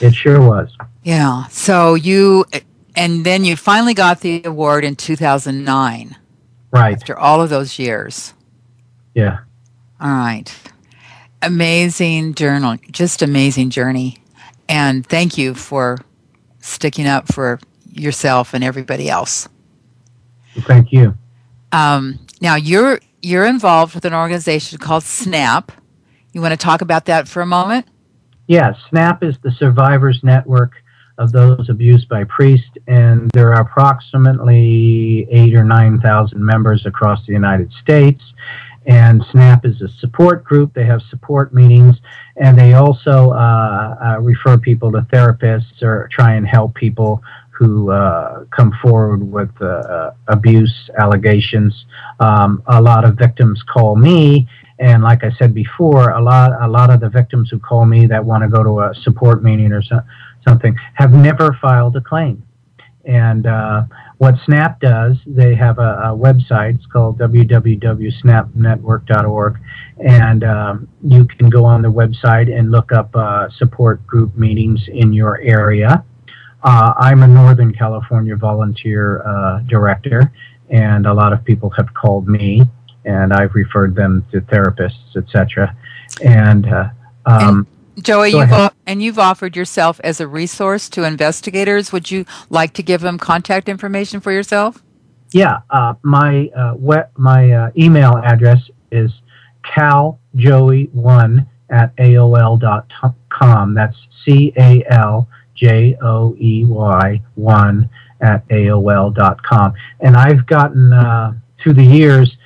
It 0.01 0.15
sure 0.15 0.41
was. 0.41 0.77
Yeah. 1.03 1.47
So 1.47 1.95
you, 1.95 2.45
and 2.97 3.25
then 3.25 3.45
you 3.45 3.57
finally 3.57 3.95
got 3.95 4.21
the 4.21 4.43
award 4.45 4.85
in 4.85 4.97
2009 4.97 6.17
Right. 6.71 6.95
after 6.95 7.17
all 7.19 7.41
of 7.41 7.51
those 7.51 7.79
years. 7.79 8.35
Yeah. 9.15 9.39
All 10.01 10.11
right. 10.11 10.53
Amazing 11.43 12.35
journal, 12.35 12.77
just 12.91 13.23
amazing 13.23 13.71
journey. 13.71 14.19
And 14.69 15.07
thank 15.07 15.37
you 15.39 15.55
for 15.55 15.99
sticking 16.61 17.07
up 17.07 17.33
for 17.33 17.61
yourself 17.93 18.55
and 18.55 18.65
everybody 18.65 19.09
else. 19.11 19.49
Thank 20.61 20.93
you. 20.93 21.15
Um, 21.73 22.19
now 22.41 22.55
you're 22.57 23.01
you're 23.23 23.47
involved 23.47 23.95
with 23.95 24.05
an 24.05 24.15
organization 24.15 24.79
called 24.79 25.03
SNAP. 25.03 25.73
You 26.33 26.41
want 26.41 26.53
to 26.53 26.57
talk 26.57 26.81
about 26.83 27.07
that 27.07 27.29
for 27.29 27.41
a 27.43 27.47
moment? 27.47 27.87
Yes, 28.47 28.77
SNAP 28.91 29.23
is 29.25 29.37
the 29.43 29.51
survivors 29.53 30.21
network 30.23 30.73
of 31.19 31.33
those 31.33 31.69
abused 31.69 32.09
by 32.09 32.25
priests, 32.25 32.71
and 32.87 33.31
there 33.33 33.55
are 33.55 33.61
approximately 33.61 35.27
eight 35.31 35.55
or 35.55 35.65
nine 35.65 36.01
thousand 36.01 36.45
members 36.45 36.87
across 36.87 37.25
the 37.27 37.33
United 37.33 37.73
States. 37.83 38.23
And 38.87 39.25
SNAP 39.31 39.65
is 39.65 39.81
a 39.81 39.89
support 39.89 40.45
group. 40.45 40.75
They 40.75 40.85
have 40.85 41.01
support 41.09 41.55
meetings, 41.55 41.97
and 42.37 42.59
they 42.59 42.75
also 42.75 43.31
uh, 43.31 43.97
uh, 44.05 44.21
refer 44.21 44.59
people 44.59 44.93
to 44.93 45.01
therapists 45.13 45.83
or 45.83 46.09
try 46.13 46.35
and 46.35 46.47
help 46.47 46.75
people 46.75 47.23
who 47.51 47.91
uh, 47.91 48.45
come 48.47 48.73
forward 48.83 49.23
with 49.23 49.51
uh, 49.61 49.67
uh, 49.67 50.15
abuse 50.29 50.91
allegations. 50.99 51.87
Um, 52.21 52.63
a 52.67 52.83
lot 52.83 53.05
of 53.05 53.15
victims 53.17 53.63
call 53.63 53.97
me, 53.97 54.49
and 54.79 55.03
like 55.03 55.23
I 55.23 55.31
said 55.39 55.55
before, 55.55 56.11
a 56.11 56.21
lot 56.21 56.51
a 56.61 56.69
lot 56.69 56.91
of 56.91 57.01
the 57.01 57.09
victims 57.09 57.49
who 57.51 57.59
call 57.59 57.87
me 57.87 58.07
that 58.07 58.25
want 58.25 58.43
to 58.43 58.49
go 58.49 58.63
to 58.63 58.81
a 58.81 58.95
support 59.03 59.43
meeting 59.43 59.73
or 59.73 59.83
so, 59.83 60.01
something 60.47 60.77
have 60.95 61.13
never 61.13 61.59
filed 61.61 61.97
a 61.97 62.01
claim. 62.01 62.43
And 63.07 63.47
uh, 63.47 63.85
what 64.19 64.35
SNAP 64.47 64.81
does, 64.81 65.17
they 65.27 65.55
have 65.55 65.79
a, 65.79 66.01
a 66.05 66.17
website. 66.17 66.77
It's 66.77 66.87
called 66.87 67.19
www.snapnetwork.org, 67.19 69.59
and 70.03 70.45
um, 70.45 70.89
you 71.03 71.27
can 71.27 71.51
go 71.51 71.67
on 71.67 71.83
the 71.83 71.93
website 71.93 72.57
and 72.57 72.71
look 72.71 72.93
up 72.93 73.15
uh, 73.15 73.51
support 73.51 74.07
group 74.07 74.35
meetings 74.37 74.89
in 74.89 75.13
your 75.13 75.39
area. 75.43 76.03
Uh, 76.63 76.95
I'm 76.97 77.23
a 77.23 77.27
Northern 77.27 77.75
California 77.75 78.37
volunteer 78.37 79.21
uh, 79.27 79.59
director, 79.67 80.33
and 80.71 81.07
a 81.07 81.13
lot 81.13 81.35
of 81.35 81.45
people 81.45 81.69
have 81.71 81.93
called 81.93 82.27
me, 82.27 82.63
and 83.05 83.35
I've 83.35 83.55
referred 83.55 83.95
them 83.95 84.25
to 84.33 84.41
therapists, 84.41 85.15
etc. 85.15 85.77
And 86.23 86.67
uh, 86.67 86.89
um, 87.27 87.67
Joey, 88.01 88.31
you've. 88.31 88.71
And 88.87 89.03
you've 89.03 89.19
offered 89.19 89.57
yourself 89.57 90.01
as 90.05 90.21
a 90.21 90.27
resource 90.27 90.89
to 90.91 91.05
investigators. 91.05 91.93
Would 91.93 92.11
you 92.11 92.27
like 92.51 92.75
to 92.75 92.83
give 92.83 93.01
them 93.01 93.19
contact 93.19 93.69
information 93.69 94.21
for 94.21 94.33
yourself? 94.33 94.83
Yeah, 95.33 95.59
uh, 95.71 95.95
my 96.03 96.51
uh, 96.57 96.75
my 97.17 97.51
uh, 97.51 97.71
email 97.77 98.17
address 98.19 98.59
is 98.93 99.11
caljoey1 99.75 101.47
at 101.71 101.97
aol.com. 101.97 103.75
That's 103.75 103.97
C 104.25 104.53
A 104.57 104.85
L 104.91 105.29
J 105.57 105.97
O 106.03 106.37
E 106.39 106.65
Y 106.65 107.23
1 107.35 107.91
at 108.21 108.49
AOL.com. 108.49 109.75
And 110.01 110.17
I've 110.17 110.47
gotten, 110.47 110.93
uh, 110.93 111.35
through 111.61 111.75
the 111.75 111.85
years, 111.85 112.37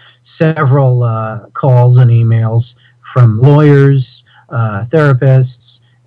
several 0.40 1.02
uh, 1.02 1.46
calls 1.54 1.98
and 1.98 2.10
emails 2.10 2.64
from 3.12 3.40
lawyers, 3.40 4.06
therapists, 4.50 5.58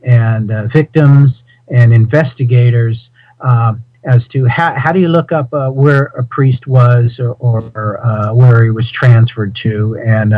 and 0.04 0.52
uh, 0.52 0.68
victims 0.68 1.32
and 1.70 1.94
investigators 1.94 3.10
uh, 3.42 3.74
as 4.04 4.28
to 4.30 4.46
how, 4.46 4.74
how 4.76 4.92
do 4.92 5.00
you 5.00 5.08
look 5.08 5.32
up 5.32 5.54
uh, 5.54 5.70
where 5.70 6.06
a 6.18 6.24
priest 6.24 6.66
was 6.68 7.20
or, 7.20 7.36
or 7.40 8.34
where 8.34 8.64
he 8.64 8.72
was 8.72 8.90
transferred 8.92 9.56
to. 9.62 9.98
And 10.06 10.34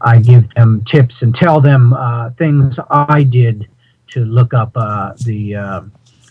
I 0.00 0.20
give 0.20 0.52
them 0.54 0.84
tips 0.90 1.14
and 1.20 1.34
tell 1.34 1.60
them 1.60 1.94
things 2.38 2.76
I 2.90 3.24
did 3.24 3.68
to 4.10 4.24
look 4.24 4.54
up 4.54 4.74
the 4.74 5.90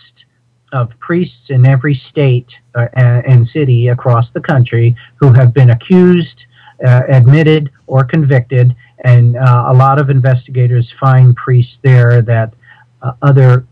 of 0.72 0.88
priests 0.98 1.50
in 1.50 1.66
every 1.66 2.00
state 2.10 2.48
uh, 2.74 2.86
and 2.94 3.46
city 3.48 3.88
across 3.88 4.26
the 4.34 4.40
country 4.40 4.96
who 5.16 5.32
have 5.32 5.52
been 5.52 5.70
accused, 5.70 6.44
uh, 6.86 7.02
admitted, 7.08 7.70
or 7.86 8.04
convicted. 8.04 8.74
And 9.04 9.36
uh, 9.36 9.64
a 9.68 9.74
lot 9.74 9.98
of 9.98 10.10
investigators 10.10 10.92
find 11.00 11.34
priests 11.36 11.76
there 11.82 12.22
that 12.22 12.54
uh, 13.02 13.12
other 13.22 13.66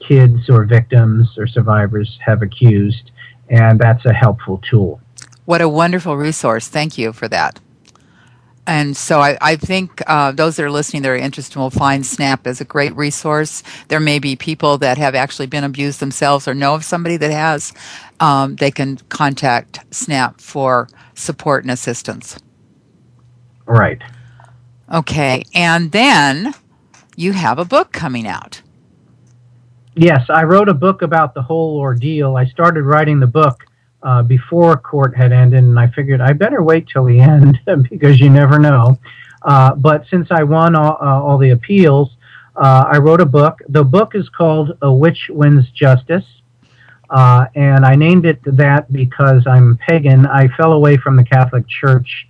kids 0.00 0.48
or 0.48 0.64
victims 0.64 1.36
or 1.38 1.46
survivors 1.46 2.18
have 2.24 2.42
accused. 2.42 3.10
And 3.50 3.78
that's 3.78 4.04
a 4.06 4.12
helpful 4.12 4.62
tool. 4.68 5.00
What 5.44 5.60
a 5.60 5.68
wonderful 5.68 6.16
resource. 6.16 6.68
Thank 6.68 6.96
you 6.96 7.12
for 7.12 7.28
that. 7.28 7.60
And 8.66 8.96
so 8.96 9.20
I, 9.20 9.36
I 9.42 9.56
think 9.56 10.02
uh, 10.06 10.32
those 10.32 10.56
that 10.56 10.64
are 10.64 10.70
listening 10.70 11.02
that 11.02 11.10
are 11.10 11.16
interested 11.16 11.58
will 11.58 11.70
find 11.70 12.04
SNAP 12.06 12.46
as 12.46 12.62
a 12.62 12.64
great 12.64 12.96
resource. 12.96 13.62
There 13.88 14.00
may 14.00 14.18
be 14.18 14.36
people 14.36 14.78
that 14.78 14.96
have 14.96 15.14
actually 15.14 15.46
been 15.46 15.64
abused 15.64 16.00
themselves 16.00 16.48
or 16.48 16.54
know 16.54 16.74
of 16.74 16.82
somebody 16.82 17.18
that 17.18 17.30
has. 17.30 17.74
Um, 18.20 18.56
they 18.56 18.70
can 18.70 18.96
contact 19.10 19.80
SNAP 19.94 20.40
for 20.40 20.88
support 21.14 21.64
and 21.64 21.70
assistance. 21.70 22.38
Right. 23.66 24.00
Okay. 24.92 25.44
And 25.54 25.92
then 25.92 26.54
you 27.16 27.32
have 27.32 27.58
a 27.58 27.64
book 27.64 27.92
coming 27.92 28.26
out. 28.26 28.62
Yes, 29.96 30.28
I 30.28 30.42
wrote 30.42 30.68
a 30.68 30.74
book 30.74 31.02
about 31.02 31.34
the 31.34 31.42
whole 31.42 31.78
ordeal. 31.78 32.36
I 32.36 32.46
started 32.46 32.82
writing 32.82 33.20
the 33.20 33.28
book 33.28 33.64
uh, 34.02 34.22
before 34.22 34.76
court 34.76 35.16
had 35.16 35.32
ended, 35.32 35.62
and 35.62 35.78
I 35.78 35.86
figured 35.88 36.20
I 36.20 36.32
better 36.32 36.62
wait 36.62 36.88
till 36.88 37.04
the 37.04 37.20
end 37.32 37.60
because 37.88 38.20
you 38.20 38.28
never 38.28 38.58
know. 38.58 38.98
Uh, 39.42 39.74
but 39.74 40.04
since 40.10 40.28
I 40.30 40.42
won 40.42 40.74
all, 40.74 40.98
uh, 41.00 41.22
all 41.22 41.38
the 41.38 41.50
appeals, 41.50 42.10
uh, 42.56 42.84
I 42.90 42.98
wrote 42.98 43.20
a 43.20 43.26
book. 43.26 43.60
The 43.68 43.84
book 43.84 44.14
is 44.14 44.28
called 44.28 44.76
A 44.82 44.92
Witch 44.92 45.30
Wins 45.32 45.70
Justice. 45.70 46.24
Uh, 47.10 47.46
and 47.54 47.84
I 47.84 47.94
named 47.94 48.26
it 48.26 48.40
that 48.44 48.92
because 48.92 49.46
I'm 49.46 49.76
pagan. 49.76 50.26
I 50.26 50.48
fell 50.56 50.72
away 50.72 50.96
from 50.96 51.16
the 51.16 51.24
Catholic 51.24 51.68
Church 51.68 52.26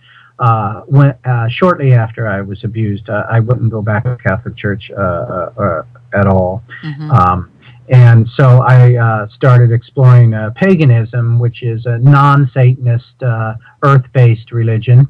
when, 0.86 1.14
shortly 1.48 1.92
after 1.92 2.28
I 2.28 2.40
was 2.40 2.64
abused. 2.64 3.08
I 3.10 3.40
wouldn't 3.40 3.70
go 3.70 3.82
back 3.82 4.04
to 4.04 4.10
the 4.10 4.16
Catholic 4.16 4.56
Church 4.56 4.90
at 4.90 6.26
all. 6.26 6.62
Mm-hmm. 6.82 7.10
Um, 7.10 7.50
and 7.88 8.28
so 8.34 8.62
I 8.62 8.96
uh, 8.96 9.28
started 9.28 9.70
exploring 9.70 10.32
uh, 10.32 10.50
paganism, 10.56 11.38
which 11.38 11.62
is 11.62 11.84
a 11.84 11.98
non-Satanist, 11.98 13.22
uh, 13.22 13.54
earth-based 13.82 14.52
religion, 14.52 15.06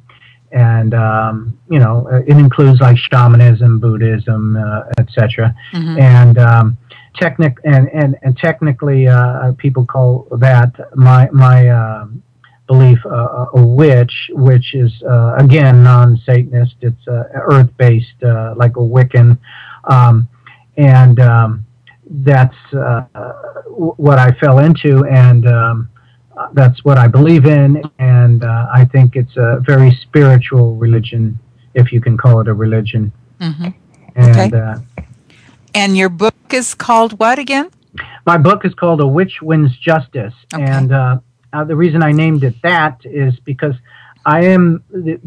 and 0.50 0.92
um, 0.92 1.58
you 1.70 1.78
know 1.78 2.08
uh, 2.10 2.22
it 2.26 2.36
includes 2.36 2.80
like 2.80 2.96
shamanism, 2.96 3.78
Buddhism, 3.78 4.56
uh, 4.56 4.82
etc. 4.98 5.54
Mm-hmm. 5.72 6.00
And 6.00 6.38
um, 6.38 6.78
technic 7.16 7.58
and 7.64 7.88
and 7.90 8.16
and 8.22 8.36
technically, 8.36 9.06
uh, 9.06 9.52
people 9.52 9.86
call 9.86 10.26
that 10.32 10.72
my 10.96 11.28
my 11.30 11.70
belief 12.66 13.04
a 13.04 13.48
witch, 13.54 14.30
which 14.32 14.74
is 14.74 14.92
again 15.38 15.82
non-Satanist. 15.82 16.76
It's 16.80 17.06
earth-based, 17.08 18.22
like 18.56 18.76
a 18.76 18.80
Wiccan, 18.80 19.38
um, 19.84 20.28
and 20.76 21.20
um, 21.20 21.66
that's 22.06 22.56
uh, 22.72 23.02
what 23.76 24.18
I 24.18 24.32
fell 24.32 24.58
into, 24.58 25.04
and 25.04 25.46
um, 25.46 25.88
that's 26.52 26.84
what 26.84 26.98
I 26.98 27.06
believe 27.08 27.46
in. 27.46 27.82
And 27.98 28.44
uh, 28.44 28.66
I 28.72 28.84
think 28.84 29.16
it's 29.16 29.36
a 29.36 29.60
very 29.64 29.90
spiritual 30.02 30.76
religion, 30.76 31.38
if 31.74 31.92
you 31.92 32.00
can 32.00 32.16
call 32.16 32.40
it 32.40 32.48
a 32.48 32.54
religion. 32.54 33.12
Mm-hmm. 33.40 33.68
And, 34.16 34.54
okay. 34.54 34.56
Uh, 34.56 35.02
and 35.74 35.96
your 35.96 36.08
book 36.08 36.34
is 36.50 36.74
called 36.74 37.18
what 37.18 37.38
again? 37.38 37.70
My 38.26 38.38
book 38.38 38.64
is 38.64 38.74
called 38.74 39.00
A 39.00 39.06
Witch 39.06 39.40
Wins 39.42 39.76
Justice. 39.78 40.34
Okay. 40.52 40.62
And 40.62 40.92
uh, 40.92 41.18
uh, 41.54 41.64
the 41.64 41.76
reason 41.76 42.02
I 42.02 42.12
named 42.12 42.44
it 42.44 42.60
that 42.62 43.00
is 43.04 43.38
because 43.40 43.74
I 44.26 44.44
am, 44.46 44.82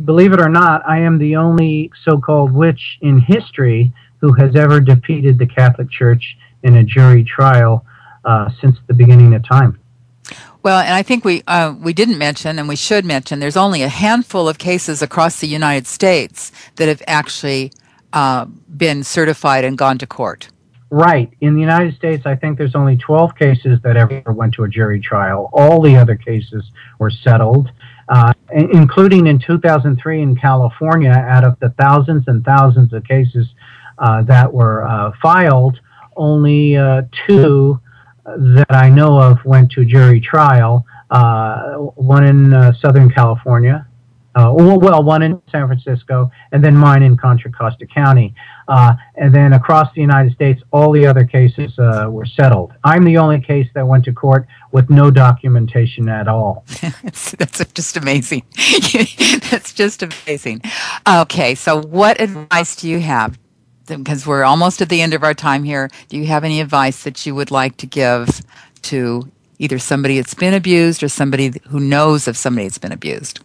believe 0.05 0.33
it 0.33 0.41
or 0.41 0.49
not, 0.49 0.87
I 0.87 0.99
am 0.99 1.17
the 1.17 1.35
only 1.35 1.91
so 2.03 2.19
called 2.19 2.51
witch 2.51 2.97
in 3.01 3.19
history 3.19 3.93
who 4.19 4.33
has 4.33 4.55
ever 4.55 4.79
defeated 4.79 5.37
the 5.37 5.45
Catholic 5.45 5.89
Church 5.89 6.37
in 6.63 6.77
a 6.77 6.83
jury 6.83 7.23
trial 7.23 7.85
uh, 8.25 8.49
since 8.59 8.77
the 8.87 8.93
beginning 8.93 9.33
of 9.35 9.47
time. 9.47 9.79
Well, 10.63 10.79
and 10.79 10.93
I 10.93 11.03
think 11.03 11.23
we 11.23 11.43
uh, 11.47 11.75
we 11.79 11.93
didn't 11.93 12.17
mention, 12.17 12.59
and 12.59 12.67
we 12.67 12.75
should 12.75 13.05
mention, 13.05 13.39
there's 13.39 13.55
only 13.55 13.83
a 13.83 13.87
handful 13.87 14.49
of 14.49 14.57
cases 14.57 15.01
across 15.01 15.39
the 15.39 15.47
United 15.47 15.87
States 15.87 16.51
that 16.75 16.87
have 16.89 17.01
actually 17.07 17.71
uh, 18.11 18.45
been 18.75 19.03
certified 19.03 19.63
and 19.63 19.77
gone 19.77 19.97
to 19.99 20.07
court. 20.07 20.49
Right. 20.89 21.29
In 21.41 21.53
the 21.53 21.59
United 21.59 21.95
States, 21.95 22.25
I 22.25 22.35
think 22.35 22.57
there's 22.57 22.75
only 22.75 22.95
12 22.95 23.35
cases 23.35 23.79
that 23.83 23.97
ever 23.97 24.31
went 24.31 24.53
to 24.53 24.63
a 24.63 24.69
jury 24.69 25.01
trial. 25.01 25.49
All 25.51 25.81
the 25.81 25.97
other 25.97 26.15
cases 26.15 26.63
were 26.97 27.09
settled, 27.09 27.69
uh, 28.07 28.31
including 28.53 29.27
in 29.27 29.37
2003 29.37 30.21
in 30.21 30.35
California. 30.37 31.11
Out 31.11 31.43
of 31.43 31.59
the 31.59 31.69
thousands 31.77 32.23
and 32.27 32.43
thousands 32.45 32.93
of 32.93 33.03
cases 33.03 33.47
uh, 33.97 34.21
that 34.23 34.53
were 34.53 34.87
uh, 34.87 35.11
filed, 35.21 35.77
only 36.15 36.77
uh, 36.77 37.01
two 37.27 37.79
that 38.25 38.71
I 38.71 38.89
know 38.89 39.19
of 39.19 39.43
went 39.43 39.71
to 39.73 39.83
jury 39.83 40.21
trial. 40.21 40.85
Uh, 41.09 41.73
one 41.95 42.25
in 42.25 42.53
uh, 42.53 42.73
Southern 42.79 43.09
California, 43.09 43.85
well, 44.35 45.03
one 45.03 45.23
in 45.23 45.41
San 45.51 45.67
Francisco, 45.67 46.29
and 46.51 46.63
then 46.63 46.75
mine 46.75 47.01
in 47.01 47.17
Contra 47.17 47.51
Costa 47.51 47.85
County. 47.87 48.35
Uh, 48.67 48.95
and 49.15 49.33
then 49.33 49.53
across 49.53 49.93
the 49.93 50.01
United 50.01 50.33
States, 50.33 50.61
all 50.71 50.91
the 50.91 51.05
other 51.05 51.23
cases 51.23 51.77
uh, 51.79 52.07
were 52.09 52.25
settled. 52.25 52.73
I'm 52.83 53.05
the 53.05 53.17
only 53.17 53.39
case 53.39 53.67
that 53.75 53.87
went 53.87 54.05
to 54.05 54.13
court 54.13 54.45
with 54.71 54.89
no 54.89 55.09
documentation 55.09 56.09
at 56.09 56.27
all. 56.27 56.65
that's 57.03 57.65
just 57.73 57.95
amazing. 57.95 58.43
that's 59.49 59.73
just 59.73 60.03
amazing. 60.03 60.61
Okay, 61.07 61.55
so 61.55 61.81
what 61.81 62.19
advice 62.19 62.75
do 62.75 62.89
you 62.89 62.99
have 62.99 63.37
because 63.85 64.27
we're 64.27 64.43
almost 64.43 64.81
at 64.81 64.89
the 64.89 65.01
end 65.01 65.13
of 65.13 65.23
our 65.23 65.33
time 65.33 65.63
here, 65.63 65.89
do 66.09 66.17
you 66.17 66.25
have 66.25 66.43
any 66.43 66.59
advice 66.59 67.03
that 67.03 67.25
you 67.25 67.33
would 67.33 67.51
like 67.51 67.77
to 67.77 67.85
give 67.85 68.41
to 68.81 69.31
either 69.59 69.79
somebody 69.79 70.17
that's 70.17 70.33
been 70.33 70.53
abused 70.53 71.01
or 71.01 71.07
somebody 71.07 71.53
who 71.69 71.79
knows 71.79 72.27
of 72.27 72.37
somebody 72.37 72.67
that's 72.67 72.77
been 72.77 72.91
abused? 72.91 73.39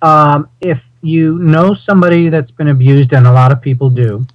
Um, 0.00 0.48
if 0.60 0.78
you 1.00 1.38
know 1.38 1.74
somebody 1.74 2.28
that's 2.28 2.50
been 2.50 2.68
abused, 2.68 3.12
and 3.12 3.26
a 3.26 3.32
lot 3.32 3.52
of 3.52 3.60
people 3.60 3.90
do, 3.90 4.26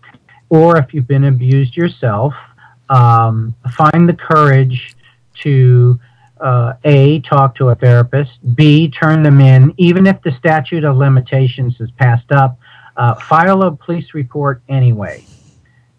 or 0.49 0.77
if 0.77 0.93
you've 0.93 1.07
been 1.07 1.25
abused 1.25 1.75
yourself, 1.75 2.33
um, 2.89 3.55
find 3.71 4.07
the 4.07 4.13
courage 4.13 4.95
to 5.41 5.99
uh, 6.39 6.73
A, 6.83 7.21
talk 7.21 7.55
to 7.55 7.69
a 7.69 7.75
therapist, 7.75 8.31
B, 8.55 8.89
turn 8.89 9.23
them 9.23 9.39
in, 9.39 9.73
even 9.77 10.05
if 10.05 10.21
the 10.21 10.31
statute 10.37 10.83
of 10.83 10.97
limitations 10.97 11.75
is 11.79 11.89
passed 11.91 12.31
up, 12.31 12.59
uh, 12.97 13.15
file 13.15 13.63
a 13.63 13.71
police 13.71 14.13
report 14.13 14.61
anyway. 14.67 15.23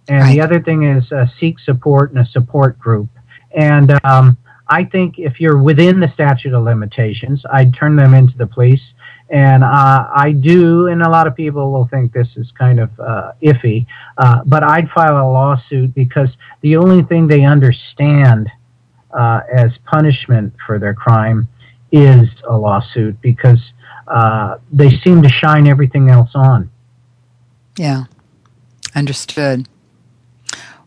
And 0.08 0.20
right. 0.20 0.34
the 0.34 0.40
other 0.42 0.62
thing 0.62 0.84
is 0.84 1.10
uh, 1.10 1.26
seek 1.40 1.58
support 1.58 2.12
in 2.12 2.18
a 2.18 2.26
support 2.26 2.78
group. 2.78 3.08
And 3.56 3.98
um, 4.04 4.36
I 4.68 4.84
think 4.84 5.18
if 5.18 5.40
you're 5.40 5.62
within 5.62 6.00
the 6.00 6.12
statute 6.12 6.52
of 6.52 6.62
limitations, 6.62 7.42
I'd 7.50 7.74
turn 7.74 7.96
them 7.96 8.14
into 8.14 8.36
the 8.36 8.46
police. 8.46 8.82
And 9.34 9.64
uh, 9.64 10.08
I 10.14 10.30
do, 10.30 10.86
and 10.86 11.02
a 11.02 11.10
lot 11.10 11.26
of 11.26 11.34
people 11.34 11.72
will 11.72 11.88
think 11.88 12.12
this 12.12 12.28
is 12.36 12.52
kind 12.56 12.78
of 12.78 12.88
uh, 13.00 13.32
iffy, 13.42 13.84
uh, 14.16 14.42
but 14.46 14.62
I'd 14.62 14.88
file 14.90 15.16
a 15.16 15.26
lawsuit 15.28 15.92
because 15.92 16.28
the 16.60 16.76
only 16.76 17.02
thing 17.02 17.26
they 17.26 17.44
understand 17.44 18.48
uh, 19.12 19.40
as 19.52 19.72
punishment 19.86 20.54
for 20.64 20.78
their 20.78 20.94
crime 20.94 21.48
is 21.90 22.28
a 22.48 22.56
lawsuit 22.56 23.20
because 23.22 23.58
uh, 24.06 24.58
they 24.70 25.00
seem 25.00 25.20
to 25.22 25.28
shine 25.28 25.66
everything 25.66 26.10
else 26.10 26.30
on. 26.36 26.70
Yeah, 27.76 28.04
understood. 28.94 29.68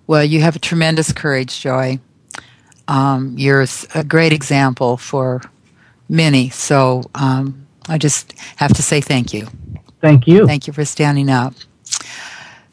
Well, 0.08 0.24
you 0.24 0.40
have 0.40 0.56
a 0.56 0.60
tremendous 0.60 1.12
courage, 1.12 1.60
Joy. 1.60 2.00
Um, 2.88 3.36
you're 3.38 3.66
a 3.94 4.06
great 4.06 4.32
example 4.32 4.96
for 4.96 5.42
many. 6.08 6.50
So 6.50 7.04
um, 7.14 7.67
I 7.88 7.98
just 7.98 8.34
have 8.58 8.74
to 8.74 8.84
say 8.84 9.02
thank 9.02 9.34
you. 9.34 9.48
Thank 10.02 10.28
you. 10.28 10.46
Thank 10.46 10.68
you 10.68 10.74
for 10.74 10.86
standing 10.86 11.30
up. 11.30 11.54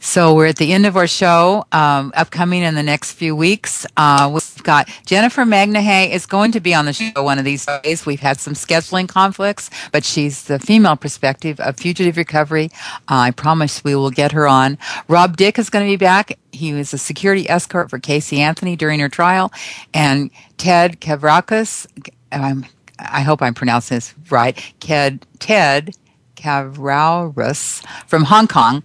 So 0.05 0.35
we're 0.35 0.49
at 0.49 0.57
the 0.57 0.71
end 0.75 0.85
of 0.85 0.99
our 0.99 1.07
show. 1.07 1.65
Um, 1.73 2.12
upcoming 2.15 2.62
in 2.62 2.75
the 2.75 2.83
next 2.83 3.12
few 3.12 3.35
weeks, 3.35 3.87
uh, 3.97 4.31
we've 4.31 4.62
got 4.62 4.87
Jennifer 5.07 5.45
Magnahay 5.45 6.11
is 6.11 6.27
going 6.27 6.53
to 6.53 6.61
be 6.61 6.75
on 6.75 6.85
the 6.85 6.93
show 6.93 7.23
one 7.23 7.39
of 7.39 7.47
these 7.47 7.65
days. 7.65 8.05
We've 8.05 8.21
had 8.21 8.39
some 8.39 8.53
scheduling 8.53 9.09
conflicts, 9.09 9.71
but 9.93 10.05
she's 10.05 10.45
the 10.45 10.59
female 10.59 10.97
perspective 10.97 11.59
of 11.59 11.79
fugitive 11.79 12.19
recovery. 12.19 12.71
Uh, 13.09 13.17
I 13.17 13.31
promise 13.31 13.83
we 13.83 13.97
will 13.97 14.11
get 14.11 14.33
her 14.33 14.47
on. 14.47 14.77
Rob 15.09 15.39
Dick 15.39 15.59
is 15.59 15.71
going 15.71 15.87
to 15.87 15.91
be 15.91 15.97
back. 15.97 16.39
He 16.53 16.75
was 16.75 16.93
a 16.93 16.99
security 16.99 17.49
escort 17.49 17.89
for 17.89 17.99
Casey 17.99 18.43
Anthony 18.43 18.77
during 18.77 19.01
her 19.01 19.09
trial, 19.09 19.53
and 19.95 20.31
Ted 20.59 21.01
Kavrakis. 21.01 21.87
Um, 22.31 22.67
I 22.99 23.22
hope 23.22 23.42
I'm 23.42 23.55
pronouncing 23.55 23.97
this 23.97 24.14
right. 24.30 24.61
Ted 24.80 25.26
Ted 25.38 25.97
Kavraurus 26.36 27.84
from 28.07 28.24
Hong 28.24 28.47
Kong 28.47 28.82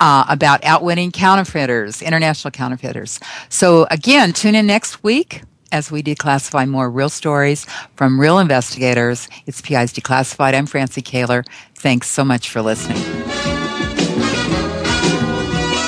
uh, 0.00 0.24
about 0.28 0.64
outwitting 0.64 1.10
counterfeiters, 1.10 2.02
international 2.02 2.50
counterfeiters. 2.50 3.20
So, 3.48 3.86
again, 3.90 4.32
tune 4.32 4.54
in 4.54 4.66
next 4.66 5.02
week 5.02 5.42
as 5.72 5.90
we 5.90 6.02
declassify 6.02 6.68
more 6.68 6.90
real 6.90 7.08
stories 7.08 7.66
from 7.96 8.20
real 8.20 8.38
investigators. 8.38 9.28
It's 9.46 9.60
PI's 9.60 9.92
Declassified. 9.92 10.54
I'm 10.54 10.66
Francie 10.66 11.02
Koehler. 11.02 11.44
Thanks 11.74 12.08
so 12.08 12.24
much 12.24 12.50
for 12.50 12.62
listening. 12.62 12.98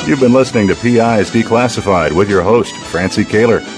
You've 0.06 0.20
been 0.20 0.32
listening 0.32 0.68
to 0.68 0.74
PI's 0.74 1.30
Declassified 1.30 2.12
with 2.12 2.30
your 2.30 2.42
host, 2.42 2.74
Francie 2.74 3.24
Koehler. 3.24 3.77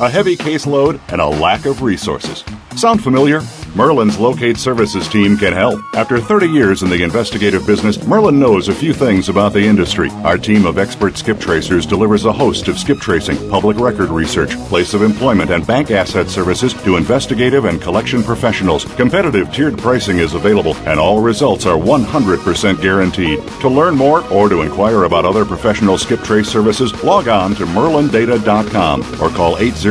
A 0.00 0.08
heavy 0.08 0.36
caseload 0.36 1.00
and 1.08 1.20
a 1.20 1.26
lack 1.26 1.66
of 1.66 1.82
resources. 1.82 2.44
Sound 2.76 3.02
familiar? 3.02 3.40
Merlin's 3.74 4.18
Locate 4.18 4.56
Services 4.56 5.08
team 5.08 5.36
can 5.36 5.52
help. 5.52 5.80
After 5.94 6.20
30 6.20 6.46
years 6.48 6.82
in 6.82 6.88
the 6.88 7.02
investigative 7.02 7.66
business, 7.66 8.06
Merlin 8.06 8.38
knows 8.38 8.68
a 8.68 8.74
few 8.74 8.94
things 8.94 9.28
about 9.28 9.52
the 9.52 9.60
industry. 9.60 10.10
Our 10.22 10.38
team 10.38 10.66
of 10.66 10.78
expert 10.78 11.16
skip 11.16 11.40
tracers 11.40 11.84
delivers 11.84 12.24
a 12.24 12.32
host 12.32 12.68
of 12.68 12.78
skip 12.78 12.98
tracing, 12.98 13.36
public 13.50 13.78
record 13.78 14.10
research, 14.10 14.56
place 14.68 14.94
of 14.94 15.02
employment, 15.02 15.50
and 15.50 15.66
bank 15.66 15.90
asset 15.90 16.28
services 16.28 16.74
to 16.84 16.96
investigative 16.96 17.64
and 17.64 17.82
collection 17.82 18.22
professionals. 18.22 18.84
Competitive 18.84 19.52
tiered 19.52 19.78
pricing 19.78 20.18
is 20.18 20.34
available, 20.34 20.76
and 20.86 21.00
all 21.00 21.20
results 21.20 21.66
are 21.66 21.76
100% 21.76 22.80
guaranteed. 22.80 23.40
To 23.60 23.68
learn 23.68 23.96
more 23.96 24.24
or 24.32 24.48
to 24.48 24.62
inquire 24.62 25.04
about 25.04 25.24
other 25.24 25.44
professional 25.44 25.98
skip 25.98 26.20
trace 26.20 26.48
services, 26.48 27.02
log 27.02 27.26
on 27.26 27.56
to 27.56 27.64
merlindata.com 27.66 29.20
or 29.20 29.30
call 29.30 29.58
800 29.58 29.87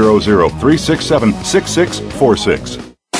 367 0.60 1.34
6646. 1.44 2.87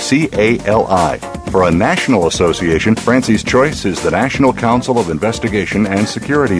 CALI. 0.00 1.18
For 1.50 1.64
a 1.64 1.70
national 1.70 2.26
association, 2.26 2.96
Francie's 2.96 3.44
choice 3.44 3.84
is 3.84 4.02
the 4.02 4.10
National 4.10 4.52
Council 4.52 4.98
of 4.98 5.10
Investigation 5.10 5.86
and 5.86 6.08
Security. 6.08 6.58